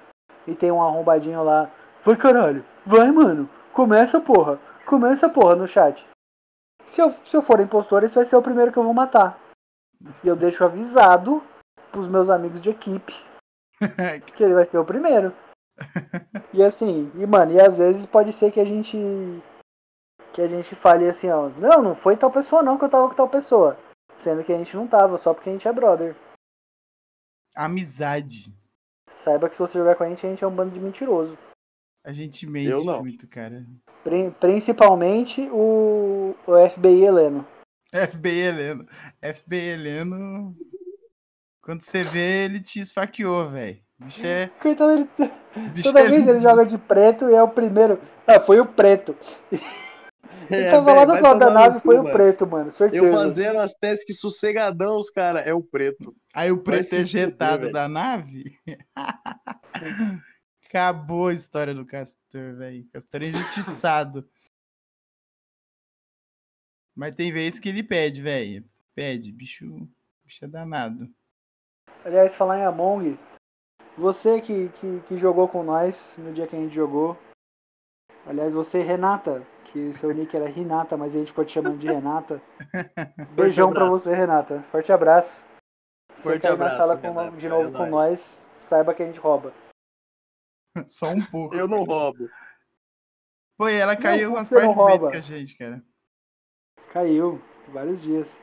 e 0.47 0.55
tem 0.55 0.71
um 0.71 0.83
arrombadinho 0.83 1.43
lá, 1.43 1.71
vai 2.03 2.17
caralho, 2.17 2.65
vai 2.85 3.11
mano, 3.11 3.49
começa 3.73 4.21
porra, 4.21 4.59
começa 4.85 5.29
porra 5.29 5.57
no 5.57 5.67
chat. 5.67 6.07
Se 6.85 7.01
eu, 7.01 7.13
se 7.13 7.37
eu 7.37 7.43
for 7.43 7.61
impostor, 7.61 8.05
esse 8.05 8.15
vai 8.15 8.27
ser 8.27 8.37
o 8.37 8.43
primeiro 8.43 8.73
que 8.73 8.79
eu 8.79 8.83
vou 8.83 8.93
matar. 8.93 9.39
E 10.23 10.29
eu 10.29 10.37
deixo 10.37 10.65
avisado 10.65 11.43
pros 11.91 12.07
meus 12.07 12.29
amigos 12.29 12.61
de 12.61 12.71
equipe 12.71 13.15
que 14.37 14.43
ele 14.43 14.55
vai 14.55 14.67
ser 14.67 14.79
o 14.79 14.85
primeiro. 14.85 15.33
E 16.53 16.63
assim, 16.63 17.11
e 17.15 17.27
mano, 17.27 17.53
e 17.53 17.61
às 17.61 17.79
vezes 17.79 18.05
pode 18.05 18.33
ser 18.33 18.51
que 18.51 18.61
a 18.61 18.65
gente 18.65 18.97
que 20.33 20.43
a 20.43 20.49
gente 20.49 20.75
fale 20.75 21.09
assim, 21.09 21.31
ó, 21.31 21.49
não, 21.49 21.81
não 21.81 21.95
foi 21.95 22.17
tal 22.17 22.31
pessoa 22.31 22.63
não 22.63 22.77
que 22.77 22.85
eu 22.85 22.89
tava 22.89 23.09
com 23.09 23.15
tal 23.15 23.29
pessoa, 23.29 23.79
sendo 24.17 24.43
que 24.45 24.53
a 24.53 24.59
gente 24.59 24.75
não 24.77 24.87
tava, 24.87 25.17
só 25.19 25.33
porque 25.35 25.51
a 25.51 25.53
gente 25.53 25.67
é 25.69 25.73
brother. 25.73 26.15
Amizade. 27.55 28.53
Saiba 29.13 29.49
que 29.49 29.55
se 29.55 29.61
você 29.61 29.79
jogar 29.79 29.95
com 29.97 30.05
a 30.05 30.09
gente, 30.09 30.27
a 30.27 30.31
gente 30.31 30.43
é 30.45 30.47
um 30.47 30.55
bando 30.55 30.73
de 30.73 30.81
mentiroso. 30.81 31.39
A 32.05 32.13
gente 32.13 32.47
mente 32.47 32.69
Eu 32.71 32.85
não. 32.85 33.01
muito, 33.01 33.27
cara. 33.29 33.65
Pri- 34.03 34.31
Principalmente 34.39 35.49
o, 35.51 36.35
o 36.47 36.69
FBI 36.71 37.05
Heleno. 37.05 37.47
FBI 37.95 38.39
Heleno. 38.41 38.87
FBI 39.23 39.57
Heleno. 39.71 40.55
Quando 41.63 41.81
você 41.83 42.03
vê, 42.03 42.45
ele 42.45 42.61
te 42.61 42.81
esfaqueou, 42.81 43.49
velho. 43.49 43.81
Bicho 43.99 44.27
é. 44.27 44.49
Coitado, 44.61 44.91
ele, 44.91 45.09
Bicho 45.73 45.89
toda 45.89 46.01
é 46.01 46.09
vez 46.11 46.27
ele 46.29 46.41
joga 46.41 46.67
de 46.67 46.77
preto 46.77 47.31
e 47.31 47.35
é 47.35 47.43
o 47.43 47.49
primeiro. 47.49 47.99
Ah, 48.27 48.41
foi 48.41 48.61
o 48.61 48.67
preto. 48.67 49.17
Ele 50.51 50.63
É, 50.65 50.71
tava 50.71 50.93
lá 50.93 51.05
do 51.05 51.13
lado 51.21 51.39
da 51.39 51.51
nave, 51.51 51.81
foi 51.81 51.95
o 51.99 52.03
mano. 52.03 52.13
preto, 52.17 52.47
mano. 52.47 52.73
Certeza. 52.73 53.05
Eu 53.05 53.13
fazendo 53.13 53.59
as 53.61 53.73
tasks 53.75 54.21
sossegadão, 54.21 54.99
os 54.99 55.11
cara, 55.11 55.41
é 55.41 55.53
o 55.55 55.63
preto. 55.63 56.15
Aí 56.35 56.51
o 56.51 56.63
preto 56.63 56.81
é 56.95 56.99
fuder, 56.99 57.05
jetado 57.07 57.61
velho. 57.63 57.73
da 57.73 57.89
nave. 57.89 58.59
Acabou 60.67 61.29
a 61.29 61.35
história 61.35 61.73
do 61.75 61.87
Castor, 61.87 62.57
velho. 62.57 62.85
Castor 62.93 63.23
é 63.23 63.27
injustiçado. 63.27 64.29
Mas 66.95 67.15
tem 67.15 67.33
vezes 67.33 67.59
que 67.61 67.69
ele 67.69 67.83
pede, 67.83 68.21
velho. 68.21 68.65
Pede, 68.95 69.33
bicho, 69.33 69.89
bicho 70.25 70.45
é 70.45 70.49
danado. 70.49 71.09
Aliás, 72.05 72.35
falar 72.35 72.59
em 72.59 72.65
Among, 72.65 73.19
você 73.97 74.41
que, 74.41 74.69
que, 74.71 75.01
que 75.07 75.17
jogou 75.17 75.49
com 75.49 75.63
nós 75.63 76.19
no 76.19 76.33
dia 76.33 76.47
que 76.47 76.55
a 76.55 76.59
gente 76.59 76.75
jogou. 76.75 77.17
Aliás, 78.27 78.55
você, 78.55 78.81
Renata, 78.81 79.47
que 79.65 79.93
seu 79.93 80.11
nick 80.13 80.35
era 80.35 80.49
Renata, 80.49 80.97
mas 80.97 81.15
a 81.15 81.19
gente 81.19 81.33
pode 81.33 81.49
te 81.49 81.53
chamando 81.55 81.79
de 81.79 81.87
Renata. 81.87 82.41
Beijão 83.37 83.71
pra 83.73 83.85
abraço. 83.85 84.05
você, 84.05 84.15
Renata. 84.15 84.63
Forte 84.71 84.91
abraço. 84.93 85.47
Você 86.15 86.23
Forte 86.23 86.43
cair 86.43 86.53
abraço, 86.55 86.79
na 86.79 86.85
sala 86.87 86.97
com- 86.97 87.37
de 87.37 87.49
novo 87.49 87.69
É 87.69 87.73
com 87.73 87.79
nóis. 87.79 87.91
nós, 87.91 88.51
saiba 88.59 88.95
que 88.95 89.03
a 89.03 89.07
gente 89.07 89.19
rouba. 89.19 89.53
Só 90.89 91.11
um 91.11 91.23
pouco. 91.27 91.55
Eu 91.55 91.69
não 91.69 91.85
roubo. 91.85 92.27
E 93.61 93.73
ela 93.73 93.97
caiu 93.97 94.31
umas 94.31 94.49
você 94.49 94.55
não 94.61 94.75
par 94.75 94.87
de 94.93 94.99
vezes 94.99 95.11
com 95.11 95.17
a 95.17 95.21
gente, 95.21 95.57
cara. 95.59 95.83
Caiu, 96.93 97.41
vários 97.69 98.01
dias. 98.01 98.41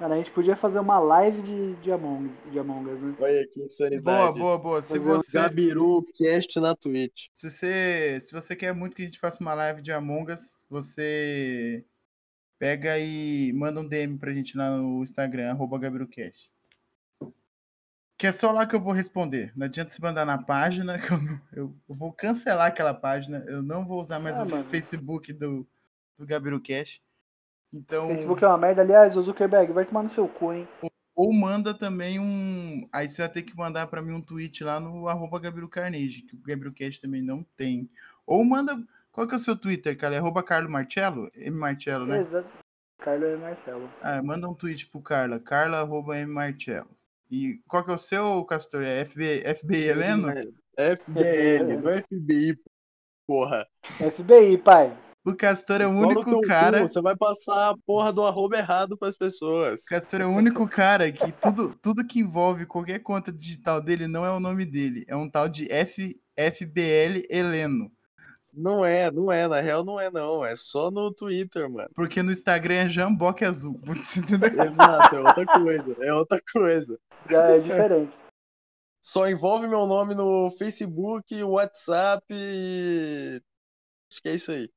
Cara, 0.00 0.14
a 0.14 0.16
gente 0.16 0.30
podia 0.30 0.56
fazer 0.56 0.80
uma 0.80 0.98
live 0.98 1.42
de, 1.42 1.74
de, 1.76 1.92
Among, 1.92 2.30
Us- 2.30 2.50
de 2.50 2.58
Among 2.58 2.90
Us, 2.90 3.02
né? 3.02 3.14
Olha 3.20 3.46
que 3.46 3.60
insanidade. 3.60 4.02
Boa, 4.02 4.32
boa, 4.32 4.58
boa. 4.58 4.82
Se 4.82 4.94
Fazer 4.94 5.10
um 5.12 5.16
você, 5.16 5.32
Gabiru 5.38 6.02
Cast 6.16 6.58
na 6.58 6.74
Twitch. 6.74 7.26
se 7.34 7.50
você, 7.50 8.18
se 8.18 8.32
você 8.32 8.56
quer 8.56 8.72
muito 8.74 8.96
que 8.96 9.02
a 9.02 9.04
gente 9.04 9.18
faça 9.18 9.40
uma 9.42 9.52
live 9.52 9.82
de 9.82 9.92
Among 9.92 10.32
Us, 10.32 10.64
você 10.70 11.84
pega 12.58 12.98
e 12.98 13.52
manda 13.54 13.78
um 13.80 13.86
DM 13.86 14.16
pra 14.18 14.32
gente 14.32 14.56
lá 14.56 14.74
no 14.74 15.02
Instagram, 15.02 15.50
arroba 15.50 15.78
GabiruCast. 15.78 16.50
Que 18.16 18.26
é 18.26 18.32
só 18.32 18.52
lá 18.52 18.66
que 18.66 18.74
eu 18.74 18.80
vou 18.80 18.92
responder. 18.94 19.52
Não 19.54 19.66
adianta 19.66 19.92
se 19.92 20.00
mandar 20.00 20.24
na 20.24 20.38
página, 20.42 20.98
que 20.98 21.12
eu, 21.12 21.18
não- 21.20 21.40
eu- 21.52 21.76
eu 21.88 21.94
vou 21.94 22.10
cancelar 22.12 22.68
aquela 22.68 22.94
página. 22.94 23.44
Eu 23.46 23.62
não 23.62 23.86
vou 23.86 24.00
usar 24.00 24.18
mais 24.18 24.38
Ah, 24.40 24.44
o 24.44 24.50
mano. 24.50 24.64
Facebook 24.64 25.30
do, 25.34 25.66
do 26.18 26.24
GabiruCast. 26.26 27.02
Então, 27.72 28.08
Facebook 28.08 28.42
é 28.44 28.48
uma 28.48 28.58
merda. 28.58 28.82
Aliás, 28.82 29.16
o 29.16 29.22
Zuckerberg 29.22 29.72
vai 29.72 29.84
tomar 29.84 30.02
no 30.02 30.10
seu 30.10 30.26
cu, 30.26 30.52
hein? 30.52 30.68
ou 31.20 31.34
manda 31.34 31.74
também 31.74 32.18
um. 32.18 32.88
Aí 32.90 33.06
você 33.06 33.20
vai 33.20 33.30
ter 33.30 33.42
que 33.42 33.54
mandar 33.54 33.86
pra 33.88 34.00
mim 34.00 34.12
um 34.12 34.22
tweet 34.22 34.64
lá 34.64 34.80
no 34.80 35.06
arroba 35.06 35.38
Gabriel 35.38 35.68
Carnegie, 35.68 36.22
que 36.22 36.34
o 36.34 36.38
GabrielCast 36.38 36.98
também 36.98 37.20
não 37.20 37.44
tem. 37.58 37.90
Ou 38.26 38.42
manda. 38.42 38.82
Qual 39.12 39.26
que 39.26 39.34
é 39.34 39.36
o 39.36 39.40
seu 39.40 39.54
Twitter, 39.54 39.98
cara? 39.98 40.14
É 40.14 40.18
arroba 40.18 40.42
Carlo 40.42 40.70
Marcello? 40.70 41.30
M 41.34 41.54
Marcello, 41.58 42.06
né? 42.06 42.22
Exato. 42.22 42.48
Carlos 43.00 43.28
e 43.28 43.36
Marcelo. 43.36 43.90
Ah, 44.00 44.22
manda 44.22 44.48
um 44.48 44.54
tweet 44.54 44.86
pro 44.86 45.02
Carla. 45.02 45.38
Carla 45.38 45.80
arroba 45.80 46.16
M 46.16 46.32
Marcello. 46.32 46.88
E 47.30 47.60
qual 47.68 47.84
que 47.84 47.90
é 47.90 47.94
o 47.94 47.98
seu, 47.98 48.42
Castor? 48.44 48.82
É 48.82 49.04
FB, 49.04 49.42
FBI 49.56 49.88
Heleno? 49.88 50.28
FBL, 50.76 51.82
não 51.82 51.90
é 51.90 52.02
FBI, 52.02 52.58
porra. 53.26 53.66
FBI, 53.82 54.56
pai. 54.56 54.96
O 55.24 55.34
Castor 55.34 55.82
é 55.82 55.86
o 55.86 55.90
único 55.90 56.40
cara. 56.40 56.80
cu, 56.80 56.88
Você 56.88 57.00
vai 57.00 57.14
passar 57.14 57.70
a 57.70 57.74
porra 57.86 58.10
do 58.10 58.24
arroba 58.24 58.56
errado 58.56 58.96
pras 58.96 59.16
pessoas. 59.16 59.82
O 59.82 59.86
Castor 59.86 60.22
é 60.22 60.26
o 60.26 60.30
único 60.30 60.66
cara 60.66 61.12
que 61.12 61.30
tudo, 61.32 61.76
tudo 61.82 62.06
que 62.06 62.20
envolve 62.20 62.64
qualquer 62.64 63.00
conta 63.00 63.30
digital 63.30 63.82
dele 63.82 64.06
não 64.06 64.24
é 64.24 64.30
o 64.30 64.40
nome 64.40 64.64
dele. 64.64 65.04
É 65.06 65.14
um 65.14 65.28
tal 65.28 65.46
de 65.46 65.70
F, 65.70 66.18
FBL 66.36 67.26
Heleno. 67.28 67.92
Não 68.52 68.84
é, 68.84 69.10
não 69.10 69.30
é. 69.30 69.46
Na 69.46 69.60
real, 69.60 69.84
não 69.84 70.00
é, 70.00 70.10
não. 70.10 70.44
É 70.44 70.56
só 70.56 70.90
no 70.90 71.12
Twitter, 71.12 71.68
mano. 71.70 71.90
Porque 71.94 72.22
no 72.22 72.32
Instagram 72.32 72.74
é 72.74 72.88
Jamboque 72.88 73.44
Azul. 73.44 73.78
Você 74.02 74.20
entendeu? 74.20 74.48
Exato, 74.48 75.16
é 75.16 75.20
outra 75.20 75.46
coisa. 75.46 75.96
É 76.00 76.14
outra 76.14 76.42
coisa. 76.52 76.98
Já 77.28 77.42
é 77.44 77.58
diferente. 77.58 78.12
Só 79.02 79.28
envolve 79.28 79.66
meu 79.68 79.86
nome 79.86 80.14
no 80.14 80.50
Facebook, 80.58 81.42
WhatsApp 81.42 82.24
e. 82.30 83.40
Acho 84.10 84.22
que 84.22 84.28
é 84.28 84.34
isso 84.34 84.50
aí. 84.50 84.68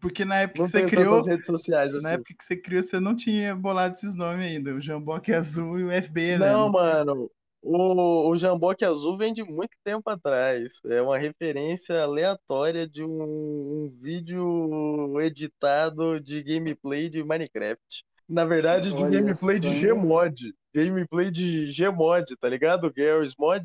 Porque 0.00 0.24
na 0.24 0.36
época 0.40 0.60
Não 0.60 0.66
que 0.66 0.72
você 0.72 0.86
criou, 0.86 1.22
redes 1.22 1.46
sociais 1.46 1.94
assim. 1.94 2.02
na 2.02 2.12
época 2.12 2.34
que 2.36 2.44
você 2.44 2.56
criou, 2.56 2.82
você 2.82 2.98
não 2.98 3.14
tinha 3.14 3.54
bolado 3.54 3.94
esses 3.94 4.14
nomes 4.14 4.46
ainda. 4.46 4.74
O 4.74 4.80
Jamboque 4.80 5.32
Azul 5.32 5.78
e 5.78 5.84
o 5.84 5.92
FB 6.02 6.38
Não, 6.38 6.46
Heleno. 6.46 6.72
mano. 6.72 7.30
O, 7.62 8.30
o 8.30 8.38
Jamboque 8.38 8.84
Azul 8.86 9.18
vem 9.18 9.34
de 9.34 9.44
muito 9.44 9.76
tempo 9.84 10.08
atrás. 10.08 10.72
É 10.86 11.02
uma 11.02 11.18
referência 11.18 12.00
aleatória 12.02 12.88
de 12.88 13.04
um, 13.04 13.22
um 13.22 13.98
vídeo 14.00 15.20
editado 15.20 16.18
de 16.18 16.42
gameplay 16.42 17.08
de 17.10 17.22
Minecraft. 17.22 18.04
Na 18.26 18.44
verdade, 18.44 18.88
de 18.94 19.02
Olha 19.02 19.20
gameplay 19.20 19.60
de 19.60 19.68
só, 19.68 19.74
hein? 19.74 19.80
Gmod. 19.82 20.54
Gameplay 20.74 21.30
de 21.30 21.70
Gmod, 21.76 22.24
tá 22.40 22.48
ligado? 22.48 22.92
Garry's 22.92 23.34
Mod. 23.38 23.64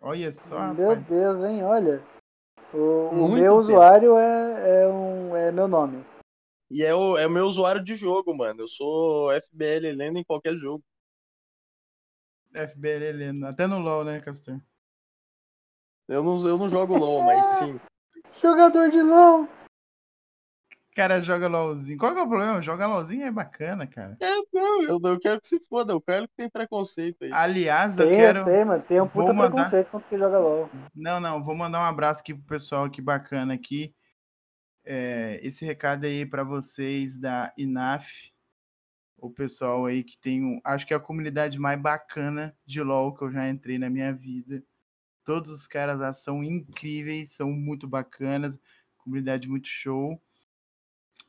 Olha 0.00 0.30
só, 0.30 0.74
Meu 0.74 0.88
rapaz. 0.90 1.06
Deus, 1.06 1.44
hein? 1.44 1.64
Olha. 1.64 2.02
O, 2.76 3.28
meu 3.28 3.54
usuário 3.54 4.16
é, 4.16 4.82
é, 4.82 4.88
um, 4.88 5.36
é 5.36 5.52
meu 5.52 5.68
nome. 5.68 6.04
E 6.68 6.82
é 6.82 6.92
o, 6.92 7.16
é 7.16 7.26
o 7.26 7.30
meu 7.30 7.46
usuário 7.46 7.82
de 7.82 7.94
jogo, 7.94 8.36
mano. 8.36 8.62
Eu 8.62 8.68
sou 8.68 9.30
FBL 9.30 9.94
lendo 9.94 10.18
em 10.18 10.24
qualquer 10.24 10.56
jogo. 10.56 10.82
FB 12.52 12.88
Heleno. 12.88 13.46
Até 13.46 13.66
no 13.66 13.78
LoL, 13.78 14.04
né, 14.04 14.20
Castor? 14.20 14.60
Eu 16.08 16.22
não, 16.22 16.46
eu 16.46 16.58
não 16.58 16.68
jogo 16.68 16.96
LOL, 16.96 17.22
mas 17.22 17.44
sim. 17.58 17.80
Jogador 18.40 18.90
de 18.90 19.02
LOL. 19.02 19.48
O 20.94 20.96
cara 20.96 21.20
joga 21.20 21.48
LOLzinho. 21.48 21.98
Qual 21.98 22.14
que 22.14 22.20
é 22.20 22.22
o 22.22 22.28
problema? 22.28 22.62
Joga 22.62 22.86
LOLzinho 22.86 23.24
é 23.26 23.30
bacana, 23.32 23.84
cara. 23.84 24.16
É, 24.20 24.28
não, 24.52 24.80
eu, 24.84 25.00
eu 25.02 25.18
quero 25.18 25.40
que 25.40 25.48
se 25.48 25.58
foda. 25.68 25.96
O 25.96 26.00
cara 26.00 26.22
que 26.28 26.34
tem 26.36 26.48
preconceito 26.48 27.24
aí. 27.24 27.32
Aliás, 27.32 27.98
eu 27.98 28.06
Tem, 28.06 28.16
quero. 28.16 28.44
tem, 28.44 28.64
mano. 28.64 28.80
Tem 28.84 29.00
um 29.00 29.06
vou 29.06 29.22
puta 29.24 29.32
mandar- 29.32 29.50
preconceito 29.68 29.90
contra 29.90 30.08
quem 30.08 30.18
joga 30.20 30.38
LOL. 30.38 30.70
Não, 30.94 31.18
não, 31.18 31.42
vou 31.42 31.56
mandar 31.56 31.80
um 31.80 31.84
abraço 31.84 32.20
aqui 32.20 32.32
pro 32.32 32.44
pessoal 32.44 32.84
aqui 32.84 33.02
bacana 33.02 33.54
aqui. 33.54 33.92
É, 34.84 35.40
esse 35.42 35.64
recado 35.64 36.04
aí 36.04 36.24
para 36.24 36.44
vocês 36.44 37.18
da 37.18 37.52
INAF, 37.58 38.32
o 39.18 39.28
pessoal 39.28 39.86
aí 39.86 40.04
que 40.04 40.16
tem 40.16 40.44
um, 40.44 40.60
acho 40.62 40.86
que 40.86 40.94
é 40.94 40.96
a 40.96 41.00
comunidade 41.00 41.58
mais 41.58 41.80
bacana 41.80 42.56
de 42.64 42.80
LoL 42.80 43.12
que 43.16 43.24
eu 43.24 43.32
já 43.32 43.48
entrei 43.48 43.78
na 43.78 43.90
minha 43.90 44.12
vida. 44.12 44.62
Todos 45.24 45.50
os 45.50 45.66
caras 45.66 45.98
lá 45.98 46.12
são 46.12 46.44
incríveis, 46.44 47.32
são 47.32 47.50
muito 47.50 47.88
bacanas, 47.88 48.56
comunidade 48.98 49.48
muito 49.48 49.66
show. 49.66 50.22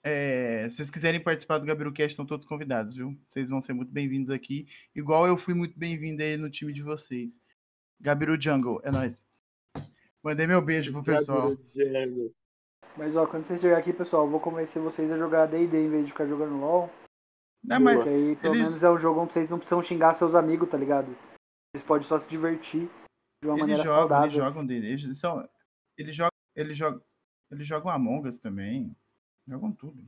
É, 0.08 0.70
se 0.70 0.76
vocês 0.78 0.92
quiserem 0.92 1.20
participar 1.20 1.58
do 1.58 1.66
Gabriel 1.66 1.92
Cast, 1.92 2.12
estão 2.12 2.28
todos 2.28 2.46
convidados, 2.46 2.94
viu? 2.94 3.18
Vocês 3.28 3.50
vão 3.50 3.60
ser 3.60 3.74
muito 3.74 3.92
bem-vindos 3.92 4.30
aqui, 4.30 4.68
igual 4.96 5.26
eu 5.26 5.36
fui 5.36 5.56
muito 5.56 5.78
bem-vindo 5.80 6.22
aí 6.22 6.38
no 6.38 6.48
time 6.48 6.72
de 6.72 6.84
vocês. 6.84 7.42
Gabiru 8.00 8.40
Jungle, 8.40 8.80
é 8.84 8.92
nóis. 8.92 9.20
Mandei 10.24 10.46
meu 10.46 10.62
beijo 10.62 10.92
pro 10.92 11.04
pessoal. 11.04 11.58
Mas 12.96 13.16
ó, 13.16 13.26
quando 13.26 13.46
vocês 13.46 13.60
chegarem 13.60 13.82
aqui, 13.82 13.92
pessoal, 13.94 14.26
eu 14.26 14.30
vou 14.32 14.40
convencer 14.40 14.80
vocês 14.80 15.12
a 15.12 15.18
jogar 15.18 15.48
D&D 15.48 15.76
em 15.86 15.90
vez 15.90 16.06
de 16.06 16.12
ficar 16.12 16.28
jogando 16.28 16.56
LOL. 16.60 16.90
Não, 17.64 17.80
mas 17.80 17.96
Porque 17.98 18.10
aí, 18.10 18.36
pelo 18.36 18.54
eles- 18.54 18.68
menos, 18.68 18.84
é 18.84 18.92
um 18.92 19.00
jogo 19.00 19.22
onde 19.22 19.34
vocês 19.34 19.50
não 19.50 19.58
precisam 19.58 19.82
xingar 19.82 20.14
seus 20.14 20.36
amigos, 20.36 20.70
tá 20.70 20.78
ligado? 20.78 21.18
Vocês 21.74 21.84
podem 21.84 22.08
só 22.08 22.20
se 22.20 22.30
divertir 22.30 22.88
de 23.42 23.48
uma 23.48 23.54
eles 23.56 23.62
maneira 23.62 23.84
jogam, 23.84 24.00
saudável. 24.02 24.26
eles 24.26 24.36
jogam 24.36 24.66
dele. 24.66 24.88
Eles, 24.92 25.20
são, 25.20 25.50
eles 25.98 26.16
jogam, 26.16 26.32
eles 26.56 26.78
jogam, 26.78 27.02
eles 27.52 27.66
jogam 27.68 27.92
Among 27.92 28.28
Us 28.28 28.38
também. 28.38 28.96
Jogam 29.48 29.72
tudo. 29.74 30.04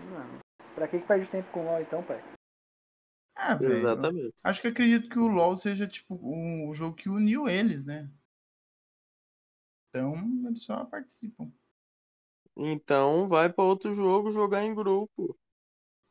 Mano, 0.00 0.40
pra 0.74 0.88
que 0.88 1.00
que 1.00 1.06
perde 1.06 1.30
tempo 1.30 1.50
com 1.52 1.64
LOL 1.64 1.80
então, 1.80 2.02
pai? 2.04 2.22
Ah, 3.34 3.54
velho. 3.54 3.74
Exatamente. 3.74 4.34
Acho 4.42 4.60
que 4.60 4.68
acredito 4.68 5.08
que 5.08 5.18
o 5.18 5.26
LoL 5.26 5.56
seja, 5.56 5.86
tipo, 5.86 6.14
um, 6.14 6.68
o 6.68 6.74
jogo 6.74 6.94
que 6.94 7.08
uniu 7.08 7.48
eles, 7.48 7.84
né? 7.84 8.10
Então, 9.88 10.14
eles 10.46 10.62
só 10.62 10.84
participam. 10.84 11.52
Então 12.56 13.28
vai 13.28 13.50
pra 13.50 13.64
outro 13.64 13.94
jogo 13.94 14.30
jogar 14.30 14.62
em 14.62 14.74
grupo. 14.74 15.36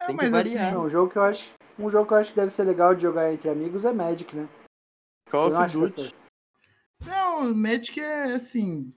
É, 0.02 0.08
Tem 0.08 0.18
que 0.18 0.24
mas 0.24 0.32
variar. 0.32 0.68
assim, 0.70 0.78
um 0.78 0.90
jogo 0.90 1.12
que 1.12 1.18
eu 1.18 1.24
acho. 1.24 1.46
Um 1.80 1.90
jogo 1.90 2.08
que 2.08 2.14
eu 2.14 2.18
acho 2.18 2.30
que 2.32 2.36
deve 2.36 2.52
ser 2.52 2.64
legal 2.64 2.94
de 2.94 3.04
jogar 3.04 3.32
entre 3.32 3.50
amigos 3.50 3.86
é 3.86 3.94
Magic, 3.94 4.36
né? 4.36 4.48
Call 5.30 5.50
of 5.56 5.68
que 5.68 5.74
Duty. 5.74 6.16
não, 7.06 7.52
o 7.52 7.56
Magic 7.56 8.00
é 8.00 8.34
assim. 8.34 8.94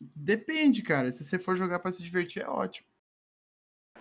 Depende, 0.00 0.82
cara. 0.82 1.10
Se 1.10 1.24
você 1.24 1.38
for 1.38 1.56
jogar 1.56 1.78
pra 1.78 1.92
se 1.92 2.02
divertir, 2.02 2.42
é 2.42 2.48
ótimo. 2.48 2.86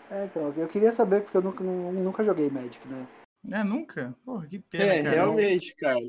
É, 0.09 0.25
então, 0.25 0.53
eu 0.55 0.67
queria 0.67 0.93
saber 0.93 1.21
porque 1.21 1.37
eu 1.37 1.41
nunca, 1.41 1.63
nu- 1.63 1.91
nunca 1.91 2.23
joguei 2.23 2.49
Magic, 2.49 2.85
né? 2.87 3.07
É, 3.51 3.63
nunca? 3.63 4.15
Porra, 4.23 4.47
que 4.47 4.59
pena, 4.59 4.93
É, 4.93 5.03
cara. 5.03 5.15
realmente, 5.15 5.75
cara. 5.75 5.99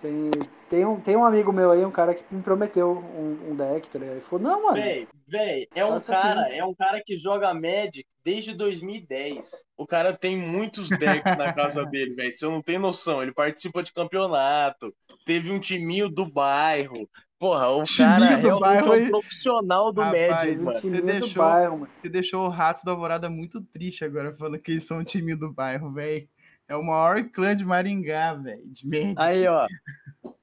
Tem, 0.00 0.30
tem, 0.68 0.84
um, 0.84 1.00
tem 1.00 1.14
um 1.16 1.24
amigo 1.24 1.52
meu 1.52 1.70
aí, 1.70 1.84
um 1.84 1.90
cara 1.90 2.14
que 2.14 2.34
me 2.34 2.42
prometeu 2.42 2.90
um, 2.90 3.50
um 3.50 3.56
deck, 3.56 3.88
tá 3.88 3.98
ligado? 3.98 4.16
Ele 4.16 4.24
falou, 4.24 4.42
não, 4.42 4.62
mano. 4.62 4.82
Véi, 4.82 5.06
véi, 5.26 5.68
é 5.74 5.84
um 5.84 5.90
Nossa, 5.90 6.06
cara, 6.06 6.48
é 6.48 6.64
um 6.64 6.74
cara 6.74 7.02
que 7.04 7.18
joga 7.18 7.52
Magic 7.52 8.06
desde 8.24 8.54
2010. 8.54 9.64
O 9.76 9.86
cara 9.86 10.16
tem 10.16 10.36
muitos 10.36 10.88
decks 10.88 11.36
na 11.36 11.52
casa 11.52 11.84
dele, 11.86 12.14
velho. 12.14 12.32
Você 12.32 12.46
não 12.46 12.62
tem 12.62 12.78
noção. 12.78 13.22
Ele 13.22 13.32
participa 13.32 13.82
de 13.82 13.92
campeonato. 13.92 14.94
Teve 15.26 15.50
um 15.52 15.58
timinho 15.60 16.08
do 16.08 16.24
bairro. 16.24 17.08
Porra, 17.40 17.68
o 17.70 17.82
cara 17.96 18.36
do 18.36 18.60
bairro 18.60 18.92
é 18.92 18.96
aí. 18.98 19.06
um 19.06 19.10
profissional 19.10 19.90
do 19.90 20.02
Rapaz, 20.02 20.58
um 20.58 20.62
mano. 20.62 20.80
do 20.82 21.02
deixou- 21.02 21.42
bairro, 21.42 21.78
mano. 21.78 21.92
Você 21.96 22.08
deixou 22.10 22.44
o 22.44 22.48
Ratos 22.50 22.84
da 22.84 22.90
Alvorada 22.92 23.30
muito 23.30 23.62
triste 23.62 24.04
agora, 24.04 24.34
falando 24.34 24.58
que 24.58 24.72
eles 24.72 24.84
são 24.84 24.98
o 24.98 25.04
time 25.04 25.34
do 25.34 25.50
bairro, 25.50 25.90
velho. 25.90 26.28
É 26.68 26.76
o 26.76 26.82
maior 26.84 27.24
clã 27.30 27.56
de 27.56 27.64
Maringá, 27.64 28.34
velho. 28.34 28.62
De 28.66 28.86
Magic. 28.86 29.14
Aí, 29.16 29.46
ó. 29.48 29.66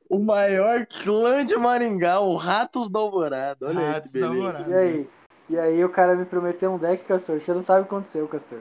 O 0.10 0.18
maior 0.20 0.88
clã 0.88 1.46
de 1.46 1.56
Maringá, 1.56 2.20
o 2.20 2.36
Ratos 2.36 2.90
da 2.90 3.00
Alvorada. 3.00 3.68
Olha 3.68 3.92
Ratos 3.92 4.16
aí 4.16 4.22
da 4.22 4.28
beleza. 4.30 4.48
Alvorada. 4.48 4.70
E 4.72 4.74
aí? 4.76 5.10
E 5.50 5.60
aí 5.60 5.86
o 5.86 5.90
cara 5.90 6.16
me 6.16 6.26
prometeu 6.26 6.74
um 6.74 6.78
deck, 6.80 7.06
Castor. 7.06 7.40
Você 7.40 7.54
não 7.54 7.64
sabe 7.64 7.82
o 7.82 7.84
que 7.84 7.94
aconteceu, 7.94 8.28
Castor. 8.28 8.60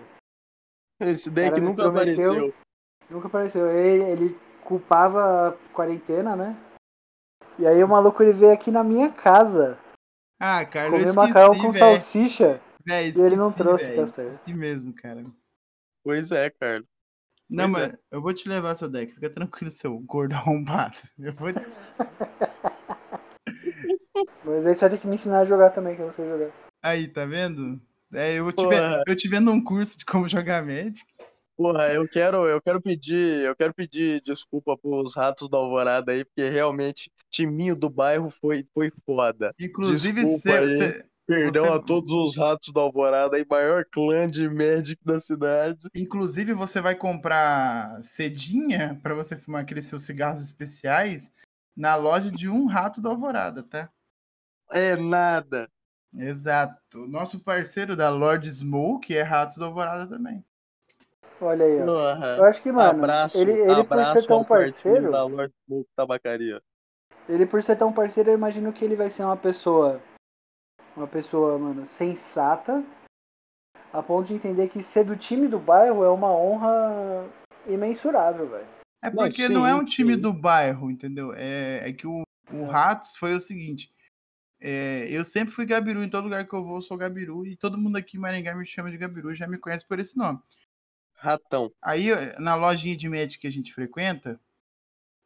Esse 1.01 1.31
deck 1.31 1.59
nunca 1.61 1.85
prometeu- 1.85 2.29
apareceu. 2.33 2.55
Nunca 3.11 3.27
apareceu. 3.29 3.71
Ele, 3.71 4.05
ele 4.05 4.39
culpava 4.63 5.49
a 5.49 5.53
quarentena, 5.73 6.37
né? 6.37 6.57
E 7.59 7.67
aí 7.67 7.83
o 7.83 7.89
maluco 7.89 8.23
ele 8.23 8.33
veio 8.33 8.53
aqui 8.53 8.71
na 8.71 8.85
minha 8.85 9.11
casa 9.11 9.79
Ah, 10.39 10.65
cara, 10.65 10.89
eu 10.89 10.93
comer 10.93 11.13
macarrão 11.13 11.51
esqueci, 11.53 11.67
com 11.67 11.73
velho. 11.73 11.79
salsicha. 12.01 12.61
Véi, 12.85 13.13
e 13.17 13.21
ele 13.21 13.37
não 13.37 13.49
esqueci, 13.49 13.57
trouxe, 13.59 13.85
velho. 13.85 13.97
tá 13.97 14.07
certo. 14.07 14.33
Esqueci 14.33 14.55
mesmo, 14.55 14.93
cara. 14.95 15.25
Pois 16.05 16.31
é, 16.31 16.51
cara. 16.51 16.85
Não, 17.49 17.71
Pois 17.71 17.87
mas 17.89 17.99
eu 18.11 18.21
vou 18.21 18.33
te 18.35 18.49
levar 18.49 18.75
seu 18.75 18.89
deck. 18.89 19.15
Fica 19.15 19.31
tranquilo, 19.31 19.71
seu 19.73 19.99
gordo 20.01 20.35
arrombado. 20.35 20.97
Eu 21.19 21.33
vou... 21.35 21.49
Mas 24.45 24.67
aí 24.67 24.75
você 24.75 24.81
vai 24.81 24.91
ter 24.91 24.99
que 24.99 25.07
me 25.07 25.15
ensinar 25.17 25.41
a 25.41 25.45
jogar 25.45 25.71
também, 25.71 25.95
que 25.95 26.01
eu 26.03 26.07
não 26.07 26.13
sei 26.13 26.27
jogar. 26.29 26.51
Aí, 26.83 27.07
tá 27.09 27.25
vendo? 27.27 27.81
É, 28.13 28.35
eu, 28.39 28.51
te 28.53 28.63
Porra. 28.65 28.99
ve- 28.99 29.03
eu 29.09 29.17
te 29.17 29.29
vendo 29.29 29.51
um 29.51 29.63
curso 29.63 29.99
de 29.99 30.05
como 30.05 30.29
jogar 30.29 30.65
Magic. 30.65 31.05
Porra, 31.57 31.93
eu 31.93 32.09
quero, 32.09 32.47
eu 32.49 32.61
quero 32.63 32.81
pedir, 32.81 33.45
eu 33.45 33.57
quero 33.57 33.75
pedir 33.75 34.21
desculpa 34.23 34.77
pros 34.79 35.17
ratos 35.17 35.49
da 35.51 35.59
Alvorada 35.59 36.13
aí, 36.13 36.25
porque 36.25 36.49
realmente 36.49 37.11
timinho 37.37 37.77
do 37.77 37.91
bairro 37.91 38.31
foi, 38.31 38.67
foi 38.73 38.91
foda. 39.05 39.53
Inclusive, 39.61 40.23
Desculpa 40.23 40.41
cê- 40.41 40.59
aí. 40.59 40.77
cê- 40.77 41.07
Perdão 41.29 41.65
Você- 41.65 41.73
a 41.73 41.79
todos 41.81 42.13
os 42.13 42.37
ratos 42.37 42.73
da 42.73 42.81
Alvorada 42.81 43.37
aí, 43.37 43.45
maior 43.51 43.85
clã 43.91 44.29
de 44.31 44.49
Magic 44.49 44.97
da 45.05 45.19
cidade. 45.19 45.81
inclusive 45.93 46.55
você 46.55 46.81
vai 46.81 46.95
comprar 46.95 48.01
cedinha 48.01 48.97
pra 49.03 49.13
você 49.13 49.37
fumar 49.37 49.63
aqueles 49.63 49.87
seus 49.87 50.05
cigarros 50.05 50.41
especiais 50.41 51.33
na 51.77 51.97
loja 51.97 52.31
de 52.31 52.49
um 52.49 52.67
rato 52.67 53.01
da 53.03 53.09
Alvorada, 53.11 53.65
tá? 53.65 53.91
É 54.73 54.95
nada. 54.95 55.69
Exato. 56.17 57.09
Nosso 57.09 57.41
parceiro 57.43 57.97
da 57.97 58.09
Lord 58.09 58.49
Smoke 58.49 59.13
é 59.13 59.23
Ratos 59.23 59.57
da 59.59 59.67
Alvorada 59.67 60.07
também. 60.07 60.45
Olha 61.41 61.65
aí, 61.67 61.77
ó. 61.77 61.81
Eu 61.81 61.87
Porra. 61.87 62.49
acho 62.49 62.63
que, 62.63 62.71
mano, 62.71 63.01
abraço, 63.01 63.37
ele, 63.37 63.51
ele 63.51 63.83
por 63.85 63.99
abraço 63.99 64.21
ser 64.21 64.27
tão 64.29 64.45
parceiro 64.45 64.73
parceiro, 65.03 65.11
da 65.11 65.25
Lord 65.25 65.53
Smoke 65.67 65.91
Tabacaria. 65.97 66.63
Ele 67.29 67.47
por 67.47 67.63
ser 67.63 67.77
tão 67.77 67.93
parceiro, 67.93 68.31
eu 68.31 68.35
imagino 68.35 68.73
que 68.73 68.85
ele 68.85 68.97
vai 68.97 69.11
ser 69.11 69.25
uma 69.25 69.37
pessoa, 69.37 70.01
uma 70.97 71.07
pessoa, 71.07 71.59
mano, 71.59 71.87
sensata, 71.87 72.85
a 73.93 74.03
ponto 74.03 74.27
de 74.29 74.35
entender 74.35 74.69
que 74.69 74.83
ser 74.83 75.05
do 75.05 75.17
time 75.17 75.49
do 75.49 75.59
bairro 75.59 76.05
é 76.05 76.11
uma 76.11 76.31
honra 76.31 77.29
imensurável, 77.67 78.49
velho. 78.49 78.69
É 79.03 79.11
Não, 79.11 79.17
porque 79.17 79.49
não, 79.49 79.67
é 79.67 79.73
sim, 79.73 79.81
um 79.81 79.85
time 79.85 80.15
sim. 80.15 80.21
do 80.21 80.33
bairro, 80.33 80.91
entendeu? 80.91 81.33
É, 81.35 81.89
é 81.89 81.93
que 81.93 82.07
o, 82.07 82.23
o 82.51 82.65
É. 82.65 82.71
Ratos 82.71 83.17
foi 83.17 83.35
o 83.35 83.41
seguinte. 83.41 83.91
é, 84.61 85.07
eu 85.11 85.25
sempre 85.25 85.55
fui 85.55 85.67
Gabiru, 85.67 86.03
em 86.03 86.09
todo 86.11 86.25
lugar 86.25 86.47
que 86.47 86.55
eu 86.55 86.65
vou, 86.65 86.77
eu 86.77 86.83
sou 86.83 86.97
Gabiru, 86.97 87.47
e 87.47 87.57
todo 87.57 87.79
mundo 87.79 87.97
aqui 87.97 88.17
em 88.17 88.21
Maringá 88.21 88.55
me 88.55 88.67
chama 88.67 88.91
de 88.91 88.97
Gabiru, 88.99 89.35
já 89.35 89.47
me 89.47 89.59
conhece 89.59 89.87
por 89.87 89.99
esse 89.99 90.17
nome. 90.17 90.41
Ratão. 91.15 91.73
Aí, 91.83 92.09
na 92.39 92.55
lojinha 92.55 92.97
de 92.97 93.09
Magic 93.09 93.39
que 93.39 93.47
a 93.47 93.51
gente 93.51 93.73
frequenta, 93.75 94.41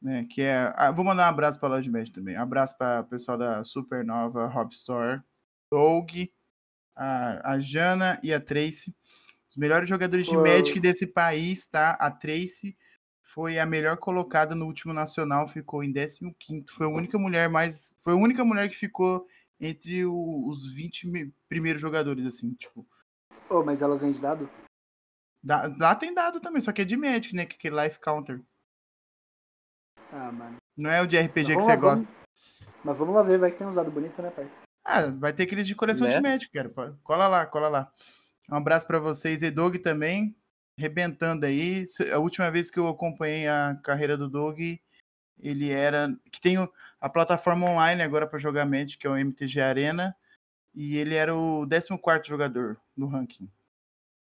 né, 0.00 0.26
que 0.30 0.42
é... 0.42 0.72
ah, 0.76 0.90
vou 0.90 1.04
mandar 1.04 1.26
um 1.26 1.30
abraço 1.30 1.58
pra 1.58 1.68
loja 1.68 1.82
de 1.82 1.90
Magic 1.90 2.12
também. 2.12 2.36
Um 2.38 2.42
abraço 2.42 2.76
para 2.76 3.00
o 3.00 3.04
pessoal 3.04 3.36
da 3.36 3.62
Supernova 3.64 4.46
Hop 4.46 4.72
Store, 4.72 5.20
Doug, 5.70 6.10
a, 6.96 7.52
a 7.52 7.58
Jana 7.58 8.18
e 8.22 8.32
a 8.32 8.40
Tracy. 8.40 8.94
Os 9.50 9.56
melhores 9.56 9.88
jogadores 9.88 10.26
de 10.26 10.34
Pô. 10.34 10.42
Magic 10.42 10.78
desse 10.80 11.06
país, 11.06 11.66
tá? 11.66 11.92
A 11.92 12.10
Tracy 12.10 12.76
foi 13.22 13.58
a 13.58 13.66
melhor 13.66 13.96
colocada 13.96 14.54
no 14.54 14.66
último 14.66 14.92
nacional, 14.92 15.48
ficou 15.48 15.84
em 15.84 15.92
15º. 15.92 16.64
Foi 16.70 16.86
a 16.86 16.90
única 16.90 17.18
mulher 17.18 17.48
mais... 17.48 17.94
Foi 18.00 18.12
a 18.12 18.16
única 18.16 18.44
mulher 18.44 18.68
que 18.68 18.76
ficou 18.76 19.26
entre 19.60 20.04
o- 20.06 20.48
os 20.48 20.72
20 20.72 21.06
me- 21.08 21.32
primeiros 21.48 21.80
jogadores, 21.80 22.26
assim, 22.26 22.54
tipo... 22.54 22.86
Ô, 23.48 23.62
mas 23.62 23.82
elas 23.82 24.00
vendem 24.00 24.20
dado? 24.20 24.48
Dá- 25.42 25.72
Lá 25.78 25.94
tem 25.94 26.14
dado 26.14 26.40
também, 26.40 26.60
só 26.60 26.72
que 26.72 26.82
é 26.82 26.84
de 26.84 26.96
Magic, 26.96 27.34
né? 27.34 27.44
Que 27.44 27.68
é 27.68 27.70
Life 27.84 27.98
Counter. 28.00 28.40
Ah, 30.12 30.32
mano. 30.32 30.56
Não 30.76 30.90
é 30.90 31.00
o 31.02 31.06
de 31.06 31.18
RPG 31.18 31.56
que 31.56 31.62
você 31.62 31.66
vamos 31.66 31.66
lá, 31.66 31.76
gosta. 31.76 32.12
Mas 32.84 32.98
vamos 32.98 33.14
lá 33.14 33.22
ver, 33.22 33.38
vai 33.38 33.50
que 33.50 33.58
tem 33.58 33.66
uns 33.66 33.74
dados 33.74 33.92
bonitos, 33.92 34.18
né, 34.18 34.30
pai? 34.30 34.50
Ah, 34.84 35.06
vai 35.06 35.32
ter 35.32 35.42
aqueles 35.42 35.66
de 35.66 35.74
coleção 35.74 36.08
de 36.08 36.14
Né? 36.14 36.20
Magic, 36.20 36.50
cara. 36.50 36.68
Pô, 36.68 36.92
Cola 37.02 37.28
lá, 37.28 37.46
cola 37.46 37.68
lá. 37.68 37.92
Um 38.50 38.56
abraço 38.56 38.86
pra 38.86 38.98
vocês. 38.98 39.42
E 39.42 39.50
Doug 39.50 39.76
também, 39.76 40.34
rebentando 40.76 41.46
aí. 41.46 41.84
A 42.12 42.18
última 42.18 42.50
vez 42.50 42.70
que 42.70 42.78
eu 42.78 42.88
acompanhei 42.88 43.46
a 43.46 43.78
carreira 43.82 44.16
do 44.16 44.28
Doug, 44.28 44.58
ele 45.38 45.70
era. 45.70 46.08
Que 46.32 46.40
tem 46.40 46.56
a 47.00 47.08
plataforma 47.08 47.66
online 47.66 48.02
agora 48.02 48.26
pra 48.26 48.38
jogar 48.38 48.66
Magic, 48.66 48.98
que 48.98 49.06
é 49.06 49.10
o 49.10 49.16
MTG 49.16 49.60
Arena. 49.60 50.16
E 50.74 50.96
ele 50.96 51.14
era 51.14 51.36
o 51.36 51.66
14 51.68 52.28
jogador 52.28 52.80
no 52.96 53.06
ranking. 53.06 53.50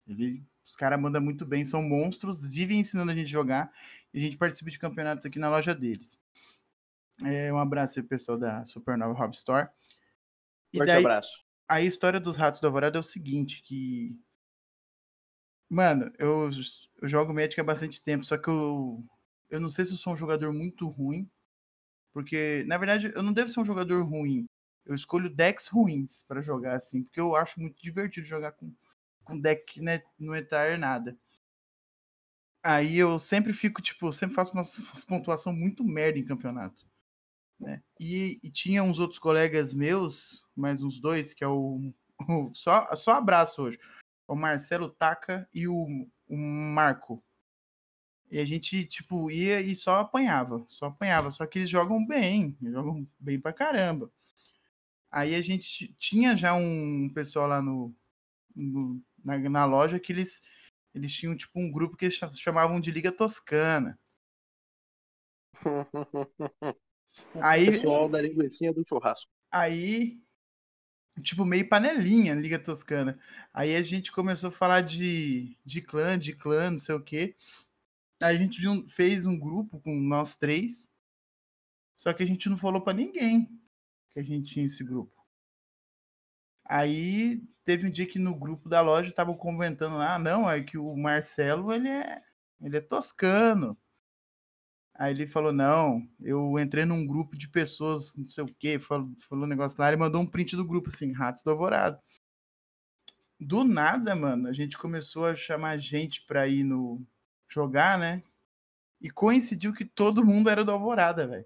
Ele, 0.07 0.43
os 0.65 0.75
caras 0.75 0.99
mandam 0.99 1.21
muito 1.21 1.45
bem, 1.45 1.63
são 1.63 1.81
monstros, 1.81 2.45
vivem 2.47 2.79
ensinando 2.79 3.11
a 3.11 3.15
gente 3.15 3.27
a 3.27 3.31
jogar. 3.31 3.71
E 4.13 4.19
a 4.19 4.21
gente 4.21 4.37
participa 4.37 4.69
de 4.69 4.77
campeonatos 4.77 5.25
aqui 5.25 5.39
na 5.39 5.49
loja 5.49 5.73
deles. 5.73 6.21
É, 7.23 7.51
um 7.51 7.57
abraço 7.57 7.99
aí, 7.99 8.05
pessoal 8.05 8.37
da 8.37 8.65
Supernova 8.65 9.23
Hub 9.23 9.35
Store. 9.35 9.69
E 10.71 10.77
Forte 10.77 10.87
daí, 10.87 11.03
abraço. 11.03 11.43
a 11.67 11.81
história 11.81 12.19
dos 12.19 12.37
Ratos 12.37 12.59
da 12.59 12.67
Alvorada 12.67 12.97
é 12.97 12.99
o 12.99 13.03
seguinte, 13.03 13.61
que... 13.63 14.17
Mano, 15.69 16.11
eu, 16.19 16.49
eu 17.01 17.07
jogo 17.07 17.33
Magic 17.33 17.59
há 17.59 17.63
bastante 17.63 18.03
tempo, 18.03 18.23
só 18.23 18.37
que 18.37 18.47
eu, 18.47 19.03
eu 19.49 19.59
não 19.59 19.69
sei 19.69 19.85
se 19.85 19.91
eu 19.91 19.97
sou 19.97 20.13
um 20.13 20.17
jogador 20.17 20.53
muito 20.53 20.87
ruim, 20.87 21.29
porque, 22.11 22.63
na 22.67 22.77
verdade, 22.77 23.11
eu 23.15 23.23
não 23.23 23.33
devo 23.33 23.49
ser 23.49 23.59
um 23.59 23.65
jogador 23.65 24.03
ruim. 24.03 24.45
Eu 24.85 24.93
escolho 24.93 25.33
decks 25.33 25.67
ruins 25.67 26.23
pra 26.23 26.41
jogar, 26.41 26.75
assim, 26.75 27.03
porque 27.03 27.19
eu 27.19 27.35
acho 27.35 27.59
muito 27.59 27.81
divertido 27.81 28.27
jogar 28.27 28.51
com, 28.51 28.71
com 29.23 29.39
deck 29.39 29.73
que 29.73 29.81
né, 29.81 30.03
não 30.19 30.35
é 30.35 30.77
nada. 30.77 31.17
Aí 32.63 32.97
eu 32.97 33.19
sempre 33.19 33.51
fico, 33.53 33.81
tipo, 33.81 34.11
sempre 34.13 34.35
faço 34.35 34.53
umas, 34.53 34.87
umas 34.89 35.03
pontuação 35.03 35.51
muito 35.53 35.83
merda 35.83 36.17
em 36.17 36.25
campeonato. 36.25 36.85
Né? 37.59 37.81
E, 37.99 38.39
e 38.41 38.49
tinha 38.49 38.81
uns 38.83 38.99
outros 38.99 39.19
colegas 39.19 39.73
meus, 39.73 40.43
mais 40.55 40.81
uns 40.81 40.99
dois, 40.99 41.33
que 41.33 41.43
é 41.43 41.47
o. 41.47 41.93
o- 42.29 42.51
só, 42.53 42.93
só 42.95 43.13
abraço 43.13 43.61
hoje. 43.63 43.79
O 44.27 44.35
Marcelo 44.35 44.89
Taca 44.89 45.47
e 45.53 45.67
o, 45.67 46.07
o 46.27 46.37
Marco. 46.37 47.21
E 48.31 48.39
a 48.39 48.45
gente, 48.45 48.85
tipo, 48.85 49.29
ia 49.29 49.61
e 49.61 49.75
só 49.75 49.99
apanhava. 49.99 50.63
Só 50.67 50.85
apanhava. 50.87 51.29
Só 51.29 51.45
que 51.45 51.59
eles 51.59 51.69
jogam 51.69 52.03
bem. 52.05 52.57
Jogam 52.63 53.05
bem 53.19 53.39
pra 53.39 53.53
caramba. 53.53 54.09
Aí 55.11 55.35
a 55.35 55.41
gente 55.41 55.93
tinha 55.97 56.35
já 56.35 56.55
um 56.55 57.07
pessoal 57.13 57.47
lá 57.47 57.61
no, 57.61 57.93
no- 58.55 58.99
na, 59.23 59.37
na 59.37 59.65
loja 59.65 59.99
que 59.99 60.11
eles, 60.11 60.41
eles 60.93 61.13
tinham, 61.13 61.35
tipo, 61.35 61.59
um 61.59 61.71
grupo 61.71 61.97
que 61.97 62.05
eles 62.05 62.15
cha- 62.15 62.31
chamavam 62.31 62.79
de 62.79 62.91
Liga 62.91 63.11
Toscana. 63.11 63.99
Aí, 67.41 67.65
Pessoal 67.67 68.09
da 68.09 68.21
linguicinha 68.21 68.73
do 68.73 68.83
churrasco. 68.87 69.29
Aí 69.51 70.23
tipo, 71.21 71.45
meio 71.45 71.67
panelinha, 71.67 72.33
Liga 72.33 72.57
Toscana. 72.57 73.19
Aí 73.53 73.75
a 73.75 73.81
gente 73.81 74.11
começou 74.11 74.49
a 74.49 74.51
falar 74.51 74.81
de, 74.81 75.57
de 75.63 75.81
clã, 75.81 76.17
de 76.17 76.33
clã, 76.33 76.71
não 76.71 76.79
sei 76.79 76.95
o 76.95 77.03
quê. 77.03 77.35
Aí 78.21 78.35
a 78.35 78.39
gente 78.39 78.59
fez 78.87 79.25
um 79.25 79.37
grupo 79.37 79.79
com 79.81 79.93
nós 79.95 80.35
três. 80.35 80.89
Só 81.95 82.13
que 82.13 82.23
a 82.23 82.25
gente 82.25 82.49
não 82.49 82.57
falou 82.57 82.81
pra 82.81 82.93
ninguém 82.93 83.45
que 84.13 84.19
a 84.19 84.23
gente 84.23 84.53
tinha 84.53 84.65
esse 84.65 84.83
grupo. 84.83 85.13
Aí 86.65 87.43
teve 87.65 87.87
um 87.87 87.91
dia 87.91 88.05
que 88.05 88.19
no 88.19 88.35
grupo 88.35 88.69
da 88.69 88.81
loja 88.81 89.09
estavam 89.09 89.35
comentando 89.35 89.97
ah, 89.97 90.19
não, 90.19 90.49
é 90.49 90.61
que 90.61 90.77
o 90.77 90.95
Marcelo, 90.95 91.71
ele 91.71 91.89
é, 91.89 92.21
ele 92.61 92.77
é 92.77 92.81
toscano. 92.81 93.77
Aí 94.95 95.11
ele 95.11 95.25
falou, 95.25 95.51
não, 95.51 96.07
eu 96.21 96.59
entrei 96.59 96.85
num 96.85 97.05
grupo 97.05 97.35
de 97.35 97.49
pessoas, 97.49 98.15
não 98.15 98.27
sei 98.27 98.43
o 98.43 98.55
quê, 98.59 98.77
falou, 98.77 99.11
falou 99.27 99.45
um 99.45 99.47
negócio 99.47 99.79
lá, 99.81 99.87
ele 99.87 99.97
mandou 99.97 100.21
um 100.21 100.25
print 100.25 100.55
do 100.55 100.65
grupo, 100.65 100.89
assim, 100.89 101.11
Ratos 101.11 101.43
do 101.43 101.49
Alvorado. 101.49 101.99
Do 103.39 103.63
nada, 103.63 104.15
mano, 104.15 104.47
a 104.47 104.53
gente 104.53 104.77
começou 104.77 105.25
a 105.25 105.35
chamar 105.35 105.77
gente 105.77 106.23
pra 106.25 106.47
ir 106.47 106.63
no 106.63 107.05
jogar, 107.47 107.97
né? 107.97 108.23
E 109.01 109.09
coincidiu 109.09 109.73
que 109.73 109.83
todo 109.83 110.25
mundo 110.25 110.49
era 110.49 110.63
do 110.63 110.71
Alvorada, 110.71 111.27
velho. 111.27 111.45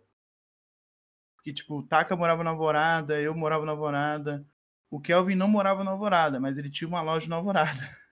Que, 1.42 1.54
tipo, 1.54 1.80
o 1.80 1.84
Taka 1.84 2.16
morava 2.16 2.44
na 2.44 2.50
Alvorada, 2.52 3.20
eu 3.22 3.34
morava 3.34 3.66
na 3.66 3.72
Alvorada. 3.72 4.46
O 4.90 5.00
Kelvin 5.00 5.36
não 5.36 5.48
morava 5.48 5.84
na 5.84 5.92
Alvorada, 5.92 6.40
mas 6.40 6.58
ele 6.58 6.70
tinha 6.70 6.88
uma 6.88 7.02
loja 7.02 7.28
na 7.28 7.36
Alvorada. 7.36 7.72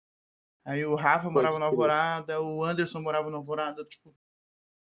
Aí 0.64 0.84
o 0.84 0.94
Rafa 0.94 1.30
morava 1.30 1.58
na 1.58 1.66
crer. 1.66 1.70
Alvorada, 1.70 2.40
o 2.42 2.64
Anderson 2.64 3.00
morava 3.00 3.30
na 3.30 3.36
Alvorada, 3.36 3.84
tipo. 3.84 4.14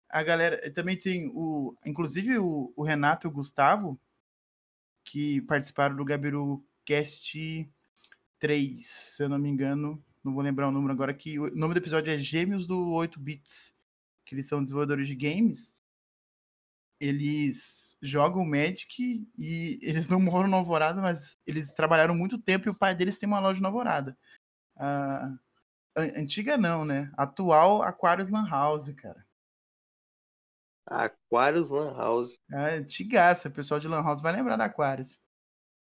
A 0.08 0.22
galera. 0.22 0.70
Também 0.72 0.96
tem 0.96 1.30
o. 1.34 1.74
Inclusive 1.84 2.38
o, 2.38 2.72
o 2.76 2.82
Renato 2.82 3.26
e 3.26 3.28
o 3.28 3.32
Gustavo, 3.32 3.98
que 5.04 5.40
participaram 5.42 5.96
do 5.96 6.04
Gabiru 6.04 6.64
Cast 6.84 7.68
3, 8.38 8.86
se 8.86 9.22
eu 9.22 9.28
não 9.28 9.38
me 9.38 9.48
engano. 9.48 10.02
Não 10.22 10.34
vou 10.34 10.42
lembrar 10.42 10.68
o 10.68 10.72
número 10.72 10.92
agora, 10.92 11.12
que 11.12 11.38
o 11.38 11.52
nome 11.54 11.74
do 11.74 11.78
episódio 11.78 12.12
é 12.12 12.18
Gêmeos 12.18 12.66
do 12.66 12.90
8 12.92 13.18
Bits, 13.18 13.74
que 14.24 14.34
eles 14.34 14.46
são 14.46 14.62
desenvolvedores 14.62 15.08
de 15.08 15.16
games. 15.16 15.74
Eles 17.00 17.91
jogam 18.02 18.44
Magic 18.44 19.24
e 19.38 19.78
eles 19.80 20.08
não 20.08 20.18
moram 20.20 20.48
na 20.48 20.56
Alvorada, 20.56 21.00
mas 21.00 21.38
eles 21.46 21.72
trabalharam 21.72 22.14
muito 22.14 22.36
tempo 22.36 22.66
e 22.68 22.70
o 22.70 22.74
pai 22.74 22.94
deles 22.94 23.16
tem 23.16 23.28
uma 23.28 23.38
loja 23.40 23.60
na 23.60 23.68
Alvorada. 23.68 24.18
Ah, 24.76 25.32
an- 25.96 26.20
antiga 26.20 26.56
não, 26.56 26.84
né? 26.84 27.12
Atual 27.16 27.82
Aquarius 27.82 28.28
Lan 28.28 28.48
House, 28.48 28.90
cara. 28.96 29.24
Aquarius 30.86 31.70
Lan 31.70 31.94
House. 31.94 32.38
É 32.52 32.74
antigaça, 32.76 33.48
o 33.48 33.52
pessoal 33.52 33.78
de 33.78 33.88
Lan 33.88 34.02
House 34.02 34.20
vai 34.20 34.32
lembrar 34.32 34.56
da 34.56 34.64
Aquarius. 34.64 35.16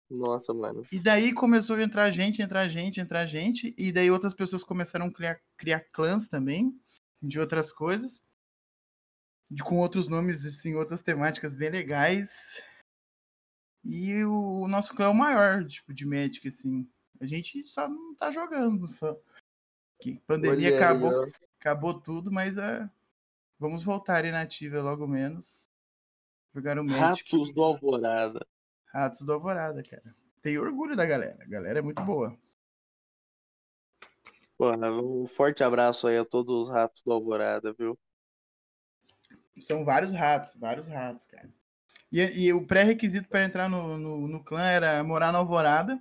Nossa, 0.10 0.54
mano. 0.54 0.86
E 0.92 1.00
daí 1.00 1.34
começou 1.34 1.78
a 1.78 1.84
entrar 1.84 2.12
gente, 2.12 2.42
entrar 2.42 2.68
gente, 2.68 3.00
entrar 3.00 3.26
gente, 3.26 3.74
e 3.78 3.92
daí 3.92 4.12
outras 4.12 4.34
pessoas 4.34 4.64
começaram 4.64 5.06
a 5.06 5.12
criar, 5.12 5.40
criar 5.58 5.80
clãs 5.92 6.28
também, 6.28 6.78
de 7.22 7.40
outras 7.40 7.72
coisas, 7.72 8.22
com 9.60 9.80
outros 9.80 10.08
nomes, 10.08 10.46
assim, 10.46 10.76
outras 10.76 11.02
temáticas 11.02 11.54
bem 11.54 11.70
legais. 11.70 12.62
E 13.84 14.24
o, 14.24 14.68
nosso 14.68 14.96
clã 14.96 15.08
é 15.08 15.10
o 15.10 15.14
maior, 15.14 15.66
tipo, 15.66 15.94
de 15.94 16.06
Magic, 16.06 16.48
assim. 16.48 16.88
A 17.20 17.26
gente 17.26 17.66
só 17.68 17.88
não 17.88 18.16
tá 18.16 18.32
jogando, 18.32 18.88
só. 18.88 19.20
Que 20.00 20.20
pandemia 20.26 20.70
Olha 20.70 20.78
acabou, 20.78 21.28
acabou 21.60 22.00
tudo, 22.00 22.32
mas 22.32 22.58
é, 22.58 22.90
vamos 23.60 23.84
voltar 23.84 24.24
aí 24.24 24.32
na 24.32 24.42
ativa 24.42 24.82
logo 24.82 25.08
menos. 25.08 25.70
Jogar 26.54 26.80
o 26.80 26.84
Magic. 26.84 27.32
Ratos 27.32 27.54
do 27.54 27.64
Alvorada. 27.64 28.46
Ratos 28.86 29.22
do 29.22 29.34
Alvorada, 29.34 29.84
cara. 29.84 30.16
Tenho 30.42 30.64
orgulho 30.64 30.96
da 30.96 31.06
galera. 31.06 31.38
A 31.42 31.48
galera 31.48 31.80
é 31.80 31.82
muito 31.82 32.02
boa. 32.04 32.36
Porra, 34.58 34.92
um 34.92 35.26
forte 35.26 35.64
abraço 35.64 36.08
aí 36.08 36.18
a 36.18 36.26
todos 36.26 36.54
os 36.54 36.74
ratos 36.74 37.04
do 37.04 37.12
Alvorada, 37.12 37.74
viu? 37.74 37.98
São 39.62 39.86
vários 39.86 40.12
ratos, 40.12 40.56
vários 40.56 40.88
ratos, 40.88 41.26
cara. 41.26 41.50
E, 42.12 42.20
e 42.48 42.54
o 42.54 42.68
pré-requisito 42.68 43.30
para 43.30 43.44
entrar 43.46 43.70
no, 43.70 43.98
no, 43.98 44.28
no 44.28 44.44
clã 44.44 44.64
era 44.64 45.02
morar 45.04 45.32
na 45.32 45.38
Alvorada 45.38 45.98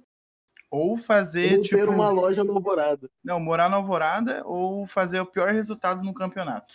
ou 0.70 0.98
fazer, 0.98 1.58
Ou 1.58 1.62
tipo... 1.62 1.76
ter 1.76 1.88
uma 1.88 2.10
loja 2.10 2.42
no 2.42 2.54
Alvorada. 2.54 3.10
Não, 3.22 3.38
morar 3.38 3.68
na 3.68 3.76
Alvorada 3.76 4.42
ou 4.46 4.86
fazer 4.86 5.20
o 5.20 5.26
pior 5.26 5.52
resultado 5.52 6.02
no 6.02 6.14
campeonato. 6.14 6.74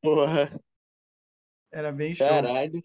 Porra, 0.00 0.60
Era 1.70 1.92
bem 1.92 2.14
show. 2.14 2.26
caralho. 2.26 2.82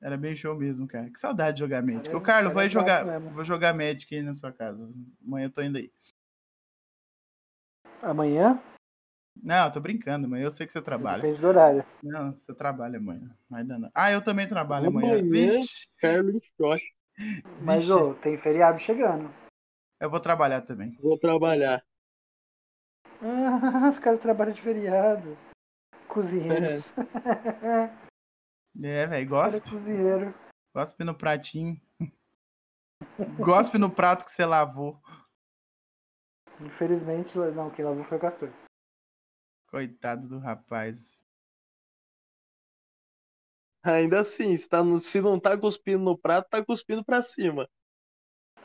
Era 0.00 0.16
bem 0.16 0.34
show 0.34 0.56
mesmo, 0.56 0.86
cara. 0.88 1.10
Que 1.10 1.18
saudade 1.18 1.56
de 1.56 1.60
jogar 1.60 1.80
Magic. 1.82 2.04
Cara, 2.06 2.16
Ô, 2.16 2.20
Carlos, 2.20 2.52
vai 2.54 2.66
é 2.66 2.70
jogar, 2.70 3.04
mesmo. 3.04 3.30
vou 3.30 3.44
jogar 3.44 3.72
Magic 3.74 4.12
aí 4.14 4.22
na 4.22 4.34
sua 4.34 4.52
casa. 4.52 4.88
Amanhã 5.24 5.46
eu 5.46 5.50
tô 5.50 5.62
indo 5.62 5.78
aí. 5.78 5.92
Amanhã? 8.02 8.60
Não, 9.40 9.66
eu 9.66 9.72
tô 9.72 9.80
brincando, 9.80 10.26
amanhã 10.26 10.44
eu 10.44 10.50
sei 10.50 10.66
que 10.66 10.72
você 10.72 10.82
trabalha. 10.82 11.22
Depende 11.22 11.40
do 11.40 11.48
horário. 11.48 11.84
Não, 12.02 12.32
você 12.32 12.54
trabalha 12.54 12.98
amanhã. 12.98 13.30
Mas 13.48 13.66
não, 13.66 13.78
não. 13.78 13.90
Ah, 13.94 14.10
eu 14.10 14.22
também 14.22 14.48
trabalho 14.48 14.88
amanhã. 14.88 15.18
Amanhã? 15.18 15.30
Vixe. 15.30 15.88
Mas, 17.62 17.84
vixe. 17.88 17.92
ô, 17.92 18.14
tem 18.14 18.36
feriado 18.38 18.78
chegando. 18.78 19.32
Eu 20.00 20.10
vou 20.10 20.20
trabalhar 20.20 20.62
também. 20.62 20.96
Vou 21.00 21.18
trabalhar. 21.18 21.84
Ah, 23.20 23.88
os 23.88 23.98
caras 23.98 24.20
trabalham 24.20 24.52
de 24.52 24.60
feriado. 24.60 25.38
Cozinheiros. 26.08 26.92
É, 28.82 29.06
velho, 29.06 29.30
Cara, 29.30 29.50
gospe. 29.50 29.70
cozinheiro. 29.70 30.34
Gospe 30.74 31.04
no 31.04 31.14
pratinho. 31.14 31.80
Gospe 33.38 33.78
no 33.78 33.90
prato 33.90 34.24
que 34.24 34.30
você 34.32 34.44
lavou. 34.44 35.00
Infelizmente, 36.60 37.36
não, 37.38 37.70
quem 37.70 37.84
lavou 37.84 38.04
foi 38.04 38.18
o 38.18 38.20
Castor. 38.20 38.50
Coitado 39.72 40.28
do 40.28 40.38
rapaz. 40.38 41.24
Ainda 43.82 44.20
assim, 44.20 44.54
se, 44.54 44.68
tá 44.68 44.84
no- 44.84 44.98
se 45.00 45.18
não 45.22 45.40
tá 45.40 45.58
cuspindo 45.58 46.04
no 46.04 46.16
prato, 46.16 46.50
tá 46.50 46.62
cuspindo 46.62 47.02
pra 47.02 47.22
cima. 47.22 47.66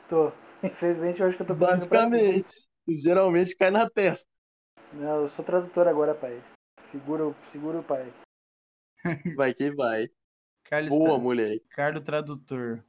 Tô. 0.06 0.30
Infelizmente, 0.62 1.18
eu 1.20 1.26
acho 1.26 1.36
que 1.38 1.42
eu 1.42 1.46
tô. 1.46 1.54
Basicamente. 1.54 2.68
Geralmente 2.86 3.56
cai 3.56 3.70
na 3.70 3.88
testa. 3.88 4.28
Não, 4.92 5.22
eu 5.22 5.28
sou 5.28 5.42
tradutor 5.42 5.88
agora, 5.88 6.14
pai. 6.14 6.42
Segura, 6.90 7.26
o- 7.26 7.34
segura 7.50 7.80
o 7.80 7.82
pai. 7.82 8.12
Vai 9.36 9.54
que 9.54 9.70
vai. 9.74 10.10
Carlos, 10.64 10.90
Boa, 10.90 11.14
tra... 11.14 11.18
moleque. 11.18 11.64
Carlos 11.70 12.04
Tradutor. 12.04 12.84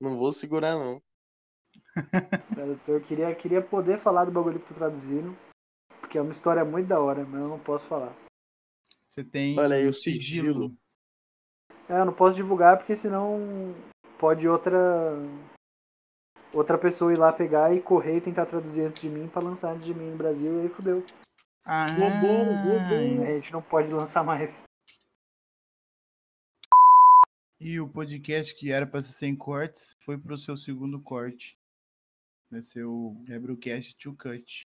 Não 0.00 0.16
vou 0.16 0.32
segurar, 0.32 0.74
não. 0.74 1.00
Tradutor, 2.54 3.00
queria, 3.02 3.32
queria 3.36 3.62
poder 3.62 3.98
falar 3.98 4.24
do 4.24 4.32
bagulho 4.32 4.58
que 4.58 4.66
tô 4.68 4.74
traduzindo. 4.74 5.36
Porque 6.08 6.16
é 6.16 6.22
uma 6.22 6.32
história 6.32 6.64
muito 6.64 6.86
da 6.88 6.98
hora, 6.98 7.22
mas 7.22 7.38
eu 7.38 7.48
não 7.48 7.58
posso 7.58 7.86
falar. 7.86 8.16
Você 9.10 9.22
tem 9.22 9.58
Olha 9.60 9.76
aí, 9.76 9.86
o 9.86 9.92
sigilo. 9.92 10.70
sigilo. 10.70 10.78
É, 11.86 12.00
eu 12.00 12.06
não 12.06 12.14
posso 12.14 12.34
divulgar 12.34 12.78
porque 12.78 12.96
senão 12.96 13.74
pode 14.18 14.48
outra 14.48 14.78
outra 16.54 16.78
pessoa 16.78 17.12
ir 17.12 17.18
lá 17.18 17.30
pegar 17.30 17.74
e 17.74 17.82
correr 17.82 18.16
e 18.16 18.20
tentar 18.22 18.46
traduzir 18.46 18.84
antes 18.84 19.02
de 19.02 19.10
mim 19.10 19.28
pra 19.28 19.42
lançar 19.42 19.74
antes 19.74 19.84
de 19.84 19.92
mim 19.92 20.10
no 20.12 20.16
Brasil 20.16 20.50
e 20.56 20.62
aí 20.62 20.68
fudeu. 20.70 21.04
Ah, 21.62 21.84
Roubou, 21.88 22.44
roubou. 22.44 22.80
Aí 22.96 23.22
a 23.22 23.34
gente 23.40 23.52
não 23.52 23.60
pode 23.60 23.92
lançar 23.92 24.24
mais. 24.24 24.62
E 27.60 27.78
o 27.78 27.86
podcast 27.86 28.54
que 28.54 28.72
era 28.72 28.86
pra 28.86 29.02
ser 29.02 29.12
sem 29.12 29.36
cortes 29.36 29.94
foi 30.06 30.16
pro 30.16 30.38
seu 30.38 30.56
segundo 30.56 30.98
corte. 31.02 31.54
Vai 32.50 32.62
ser 32.62 32.84
o 32.84 33.14
Gabrielcast 33.26 33.94
to 33.98 34.14
Cut. 34.14 34.66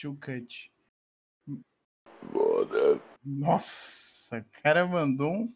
To 0.00 0.16
Cut. 0.16 0.72
Nossa, 3.24 4.38
o 4.38 4.62
cara 4.62 4.86
mandou 4.86 5.30
um- 5.30 5.54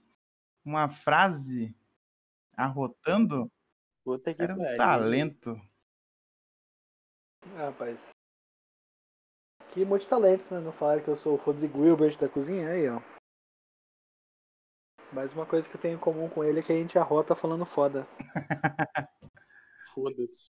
uma 0.65 0.89
frase 0.89 1.75
arrotando. 2.57 3.51
Puta 4.05 4.35
que 4.35 4.43
Era 4.43 4.55
um 4.55 4.77
talento. 4.77 5.61
Ah, 7.57 7.67
rapaz. 7.67 8.11
Que 9.71 9.85
multitalentos, 9.85 10.51
né? 10.51 10.61
Não 10.61 10.73
falaram 10.73 11.03
que 11.03 11.09
eu 11.09 11.17
sou 11.17 11.35
o 11.35 11.37
Rodrigo 11.37 11.81
Wilbert 11.81 12.19
da 12.19 12.29
cozinha, 12.29 12.71
aí, 12.71 12.89
ó. 12.89 13.01
Mas 15.13 15.33
uma 15.33 15.47
coisa 15.47 15.69
que 15.69 15.75
eu 15.75 15.81
tenho 15.81 15.97
em 15.97 16.01
comum 16.01 16.29
com 16.29 16.45
ele 16.45 16.61
é 16.61 16.63
que 16.63 16.73
a 16.73 16.77
gente 16.77 16.99
arrota 16.99 17.35
falando 17.35 17.65
foda. 17.65 18.07
Foda-se. 19.95 20.51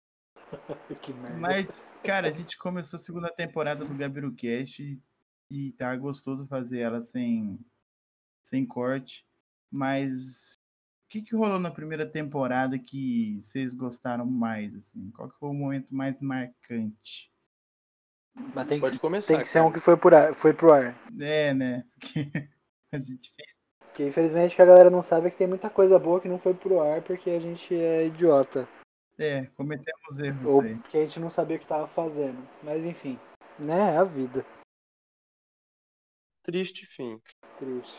Que 1.01 1.12
merda. 1.12 1.38
Mas, 1.38 1.96
cara, 2.05 2.28
a 2.28 2.32
gente 2.32 2.57
começou 2.57 2.96
a 2.96 3.01
segunda 3.01 3.28
temporada 3.28 3.84
do 3.84 3.94
Gabirucast 3.94 4.82
e, 4.82 5.01
e 5.51 5.72
tá 5.72 5.94
gostoso 5.96 6.46
fazer 6.46 6.80
ela 6.80 7.01
sem, 7.01 7.59
sem 8.42 8.66
corte. 8.66 9.24
Mas 9.70 10.55
o 11.07 11.11
que, 11.11 11.22
que 11.22 11.36
rolou 11.36 11.59
na 11.59 11.70
primeira 11.70 12.07
temporada 12.07 12.78
que 12.78 13.38
vocês 13.40 13.74
gostaram 13.74 14.26
mais? 14.26 14.74
Assim? 14.74 15.11
Qual 15.11 15.28
que 15.28 15.38
foi 15.38 15.48
o 15.48 15.55
momento 15.55 15.94
mais 15.94 16.20
marcante? 16.20 17.30
Mas 18.55 18.68
tem 18.68 18.80
Pode 18.80 18.94
que, 18.94 19.01
começar. 19.01 19.34
tem 19.34 19.42
que 19.42 19.48
ser 19.48 19.61
um 19.61 19.64
cara. 19.64 19.74
que 19.74 19.80
foi, 19.80 19.96
por 19.96 20.14
ar, 20.14 20.34
foi 20.34 20.53
pro 20.53 20.72
ar. 20.72 20.96
É, 21.18 21.53
né? 21.53 21.84
Porque 21.98 22.30
a 22.92 22.98
gente 22.98 23.32
fez. 23.34 23.48
que 23.94 24.07
infelizmente 24.07 24.55
que 24.55 24.62
a 24.62 24.66
galera 24.66 24.90
não 24.90 25.03
sabe 25.03 25.26
é 25.26 25.30
que 25.30 25.36
tem 25.36 25.46
muita 25.46 25.68
coisa 25.68 25.98
boa 25.98 26.20
que 26.20 26.28
não 26.28 26.38
foi 26.38 26.55
pro 26.55 26.80
ar 26.80 27.03
porque 27.03 27.30
a 27.30 27.40
gente 27.40 27.74
é 27.74 28.07
idiota. 28.07 28.68
É, 29.21 29.45
cometemos 29.49 30.18
erros 30.18 30.47
Ou 30.47 30.62
aí. 30.62 30.79
porque 30.79 30.97
a 30.97 31.05
gente 31.05 31.21
não 31.21 31.29
sabia 31.29 31.59
o 31.59 31.61
que 31.61 31.66
tava 31.66 31.87
fazendo. 31.89 32.39
Mas 32.62 32.83
enfim, 32.83 33.18
né? 33.59 33.95
É 33.95 33.99
a 33.99 34.05
vida. 34.05 34.47
Triste 36.43 36.87
fim. 36.87 37.21
Triste. 37.59 37.99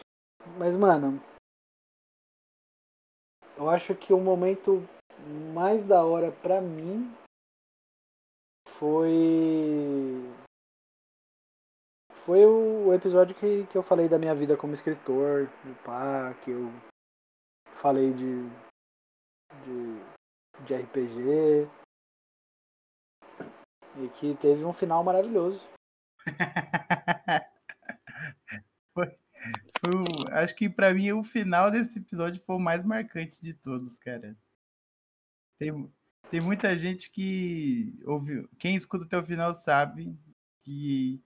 Mas, 0.58 0.76
mano, 0.76 1.22
eu 3.56 3.70
acho 3.70 3.94
que 3.94 4.12
o 4.12 4.20
momento 4.20 4.82
mais 5.54 5.86
da 5.86 6.04
hora 6.04 6.32
pra 6.32 6.60
mim 6.60 7.16
foi. 8.80 10.28
Foi 12.26 12.46
o 12.46 12.92
episódio 12.94 13.36
que, 13.36 13.68
que 13.68 13.78
eu 13.78 13.84
falei 13.84 14.10
da 14.10 14.18
minha 14.18 14.34
vida 14.34 14.58
como 14.58 14.74
escritor, 14.74 15.46
do 15.64 15.76
pá, 15.84 16.34
que 16.44 16.50
eu 16.50 16.72
falei 17.76 18.12
de. 18.12 18.50
de, 19.64 20.21
de 20.66 20.76
RPG. 20.76 21.68
E 23.97 24.09
que 24.20 24.36
teve 24.36 24.64
um 24.64 24.74
final 24.74 25.03
maravilhoso. 25.03 25.62
foi, 28.93 29.07
foi 29.80 29.91
acho 30.32 30.55
que 30.55 30.70
pra 30.70 30.93
mim 30.93 31.12
o 31.12 31.24
final 31.24 31.70
desse 31.72 31.99
episódio 31.99 32.41
foi 32.45 32.55
o 32.55 32.59
mais 32.59 32.84
marcante 32.84 33.41
de 33.41 33.53
todos, 33.53 33.97
cara. 33.97 34.38
Tem, 35.59 35.91
tem 36.30 36.41
muita 36.41 36.78
gente 36.78 37.12
que 37.12 37.99
ouviu. 38.05 38.47
Quem 38.57 38.76
escuta 38.76 39.05
até 39.05 39.18
o 39.18 39.26
final 39.26 39.53
sabe 39.53 40.18
que 40.64 41.22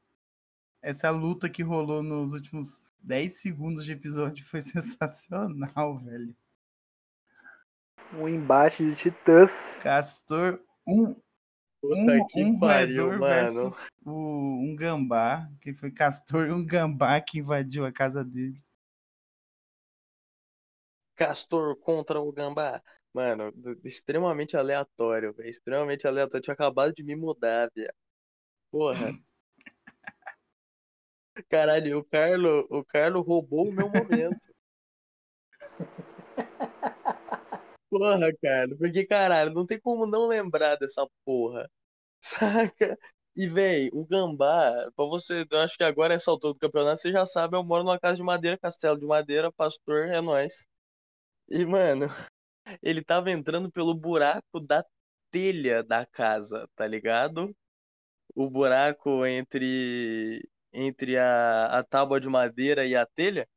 essa 0.81 1.09
luta 1.09 1.49
que 1.49 1.63
rolou 1.63 2.03
nos 2.03 2.31
últimos 2.31 2.93
10 2.99 3.39
segundos 3.39 3.85
de 3.85 3.91
episódio 3.91 4.45
foi 4.45 4.61
sensacional, 4.63 5.99
velho. 5.99 6.35
Um 8.13 8.27
embate 8.27 8.85
de 8.89 8.95
titãs. 8.95 9.79
Castor, 9.81 10.59
um, 10.87 11.15
Puta 11.81 12.13
um, 12.13 12.27
que 12.27 12.43
um 12.43 12.59
pariu, 12.59 13.19
versus 13.19 13.89
o, 14.03 14.11
um 14.11 14.75
gambá, 14.75 15.47
que 15.61 15.73
foi 15.73 15.91
Castor 15.91 16.47
e 16.47 16.51
um 16.51 16.65
gambá 16.65 17.21
que 17.21 17.39
invadiu 17.39 17.85
a 17.85 17.91
casa 17.91 18.23
dele. 18.23 18.59
Castor 21.15 21.77
contra 21.77 22.19
o 22.19 22.31
Gambá. 22.31 22.81
Mano, 23.13 23.53
extremamente 23.83 24.57
aleatório, 24.57 25.33
velho. 25.33 25.49
Extremamente 25.49 26.05
aleatório. 26.05 26.39
Eu 26.39 26.43
tinha 26.43 26.53
acabado 26.53 26.93
de 26.93 27.03
me 27.03 27.15
mudar, 27.15 27.71
velho. 27.73 27.93
Porra. 28.69 29.17
Caralho, 31.49 31.99
o 31.99 32.03
Carlo, 32.03 32.67
o 32.69 32.83
Carlo 32.83 33.21
roubou 33.21 33.69
o 33.69 33.71
meu 33.71 33.89
momento. 33.89 34.53
Porra, 37.97 38.31
cara. 38.41 38.75
Porque, 38.77 39.05
caralho, 39.05 39.53
não 39.53 39.65
tem 39.65 39.79
como 39.79 40.05
não 40.05 40.27
lembrar 40.27 40.75
dessa 40.77 41.07
porra. 41.23 41.69
Saca? 42.21 42.97
E, 43.35 43.47
véi, 43.49 43.89
o 43.93 44.05
Gambá, 44.05 44.71
pra 44.95 45.05
você, 45.05 45.45
eu 45.51 45.59
acho 45.59 45.77
que 45.77 45.83
agora 45.83 46.13
essa 46.15 46.31
altura 46.31 46.53
do 46.53 46.59
campeonato, 46.59 47.01
você 47.01 47.11
já 47.11 47.25
sabe, 47.25 47.57
eu 47.57 47.63
moro 47.63 47.83
numa 47.83 47.99
casa 47.99 48.17
de 48.17 48.23
madeira, 48.23 48.57
castelo 48.57 48.99
de 48.99 49.05
madeira, 49.05 49.51
pastor, 49.53 50.07
é 50.09 50.21
nóis. 50.21 50.67
E, 51.49 51.65
mano, 51.65 52.07
ele 52.83 53.03
tava 53.03 53.31
entrando 53.31 53.71
pelo 53.71 53.95
buraco 53.95 54.59
da 54.61 54.85
telha 55.31 55.83
da 55.83 56.05
casa, 56.05 56.67
tá 56.75 56.87
ligado? 56.87 57.55
O 58.35 58.49
buraco 58.49 59.25
entre 59.25 60.47
entre 60.73 61.17
a, 61.17 61.79
a 61.79 61.83
tábua 61.83 62.19
de 62.19 62.27
madeira 62.29 62.85
e 62.85 62.95
a 62.95 63.05
telha. 63.05 63.47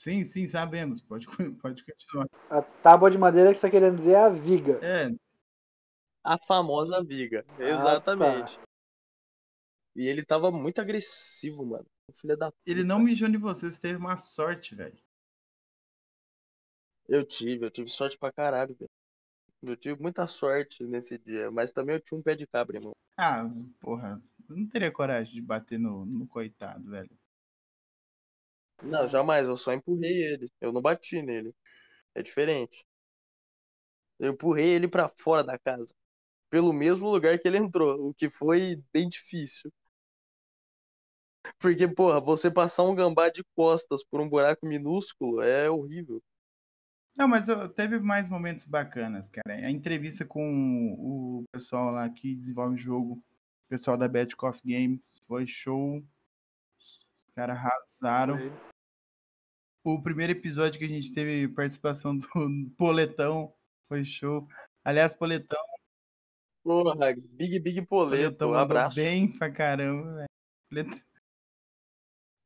Sim, 0.00 0.24
sim, 0.24 0.46
sabemos. 0.46 1.02
Pode, 1.02 1.26
pode 1.60 1.84
continuar. 1.84 2.26
A 2.50 2.62
tábua 2.62 3.10
de 3.10 3.18
madeira 3.18 3.52
que 3.52 3.56
você 3.60 3.66
tá 3.66 3.70
querendo 3.70 3.98
dizer 3.98 4.12
é 4.12 4.16
a 4.16 4.30
viga. 4.30 4.80
É, 4.82 5.10
A 6.24 6.38
famosa 6.38 7.04
viga. 7.04 7.44
Ah, 7.60 7.68
Exatamente. 7.68 8.58
E 9.94 10.08
ele 10.08 10.24
tava 10.24 10.50
muito 10.50 10.80
agressivo, 10.80 11.66
mano. 11.66 11.84
Filha 12.18 12.34
da 12.34 12.50
ele 12.64 12.82
não 12.82 12.98
mijou 12.98 13.28
em 13.28 13.36
você, 13.36 13.70
você 13.70 13.78
teve 13.78 13.98
uma 13.98 14.16
sorte, 14.16 14.74
velho. 14.74 14.96
Eu 17.06 17.22
tive, 17.26 17.66
eu 17.66 17.70
tive 17.70 17.90
sorte 17.90 18.16
pra 18.16 18.32
caralho, 18.32 18.74
velho. 18.74 18.90
Eu 19.62 19.76
tive 19.76 20.00
muita 20.00 20.26
sorte 20.26 20.82
nesse 20.84 21.18
dia, 21.18 21.50
mas 21.50 21.70
também 21.70 21.96
eu 21.96 22.00
tinha 22.00 22.18
um 22.18 22.22
pé 22.22 22.34
de 22.34 22.46
cabra, 22.46 22.78
irmão. 22.78 22.94
Ah, 23.18 23.44
porra. 23.80 24.22
Eu 24.48 24.56
não 24.56 24.66
teria 24.66 24.90
coragem 24.90 25.34
de 25.34 25.42
bater 25.42 25.78
no, 25.78 26.06
no 26.06 26.26
coitado, 26.26 26.88
velho. 26.88 27.10
Não, 28.82 29.06
jamais, 29.08 29.46
eu 29.48 29.56
só 29.56 29.72
empurrei 29.72 30.22
ele. 30.22 30.50
Eu 30.60 30.72
não 30.72 30.80
bati 30.82 31.22
nele. 31.22 31.54
É 32.14 32.22
diferente. 32.22 32.84
Eu 34.18 34.32
empurrei 34.32 34.68
ele 34.68 34.88
pra 34.88 35.08
fora 35.08 35.42
da 35.42 35.58
casa. 35.58 35.94
Pelo 36.50 36.72
mesmo 36.72 37.08
lugar 37.10 37.38
que 37.38 37.48
ele 37.48 37.58
entrou, 37.58 38.08
o 38.08 38.14
que 38.14 38.30
foi 38.30 38.82
bem 38.92 39.08
difícil. 39.08 39.72
Porque, 41.58 41.88
porra, 41.88 42.20
você 42.20 42.50
passar 42.50 42.84
um 42.84 42.94
gambá 42.94 43.28
de 43.30 43.42
costas 43.56 44.04
por 44.04 44.20
um 44.20 44.28
buraco 44.28 44.66
minúsculo 44.66 45.40
é 45.40 45.70
horrível. 45.70 46.22
Não, 47.16 47.26
mas 47.28 47.48
eu- 47.48 47.68
teve 47.68 47.98
mais 47.98 48.28
momentos 48.28 48.66
bacanas, 48.66 49.28
cara. 49.28 49.54
A 49.54 49.70
entrevista 49.70 50.24
com 50.24 50.94
o 50.98 51.44
pessoal 51.52 51.90
lá 51.90 52.08
que 52.08 52.34
desenvolve 52.34 52.74
o 52.74 52.78
jogo, 52.78 53.14
o 53.14 53.68
pessoal 53.68 53.96
da 53.96 54.08
Bad 54.08 54.34
Coffee 54.36 54.72
Games, 54.72 55.14
foi 55.26 55.46
show. 55.46 56.02
Caras 57.40 57.56
arrasaram. 57.56 58.36
O 59.82 60.02
primeiro 60.02 60.32
episódio 60.32 60.78
que 60.78 60.84
a 60.84 60.88
gente 60.88 61.10
teve 61.10 61.48
participação 61.48 62.14
do 62.14 62.26
Poletão 62.76 63.54
foi 63.88 64.04
show. 64.04 64.46
Aliás, 64.84 65.14
Poletão, 65.14 65.58
Porra, 66.62 67.14
Big 67.16 67.58
Big 67.58 67.86
Poleto, 67.86 68.36
Poletão 68.36 68.48
mandou 68.48 68.62
abraço. 68.62 68.96
bem 68.96 69.38
pra 69.38 69.50
caramba, 69.50 70.16
velho. 70.16 70.28
Poletão 70.68 71.00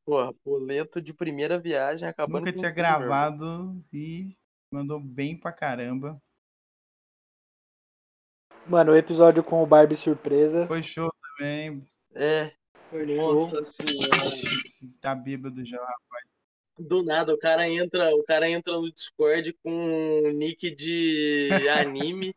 Porra, 0.07 0.35
Poleto 0.45 1.03
de 1.03 1.13
primeira 1.13 1.59
viagem 1.59 2.09
acabando 2.09 2.39
nunca 2.39 2.53
com 2.53 2.59
tinha 2.59 2.71
gravado 2.71 3.85
e 3.93 4.37
mandou 4.73 5.01
bem 5.01 5.37
pra 5.37 5.53
caramba. 5.53 6.23
Mano, 8.65 8.93
o 8.93 8.97
episódio 8.97 9.43
com 9.43 9.61
o 9.61 9.67
Barbie 9.67 9.97
surpresa. 9.97 10.69
Foi 10.69 10.85
show 10.85 11.13
também. 11.37 11.85
É. 12.15 12.55
nossa 13.17 13.63
senhora. 13.63 14.11
Tá 15.01 15.15
bêbado 15.15 15.65
já. 15.65 15.79
Do 16.79 17.03
nada, 17.03 17.33
o 17.33 17.39
cara 17.39 17.69
entra, 17.69 18.15
o 18.15 18.23
cara 18.25 18.49
entra 18.49 18.75
no 18.75 18.93
Discord 18.93 19.53
com 19.63 19.71
um 19.71 20.31
nick 20.33 20.75
de 20.75 21.49
anime. 21.71 22.35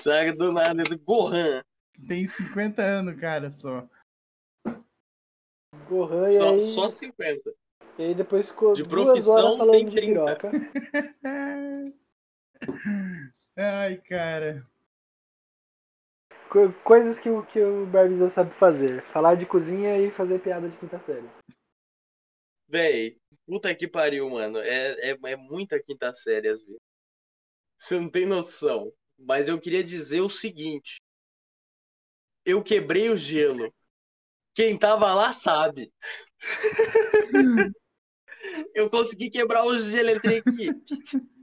Sabe, 0.00 0.32
do 0.32 0.52
nada, 0.52 0.82
do 0.84 0.98
Gohan. 0.98 1.62
Tem 2.06 2.26
50 2.26 2.82
anos, 2.82 3.20
cara, 3.20 3.50
só. 3.52 3.88
Gohan 5.88 6.24
e 6.24 6.36
Só, 6.36 6.50
aí, 6.52 6.60
só 6.60 6.88
50. 6.88 7.54
e 7.98 8.02
aí 8.02 8.14
depois 8.14 8.48
ficou 8.48 8.72
De 8.72 8.82
duas 8.82 9.06
profissão, 9.06 9.32
horas 9.32 9.58
falando 9.58 9.72
tem 9.72 9.86
de 9.86 9.94
30. 9.94 10.36
piroca. 10.36 10.50
Ai, 13.56 13.96
cara. 13.98 14.66
Co- 16.52 16.70
Coisas 16.84 17.18
que, 17.18 17.30
o- 17.30 17.46
que 17.46 17.58
o 17.58 17.86
Barbizão 17.86 18.28
sabe 18.28 18.54
fazer. 18.56 19.02
Falar 19.04 19.36
de 19.36 19.46
cozinha 19.46 19.96
e 19.98 20.10
fazer 20.10 20.38
piada 20.38 20.68
de 20.68 20.76
quinta 20.76 21.00
série. 21.00 21.26
Véi, 22.68 23.16
puta 23.46 23.74
que 23.74 23.88
pariu, 23.88 24.28
mano. 24.28 24.58
É, 24.58 25.12
é, 25.12 25.18
é 25.24 25.36
muita 25.36 25.82
quinta 25.82 26.12
série, 26.12 26.48
às 26.48 26.62
vezes. 26.62 26.80
Você 27.78 27.98
não 27.98 28.10
tem 28.10 28.26
noção. 28.26 28.92
Mas 29.18 29.48
eu 29.48 29.58
queria 29.58 29.82
dizer 29.82 30.20
o 30.20 30.28
seguinte. 30.28 31.00
Eu 32.44 32.62
quebrei 32.62 33.08
o 33.08 33.16
gelo. 33.16 33.72
Quem 34.54 34.78
tava 34.78 35.14
lá 35.14 35.32
sabe. 35.32 35.90
Eu 38.74 38.90
consegui 38.90 39.30
quebrar 39.30 39.64
o 39.64 39.78
gelo 39.78 40.10
entre 40.10 40.34
a 40.34 40.36
equipe. 40.38 40.84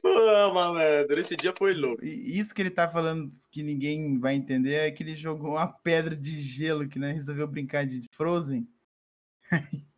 Pô, 0.00 0.54
malandro, 0.54 1.18
esse 1.18 1.36
dia 1.36 1.54
foi 1.56 1.74
louco. 1.74 2.04
E 2.04 2.38
Isso 2.38 2.54
que 2.54 2.62
ele 2.62 2.70
tá 2.70 2.88
falando 2.88 3.32
que 3.50 3.62
ninguém 3.62 4.18
vai 4.18 4.34
entender 4.34 4.74
é 4.74 4.90
que 4.90 5.02
ele 5.02 5.16
jogou 5.16 5.52
uma 5.52 5.66
pedra 5.66 6.14
de 6.16 6.40
gelo 6.40 6.88
que 6.88 6.98
né, 6.98 7.12
resolveu 7.12 7.46
brincar 7.46 7.86
de 7.86 8.06
Frozen. 8.12 8.68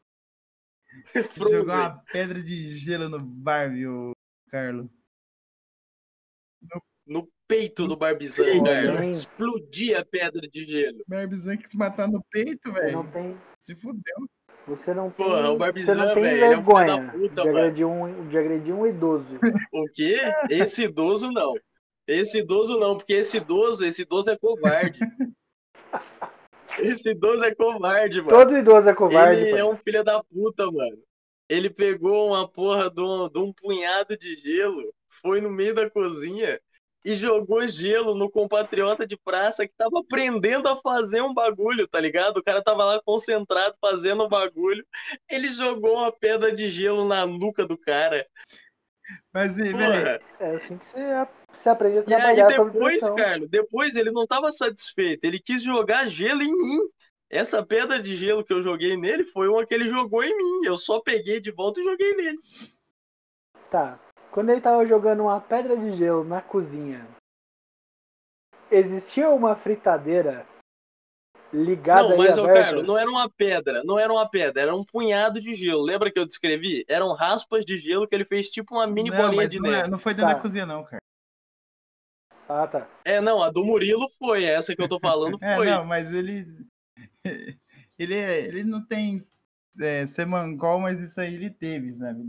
Jogou 1.36 1.62
uma 1.64 1.98
pedra 2.12 2.42
de 2.42 2.76
gelo 2.76 3.08
no 3.08 3.20
Barbie, 3.20 3.86
o 3.86 4.12
Carlo. 4.48 4.90
No 7.06 7.28
peito 7.48 7.88
do 7.88 7.96
Barbizão, 7.96 8.44
peito, 8.44 8.64
cara. 8.64 9.00
né? 9.00 9.10
Explodia 9.10 10.00
a 10.00 10.04
pedra 10.04 10.46
de 10.48 10.64
gelo. 10.64 11.02
Barbizão 11.06 11.56
que 11.56 11.68
se 11.68 11.76
matar 11.76 12.08
no 12.08 12.22
peito, 12.30 12.72
velho. 12.72 13.02
Se 13.58 13.74
fudeu. 13.74 14.28
Você 14.70 14.94
não 14.94 15.10
tem. 15.10 15.26
Porra, 15.26 15.48
o 15.48 15.52
você 15.52 15.58
Barbizan, 15.58 15.94
não 15.96 16.14
tem 16.14 16.22
velho, 16.22 16.36
ele 16.36 16.44
é 16.44 16.48
um 16.56 16.62
vergonha 16.62 17.10
puta, 17.10 17.28
de, 17.28 17.34
mano. 17.34 17.58
agredir 17.58 17.86
um, 17.88 18.28
de 18.28 18.38
agredir 18.38 18.74
um 18.74 18.86
idoso. 18.86 19.26
O 19.74 19.84
quê? 19.92 20.20
Esse 20.48 20.84
idoso 20.84 21.32
não. 21.32 21.54
Esse 22.06 22.38
idoso 22.38 22.78
não, 22.78 22.96
porque 22.96 23.14
esse 23.14 23.38
idoso, 23.38 23.84
esse 23.84 24.02
idoso 24.02 24.30
é 24.30 24.38
covarde. 24.38 24.98
Esse 26.78 27.10
idoso 27.10 27.44
é 27.44 27.54
covarde, 27.54 28.22
mano. 28.22 28.30
Todo 28.30 28.56
idoso 28.56 28.88
é 28.88 28.94
covarde. 28.94 29.42
Ele 29.42 29.50
pai. 29.50 29.60
é 29.60 29.64
um 29.64 29.76
filho 29.76 30.02
da 30.02 30.22
puta, 30.22 30.64
mano. 30.70 30.98
Ele 31.46 31.68
pegou 31.68 32.28
uma 32.28 32.48
porra 32.48 32.88
de 32.88 33.02
um, 33.02 33.28
de 33.28 33.38
um 33.38 33.52
punhado 33.52 34.16
de 34.16 34.36
gelo, 34.36 34.90
foi 35.08 35.42
no 35.42 35.50
meio 35.50 35.74
da 35.74 35.90
cozinha 35.90 36.58
e 37.04 37.16
jogou 37.16 37.66
gelo 37.66 38.14
no 38.14 38.30
compatriota 38.30 39.06
de 39.06 39.16
praça 39.16 39.66
que 39.66 39.74
tava 39.76 40.00
aprendendo 40.00 40.68
a 40.68 40.76
fazer 40.76 41.22
um 41.22 41.32
bagulho, 41.32 41.88
tá 41.88 41.98
ligado? 41.98 42.38
O 42.38 42.42
cara 42.42 42.62
tava 42.62 42.84
lá 42.84 43.02
concentrado 43.02 43.76
fazendo 43.80 44.24
um 44.24 44.28
bagulho. 44.28 44.84
Ele 45.28 45.48
jogou 45.52 45.96
uma 45.96 46.12
pedra 46.12 46.54
de 46.54 46.68
gelo 46.68 47.06
na 47.06 47.26
nuca 47.26 47.66
do 47.66 47.78
cara. 47.78 48.26
Mas, 49.32 49.56
e, 49.56 49.70
Porra. 49.72 50.18
É 50.38 50.50
assim 50.50 50.76
que 50.76 50.86
você, 50.86 51.26
você 51.50 51.68
aprende 51.68 51.98
a 51.98 52.00
E 52.00 52.14
aí 52.14 52.36
trabalhar 52.36 52.48
depois. 52.48 53.00
Carlos, 53.10 53.48
depois 53.48 53.96
ele 53.96 54.10
não 54.10 54.26
tava 54.26 54.52
satisfeito. 54.52 55.24
Ele 55.24 55.38
quis 55.38 55.62
jogar 55.62 56.08
gelo 56.08 56.42
em 56.42 56.52
mim. 56.52 56.78
Essa 57.28 57.64
pedra 57.64 58.02
de 58.02 58.16
gelo 58.16 58.44
que 58.44 58.52
eu 58.52 58.62
joguei 58.62 58.96
nele 58.96 59.24
foi 59.24 59.48
uma 59.48 59.64
que 59.64 59.72
ele 59.72 59.86
jogou 59.86 60.22
em 60.22 60.36
mim. 60.36 60.66
Eu 60.66 60.76
só 60.76 61.00
peguei 61.00 61.40
de 61.40 61.52
volta 61.52 61.80
e 61.80 61.84
joguei 61.84 62.14
nele. 62.16 62.38
Tá. 63.70 64.00
Quando 64.30 64.50
ele 64.50 64.60
tava 64.60 64.86
jogando 64.86 65.22
uma 65.24 65.40
pedra 65.40 65.76
de 65.76 65.92
gelo 65.92 66.24
na 66.24 66.40
cozinha, 66.40 67.06
existia 68.70 69.28
uma 69.30 69.56
fritadeira 69.56 70.46
ligada 71.52 72.10
Não, 72.10 72.16
mas, 72.16 72.38
ô? 72.38 72.44
Carlos, 72.46 72.86
não 72.86 72.96
era 72.96 73.10
uma 73.10 73.28
pedra, 73.28 73.82
não 73.82 73.98
era 73.98 74.12
uma 74.12 74.28
pedra, 74.28 74.62
era 74.62 74.74
um 74.74 74.84
punhado 74.84 75.40
de 75.40 75.54
gelo. 75.56 75.82
Lembra 75.82 76.10
que 76.12 76.18
eu 76.18 76.26
descrevi? 76.26 76.84
Eram 76.88 77.12
raspas 77.12 77.64
de 77.64 77.76
gelo 77.78 78.06
que 78.06 78.14
ele 78.14 78.24
fez 78.24 78.48
tipo 78.48 78.76
uma 78.76 78.86
mini 78.86 79.10
não, 79.10 79.16
bolinha 79.16 79.36
mas 79.36 79.50
de 79.50 79.60
não, 79.60 79.70
é- 79.70 79.76
neve. 79.78 79.90
não 79.90 79.98
foi 79.98 80.14
dentro 80.14 80.28
Tá. 80.28 80.34
da 80.36 80.40
cozinha, 80.40 80.64
não, 80.66 80.84
cara. 80.84 81.00
Ah, 82.48 82.66
tá. 82.66 82.88
É, 83.04 83.20
não, 83.20 83.42
a 83.42 83.50
do 83.50 83.64
Murilo 83.64 84.08
foi, 84.18 84.44
essa 84.44 84.74
que 84.74 84.82
eu 84.82 84.88
tô 84.88 84.98
falando 85.00 85.38
É, 85.42 85.56
foi. 85.56 85.66
não, 85.66 85.84
mas 85.84 86.12
ele. 86.12 86.46
Ele, 87.98 88.14
é- 88.14 88.46
ele 88.46 88.64
não 88.64 88.82
tem 88.82 89.22
é, 89.78 90.06
ser 90.06 90.24
mangol, 90.24 90.80
mas 90.80 91.02
isso 91.02 91.20
aí 91.20 91.34
ele 91.34 91.50
teve, 91.50 91.92
sabe? 91.92 92.22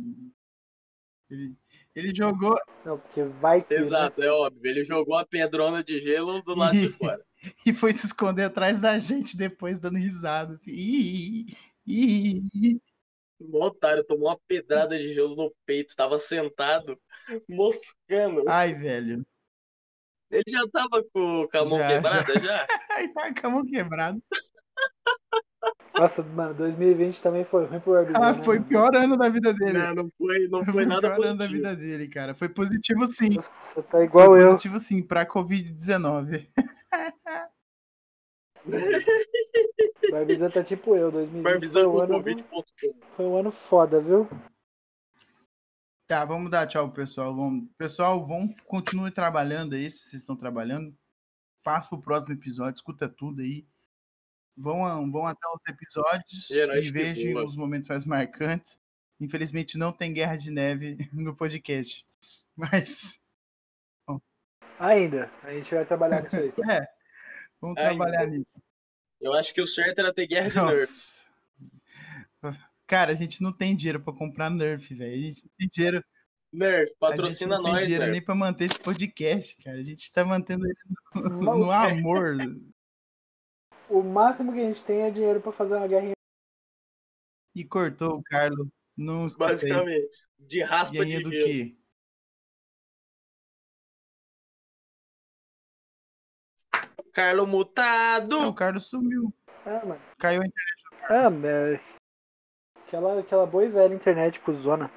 Ele, 1.30 1.56
ele 1.96 2.14
jogou. 2.16 2.58
Não, 2.86 2.98
porque 2.98 3.24
vai 3.24 3.62
que. 3.62 3.76
né? 3.76 3.82
Exato, 3.82 4.24
é 4.24 4.32
óbvio. 4.32 4.62
Ele 4.64 4.84
jogou 4.84 5.16
a 5.16 5.26
pedrona 5.26 5.84
de 5.84 6.00
gelo 6.00 6.42
do 6.42 6.56
lado 6.56 6.78
de 6.78 6.90
fora. 6.98 7.24
e 7.66 7.74
foi 7.74 7.94
se 7.94 8.06
esconder 8.06 8.46
atrás 8.46 8.80
da 8.80 8.98
gente 9.00 9.36
depois, 9.36 9.80
dando 9.80 9.98
risada. 9.98 10.56
Assim. 10.56 10.72
Ih, 10.72 11.46
ih, 11.86 12.42
ih. 12.54 12.82
Um 13.40 13.62
otário 13.62 14.04
tomou 14.04 14.30
uma 14.30 14.40
pedrada 14.48 14.98
de 14.98 15.14
gelo 15.14 15.36
no 15.36 15.54
peito, 15.66 15.96
tava 15.96 16.20
sentado, 16.20 17.00
moscando. 17.50 18.48
Ai, 18.48 18.74
velho. 18.74 19.26
Ele 20.30 20.44
já 20.48 20.62
tava 20.72 21.04
com, 21.12 21.48
a 21.52 21.66
mão 21.66 21.78
Já, 21.78 21.88
quebrada 21.88 22.40
já? 22.40 22.68
Ai, 22.92 23.08
tá 23.10 23.34
com 23.34 23.48
a 23.48 23.50
mão 23.50 23.66
quebrada. 23.66 24.22
Nossa, 25.98 26.24
mano, 26.24 26.54
2020 26.54 27.22
também 27.22 27.44
foi 27.44 27.66
ruim 27.66 27.80
pro 27.80 27.96
Arbizão, 27.96 28.24
Ah, 28.24 28.32
né, 28.34 28.44
foi 28.44 28.58
o 28.58 28.60
mano? 28.60 28.70
pior 28.70 28.96
ano 28.96 29.18
da 29.18 29.28
vida 29.30 29.54
dele. 29.54 29.74
Não, 29.78 29.94
não 29.96 30.12
foi, 30.18 30.48
não 30.48 30.64
Foi 30.64 30.74
foi 30.74 30.86
o 30.86 30.88
nada 30.88 31.02
pior 31.02 31.26
ano 31.26 31.38
da 31.38 31.46
positivo. 31.46 31.54
vida 31.54 31.76
dele, 31.76 32.08
cara. 32.08 32.34
Foi 32.34 32.48
positivo 32.50 33.08
sim. 33.08 33.36
Nossa, 33.36 33.84
tá 33.84 34.04
igual 34.04 34.28
Foi 34.28 34.42
eu. 34.42 34.48
positivo 34.48 34.80
sim, 34.80 35.04
pra 35.04 35.26
Covid-19. 35.26 36.48
O 40.12 40.16
Arbizão 40.16 40.50
tá 40.50 40.64
tipo 40.64 40.96
eu, 40.96 41.12
2020 41.12 41.44
foi 41.44 41.52
Barbizão 41.52 41.96
um, 41.96 42.00
ano, 42.00 42.24
foi 43.16 43.26
um 43.26 43.36
ano 43.38 43.52
foda, 43.52 44.00
viu? 44.00 44.28
Tá, 46.08 46.24
vamos 46.26 46.50
dar 46.52 46.68
tchau 46.68 46.88
pro 46.88 47.02
pessoal. 47.04 47.36
Vamos... 47.36 47.70
Pessoal, 47.78 48.24
vão, 48.26 48.54
continue 48.66 49.12
trabalhando 49.12 49.74
aí, 49.76 49.90
se 49.92 50.10
vocês 50.10 50.22
estão 50.22 50.36
trabalhando. 50.36 50.96
Passa 51.64 51.90
pro 51.90 52.02
próximo 52.02 52.34
episódio, 52.34 52.76
escuta 52.78 53.08
tudo 53.10 53.42
aí. 53.42 53.66
Vão, 54.62 55.12
vão 55.12 55.26
até 55.26 55.48
os 55.48 55.62
episódios 55.68 56.50
E 56.50 56.56
e 56.56 56.92
vejam 56.92 57.46
os 57.46 57.56
momentos 57.56 57.90
mais 57.90 58.06
marcantes. 58.06 58.80
Infelizmente 59.20 59.78
não 59.78 59.92
tem 59.92 60.14
Guerra 60.14 60.36
de 60.36 60.52
Neve 60.52 60.98
no 61.14 61.36
podcast. 61.36 62.06
Mas, 62.56 63.20
Ainda. 64.82 65.32
A 65.44 65.54
gente 65.54 65.74
vai 65.74 65.86
trabalhar 65.86 66.24
nisso 66.24 66.36
aí. 66.36 66.52
é, 66.70 66.88
vamos 67.62 67.78
Ainda. 67.78 67.96
trabalhar 67.96 68.26
nisso. 68.26 68.62
Eu 69.22 69.34
acho 69.34 69.54
que 69.54 69.62
o 69.62 69.68
certo 69.68 70.00
era 70.00 70.12
ter 70.12 70.26
guerra 70.26 70.50
de 70.50 70.56
nerf. 70.56 71.22
Nossa. 72.42 72.62
Cara, 72.88 73.12
a 73.12 73.16
gente 73.16 73.44
não 73.44 73.54
tem 73.54 73.76
dinheiro 73.76 74.02
pra 74.02 74.12
comprar 74.12 74.50
Nerf, 74.50 74.94
velho. 74.96 75.14
A 75.14 75.24
gente 75.24 75.44
não 75.46 75.52
tem 75.58 75.68
dinheiro, 75.72 76.04
Nerf, 76.52 76.82
a 76.82 76.86
gente 76.86 76.98
patrocina 77.00 77.58
não 77.58 77.64
tem 77.64 77.74
nós, 77.74 77.84
dinheiro 77.84 78.04
Nerf. 78.06 78.12
nem 78.12 78.26
pra 78.26 78.36
manter 78.36 78.66
esse 78.66 78.80
podcast, 78.80 79.56
cara. 79.64 79.78
A 79.78 79.84
gente 79.84 80.12
tá 80.12 80.26
mantendo 80.26 80.66
ele 80.66 80.76
no, 81.14 81.58
no 81.60 81.72
amor. 81.72 82.38
O 83.92 84.02
máximo 84.02 84.54
que 84.54 84.60
a 84.62 84.64
gente 84.64 84.86
tem 84.86 85.02
é 85.02 85.12
dinheiro 85.12 85.42
pra 85.42 85.52
fazer 85.52 85.76
uma 85.76 85.86
guerrinha. 85.86 86.14
E 87.54 87.66
cortou 87.66 88.20
o 88.20 88.24
Carlos. 88.24 88.70
Não 88.96 89.28
escutei. 89.28 89.50
Basicamente. 89.50 90.30
De 90.40 90.64
raspa 90.64 90.96
Guerrinha 90.96 91.18
de 91.18 91.24
do 91.26 91.32
gelo. 91.32 91.46
quê? 91.46 91.78
Carlo 97.12 97.46
mutado. 97.46 98.30
Não, 98.30 98.48
o 98.48 98.56
Carlos 98.56 98.88
sumiu. 98.88 99.34
Ah, 99.66 99.86
mano. 99.86 100.02
Caiu 100.18 100.42
a 100.42 100.46
internet. 100.46 100.84
Ah, 101.10 101.28
é... 101.46 101.82
aquela, 102.88 103.20
aquela 103.20 103.46
boa 103.46 103.66
e 103.66 103.70
velha 103.70 103.94
internet 103.94 104.40
cuzona. 104.40 104.90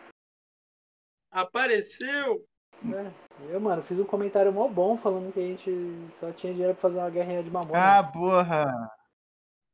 Apareceu. 1.32 2.46
É. 2.92 3.24
Eu, 3.52 3.60
mano, 3.60 3.82
fiz 3.82 3.98
um 3.98 4.04
comentário 4.04 4.52
mó 4.52 4.68
bom 4.68 4.96
falando 4.96 5.32
que 5.32 5.40
a 5.40 5.42
gente 5.42 5.70
só 6.18 6.30
tinha 6.32 6.52
dinheiro 6.52 6.74
pra 6.74 6.82
fazer 6.82 6.98
uma 6.98 7.10
guerrinha 7.10 7.42
de 7.42 7.50
mamona. 7.50 7.98
Ah, 7.98 8.04
porra. 8.04 8.90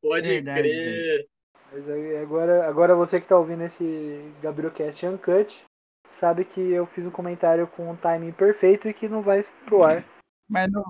Pode 0.02 0.28
Verdade, 0.28 0.62
crer. 0.62 1.28
Mas 1.72 1.84
agora, 2.22 2.66
agora 2.66 2.94
você 2.96 3.20
que 3.20 3.28
tá 3.28 3.38
ouvindo 3.38 3.62
esse 3.62 4.32
GabrielCast 4.42 5.06
Uncut 5.06 5.62
sabe 6.10 6.44
que 6.44 6.60
eu 6.60 6.84
fiz 6.86 7.06
um 7.06 7.10
comentário 7.10 7.66
com 7.68 7.90
um 7.90 7.96
timing 7.96 8.32
perfeito 8.32 8.88
e 8.88 8.94
que 8.94 9.08
não 9.08 9.22
vai 9.22 9.42
pro 9.66 9.84
ar. 9.84 10.04
Mas 10.48 10.68
não, 10.70 10.84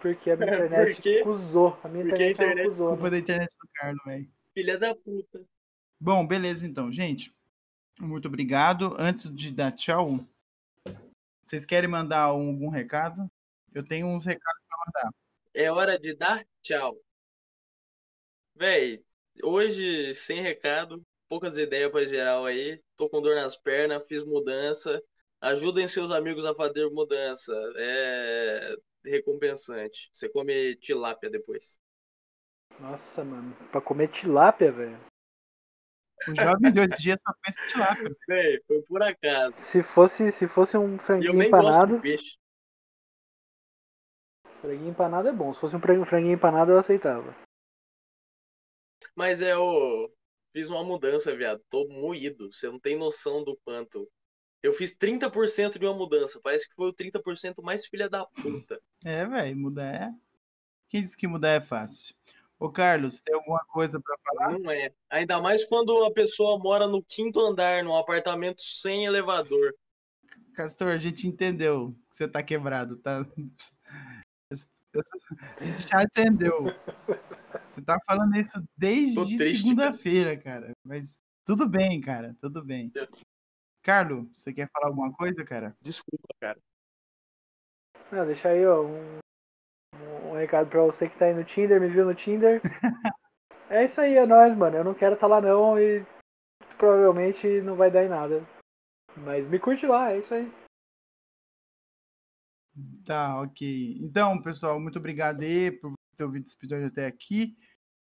Porque 0.00 0.30
a 0.30 0.36
minha 0.36 0.54
internet 0.66 1.22
cuzou. 1.24 1.76
A 1.82 1.88
minha 1.88 2.04
Porque 2.04 2.22
a 2.22 2.30
internet, 2.30 2.32
internet 2.32 2.60
ela 2.60 2.68
cuzou. 2.68 2.88
culpa 2.90 3.04
né? 3.04 3.10
da 3.10 3.18
internet 3.18 3.50
do 3.60 3.68
Carlos, 3.74 4.04
velho. 4.04 4.28
Filha 4.54 4.78
da 4.78 4.94
puta. 4.94 5.40
Bom, 6.00 6.26
beleza 6.26 6.66
então, 6.66 6.92
gente. 6.92 7.32
Muito 7.98 8.28
obrigado. 8.28 8.94
Antes 8.98 9.34
de 9.34 9.50
dar 9.50 9.72
tchau, 9.72 10.20
vocês 11.52 11.66
querem 11.66 11.88
mandar 11.88 12.20
algum 12.20 12.70
recado? 12.70 13.30
Eu 13.74 13.86
tenho 13.86 14.06
uns 14.06 14.24
recados 14.24 14.62
pra 14.66 14.78
mandar. 14.86 15.14
É 15.52 15.70
hora 15.70 15.98
de 15.98 16.16
dar 16.16 16.46
tchau. 16.62 16.98
Véi, 18.54 19.04
hoje 19.44 20.14
sem 20.14 20.40
recado, 20.40 21.02
poucas 21.28 21.58
ideias 21.58 21.90
pra 21.90 22.06
geral 22.06 22.46
aí. 22.46 22.82
Tô 22.96 23.06
com 23.06 23.20
dor 23.20 23.34
nas 23.36 23.54
pernas, 23.54 24.02
fiz 24.08 24.24
mudança. 24.24 25.02
Ajudem 25.42 25.86
seus 25.86 26.10
amigos 26.10 26.46
a 26.46 26.54
fazer 26.54 26.88
mudança. 26.88 27.52
É 27.76 28.74
recompensante. 29.04 30.08
Você 30.10 30.30
come 30.30 30.74
tilápia 30.76 31.28
depois. 31.28 31.78
Nossa, 32.80 33.22
mano. 33.22 33.54
Pra 33.70 33.80
comer 33.82 34.08
tilápia, 34.08 34.72
velho. 34.72 34.98
O 36.28 36.34
jovem 36.34 36.72
de 36.72 36.80
hoje 36.80 36.88
em 36.92 36.96
dia 37.02 37.16
só 37.18 37.32
pensa 37.42 37.64
em 37.64 37.68
tilápia. 37.68 38.16
Véi, 38.28 38.62
foi 38.66 38.82
por 38.82 39.02
acaso. 39.02 39.54
Se 39.56 39.82
fosse, 39.82 40.30
se 40.32 40.46
fosse 40.48 40.76
um 40.76 40.92
eu 40.92 40.98
franguinho 40.98 41.42
empanado. 41.42 41.96
de 41.96 42.02
peixe. 42.02 42.36
Franguinho 44.60 44.90
empanado 44.90 45.28
é 45.28 45.32
bom. 45.32 45.52
Se 45.52 45.60
fosse 45.60 45.74
um 45.76 45.80
frango- 45.80 46.04
franguinho 46.04 46.34
empanado, 46.34 46.70
eu 46.72 46.78
aceitava. 46.78 47.34
Mas 49.16 49.42
é 49.42 49.56
o. 49.56 50.10
Fiz 50.52 50.68
uma 50.68 50.84
mudança, 50.84 51.34
viado. 51.34 51.60
Tô 51.70 51.88
moído. 51.88 52.52
Você 52.52 52.68
não 52.68 52.78
tem 52.78 52.96
noção 52.96 53.42
do 53.42 53.56
quanto. 53.64 54.08
Eu 54.62 54.72
fiz 54.72 54.96
30% 54.96 55.78
de 55.78 55.86
uma 55.86 55.94
mudança. 55.94 56.38
Parece 56.42 56.68
que 56.68 56.74
foi 56.74 56.88
o 56.88 56.92
30% 56.94 57.62
mais 57.62 57.86
filha 57.86 58.08
da 58.08 58.24
puta. 58.26 58.80
É, 59.04 59.24
velho, 59.26 59.56
mudar 59.56 59.86
é. 59.94 60.10
Quem 60.88 61.02
disse 61.02 61.16
que 61.16 61.26
mudar 61.26 61.48
é 61.50 61.60
fácil? 61.60 62.14
Ô, 62.62 62.70
Carlos, 62.70 63.18
tem 63.18 63.34
alguma 63.34 63.58
coisa 63.64 64.00
pra 64.00 64.16
falar? 64.24 64.56
Não 64.56 64.70
é. 64.70 64.92
Ainda 65.10 65.42
mais 65.42 65.64
quando 65.64 66.04
a 66.04 66.12
pessoa 66.12 66.60
mora 66.60 66.86
no 66.86 67.02
quinto 67.02 67.40
andar, 67.40 67.82
num 67.82 67.96
apartamento 67.96 68.62
sem 68.62 69.04
elevador. 69.04 69.74
Castor, 70.54 70.92
a 70.92 70.96
gente 70.96 71.26
entendeu 71.26 71.92
que 72.08 72.14
você 72.14 72.28
tá 72.28 72.40
quebrado, 72.40 72.98
tá? 72.98 73.26
A 74.48 75.64
gente 75.64 75.88
já 75.88 76.04
entendeu. 76.04 76.66
Você 77.70 77.82
tá 77.82 77.98
falando 78.06 78.36
isso 78.36 78.62
desde 78.76 79.38
segunda-feira, 79.38 80.36
cara. 80.36 80.70
Mas 80.84 81.20
tudo 81.44 81.68
bem, 81.68 82.00
cara, 82.00 82.36
tudo 82.40 82.64
bem. 82.64 82.92
Carlos, 83.82 84.28
você 84.32 84.52
quer 84.52 84.70
falar 84.70 84.86
alguma 84.86 85.12
coisa, 85.12 85.44
cara? 85.44 85.76
Desculpa, 85.80 86.28
cara. 86.38 86.60
Ah, 88.12 88.24
deixa 88.24 88.50
aí, 88.50 88.64
ó, 88.64 88.82
um 88.82 89.21
recado 90.42 90.68
pra 90.68 90.82
você 90.82 91.08
que 91.08 91.16
tá 91.16 91.26
aí 91.26 91.34
no 91.34 91.44
Tinder, 91.44 91.80
me 91.80 91.88
viu 91.88 92.04
no 92.04 92.14
Tinder. 92.14 92.60
é 93.70 93.84
isso 93.84 94.00
aí, 94.00 94.16
é 94.16 94.26
nóis, 94.26 94.56
mano. 94.56 94.76
Eu 94.76 94.84
não 94.84 94.94
quero 94.94 95.14
estar 95.14 95.26
lá 95.26 95.40
não 95.40 95.78
e 95.78 96.04
provavelmente 96.76 97.46
não 97.62 97.76
vai 97.76 97.90
dar 97.90 98.04
em 98.04 98.08
nada. 98.08 98.42
Mas 99.16 99.48
me 99.48 99.58
curte 99.58 99.86
lá, 99.86 100.12
é 100.12 100.18
isso 100.18 100.34
aí. 100.34 100.50
Tá, 103.04 103.40
ok. 103.40 103.98
Então, 104.00 104.40
pessoal, 104.40 104.80
muito 104.80 104.98
obrigado 104.98 105.42
aí 105.42 105.70
por 105.70 105.92
ter 106.16 106.24
ouvido 106.24 106.46
esse 106.46 106.56
episódio 106.56 106.86
até 106.86 107.06
aqui. 107.06 107.56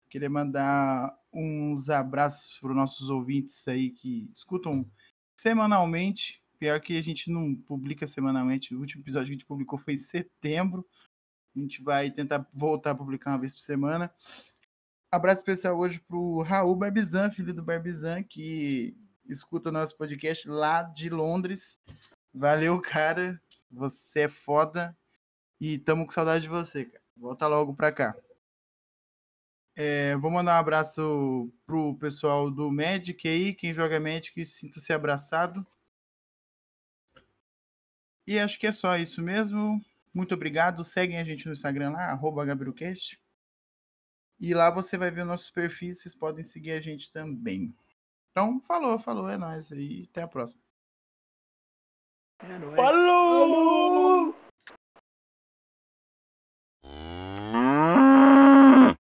Queria 0.10 0.30
mandar 0.30 1.16
uns 1.34 1.90
abraços 1.90 2.58
para 2.60 2.72
os 2.72 2.76
nossos 2.76 3.10
ouvintes 3.10 3.68
aí 3.68 3.92
que 3.92 4.30
escutam 4.34 4.90
semanalmente. 5.38 6.42
Pior 6.58 6.80
que 6.80 6.98
a 6.98 7.02
gente 7.02 7.32
não 7.32 7.56
publica 7.56 8.06
semanalmente. 8.08 8.76
O 8.76 8.80
último 8.80 9.04
episódio 9.04 9.28
que 9.28 9.32
a 9.32 9.38
gente 9.38 9.46
publicou 9.46 9.80
foi 9.80 9.96
em 9.96 9.98
setembro. 9.98 10.86
A 11.56 11.60
gente 11.60 11.82
vai 11.82 12.10
tentar 12.10 12.48
voltar 12.54 12.92
a 12.92 12.96
publicar 12.96 13.32
uma 13.32 13.40
vez 13.40 13.54
por 13.54 13.62
semana. 13.62 14.14
Abraço 15.12 15.40
especial 15.40 15.78
hoje 15.78 16.00
pro 16.00 16.42
Raul 16.42 16.76
Barbizan, 16.76 17.30
filho 17.30 17.54
do 17.54 17.62
Barbizan, 17.62 18.24
que 18.24 18.96
escuta 19.26 19.70
o 19.70 19.72
nosso 19.72 19.98
podcast 19.98 20.48
lá 20.48 20.84
de 20.84 21.10
Londres. 21.10 21.82
Valeu, 22.34 22.80
cara. 22.80 23.42
Você 23.70 24.22
é 24.22 24.30
foda. 24.30 24.98
E 25.60 25.78
tamo 25.78 26.06
com 26.06 26.12
saudade 26.12 26.44
de 26.44 26.50
você, 26.50 26.86
cara. 26.86 27.04
Volta 27.18 27.48
logo 27.48 27.76
pra 27.76 27.92
cá. 27.92 28.16
É, 29.76 30.16
vou 30.18 30.32
mandar 30.32 30.58
um 30.58 30.60
abraço 30.60 31.52
pro 31.66 31.96
pessoal 31.98 32.50
do 32.50 32.72
Magic 32.72 33.28
aí. 33.28 33.54
Quem 33.54 33.74
joga 33.74 34.00
Magic, 34.00 34.46
sinta-se 34.46 34.94
abraçado. 34.94 35.66
E 38.26 38.40
acho 38.40 38.60
que 38.60 38.68
é 38.68 38.72
só 38.72 38.98
isso 38.98 39.22
mesmo. 39.22 39.84
Muito 40.14 40.34
obrigado. 40.34 40.84
Seguem 40.84 41.18
a 41.18 41.24
gente 41.24 41.46
no 41.46 41.54
Instagram 41.54 41.92
lá, 41.92 42.12
arroba 42.12 42.46
GabrielCast. 42.46 43.20
E 44.40 44.54
lá 44.54 44.72
você 44.72 44.98
vai 44.98 45.12
ver 45.12 45.24
nossos 45.24 45.50
perfis, 45.50 46.02
vocês 46.02 46.16
podem 46.16 46.44
seguir 46.44 46.72
a 46.72 46.82
gente 46.82 47.12
também. 47.12 47.76
Então, 48.32 48.60
falou, 48.62 48.98
falou, 48.98 49.30
é 49.30 49.38
nóis 49.38 49.72
aí. 49.72 50.08
Até 50.10 50.24
a 50.24 50.28
próxima. 50.28 50.62
É 52.40 52.58
nóis. 52.58 52.76
Falou! 52.76 54.21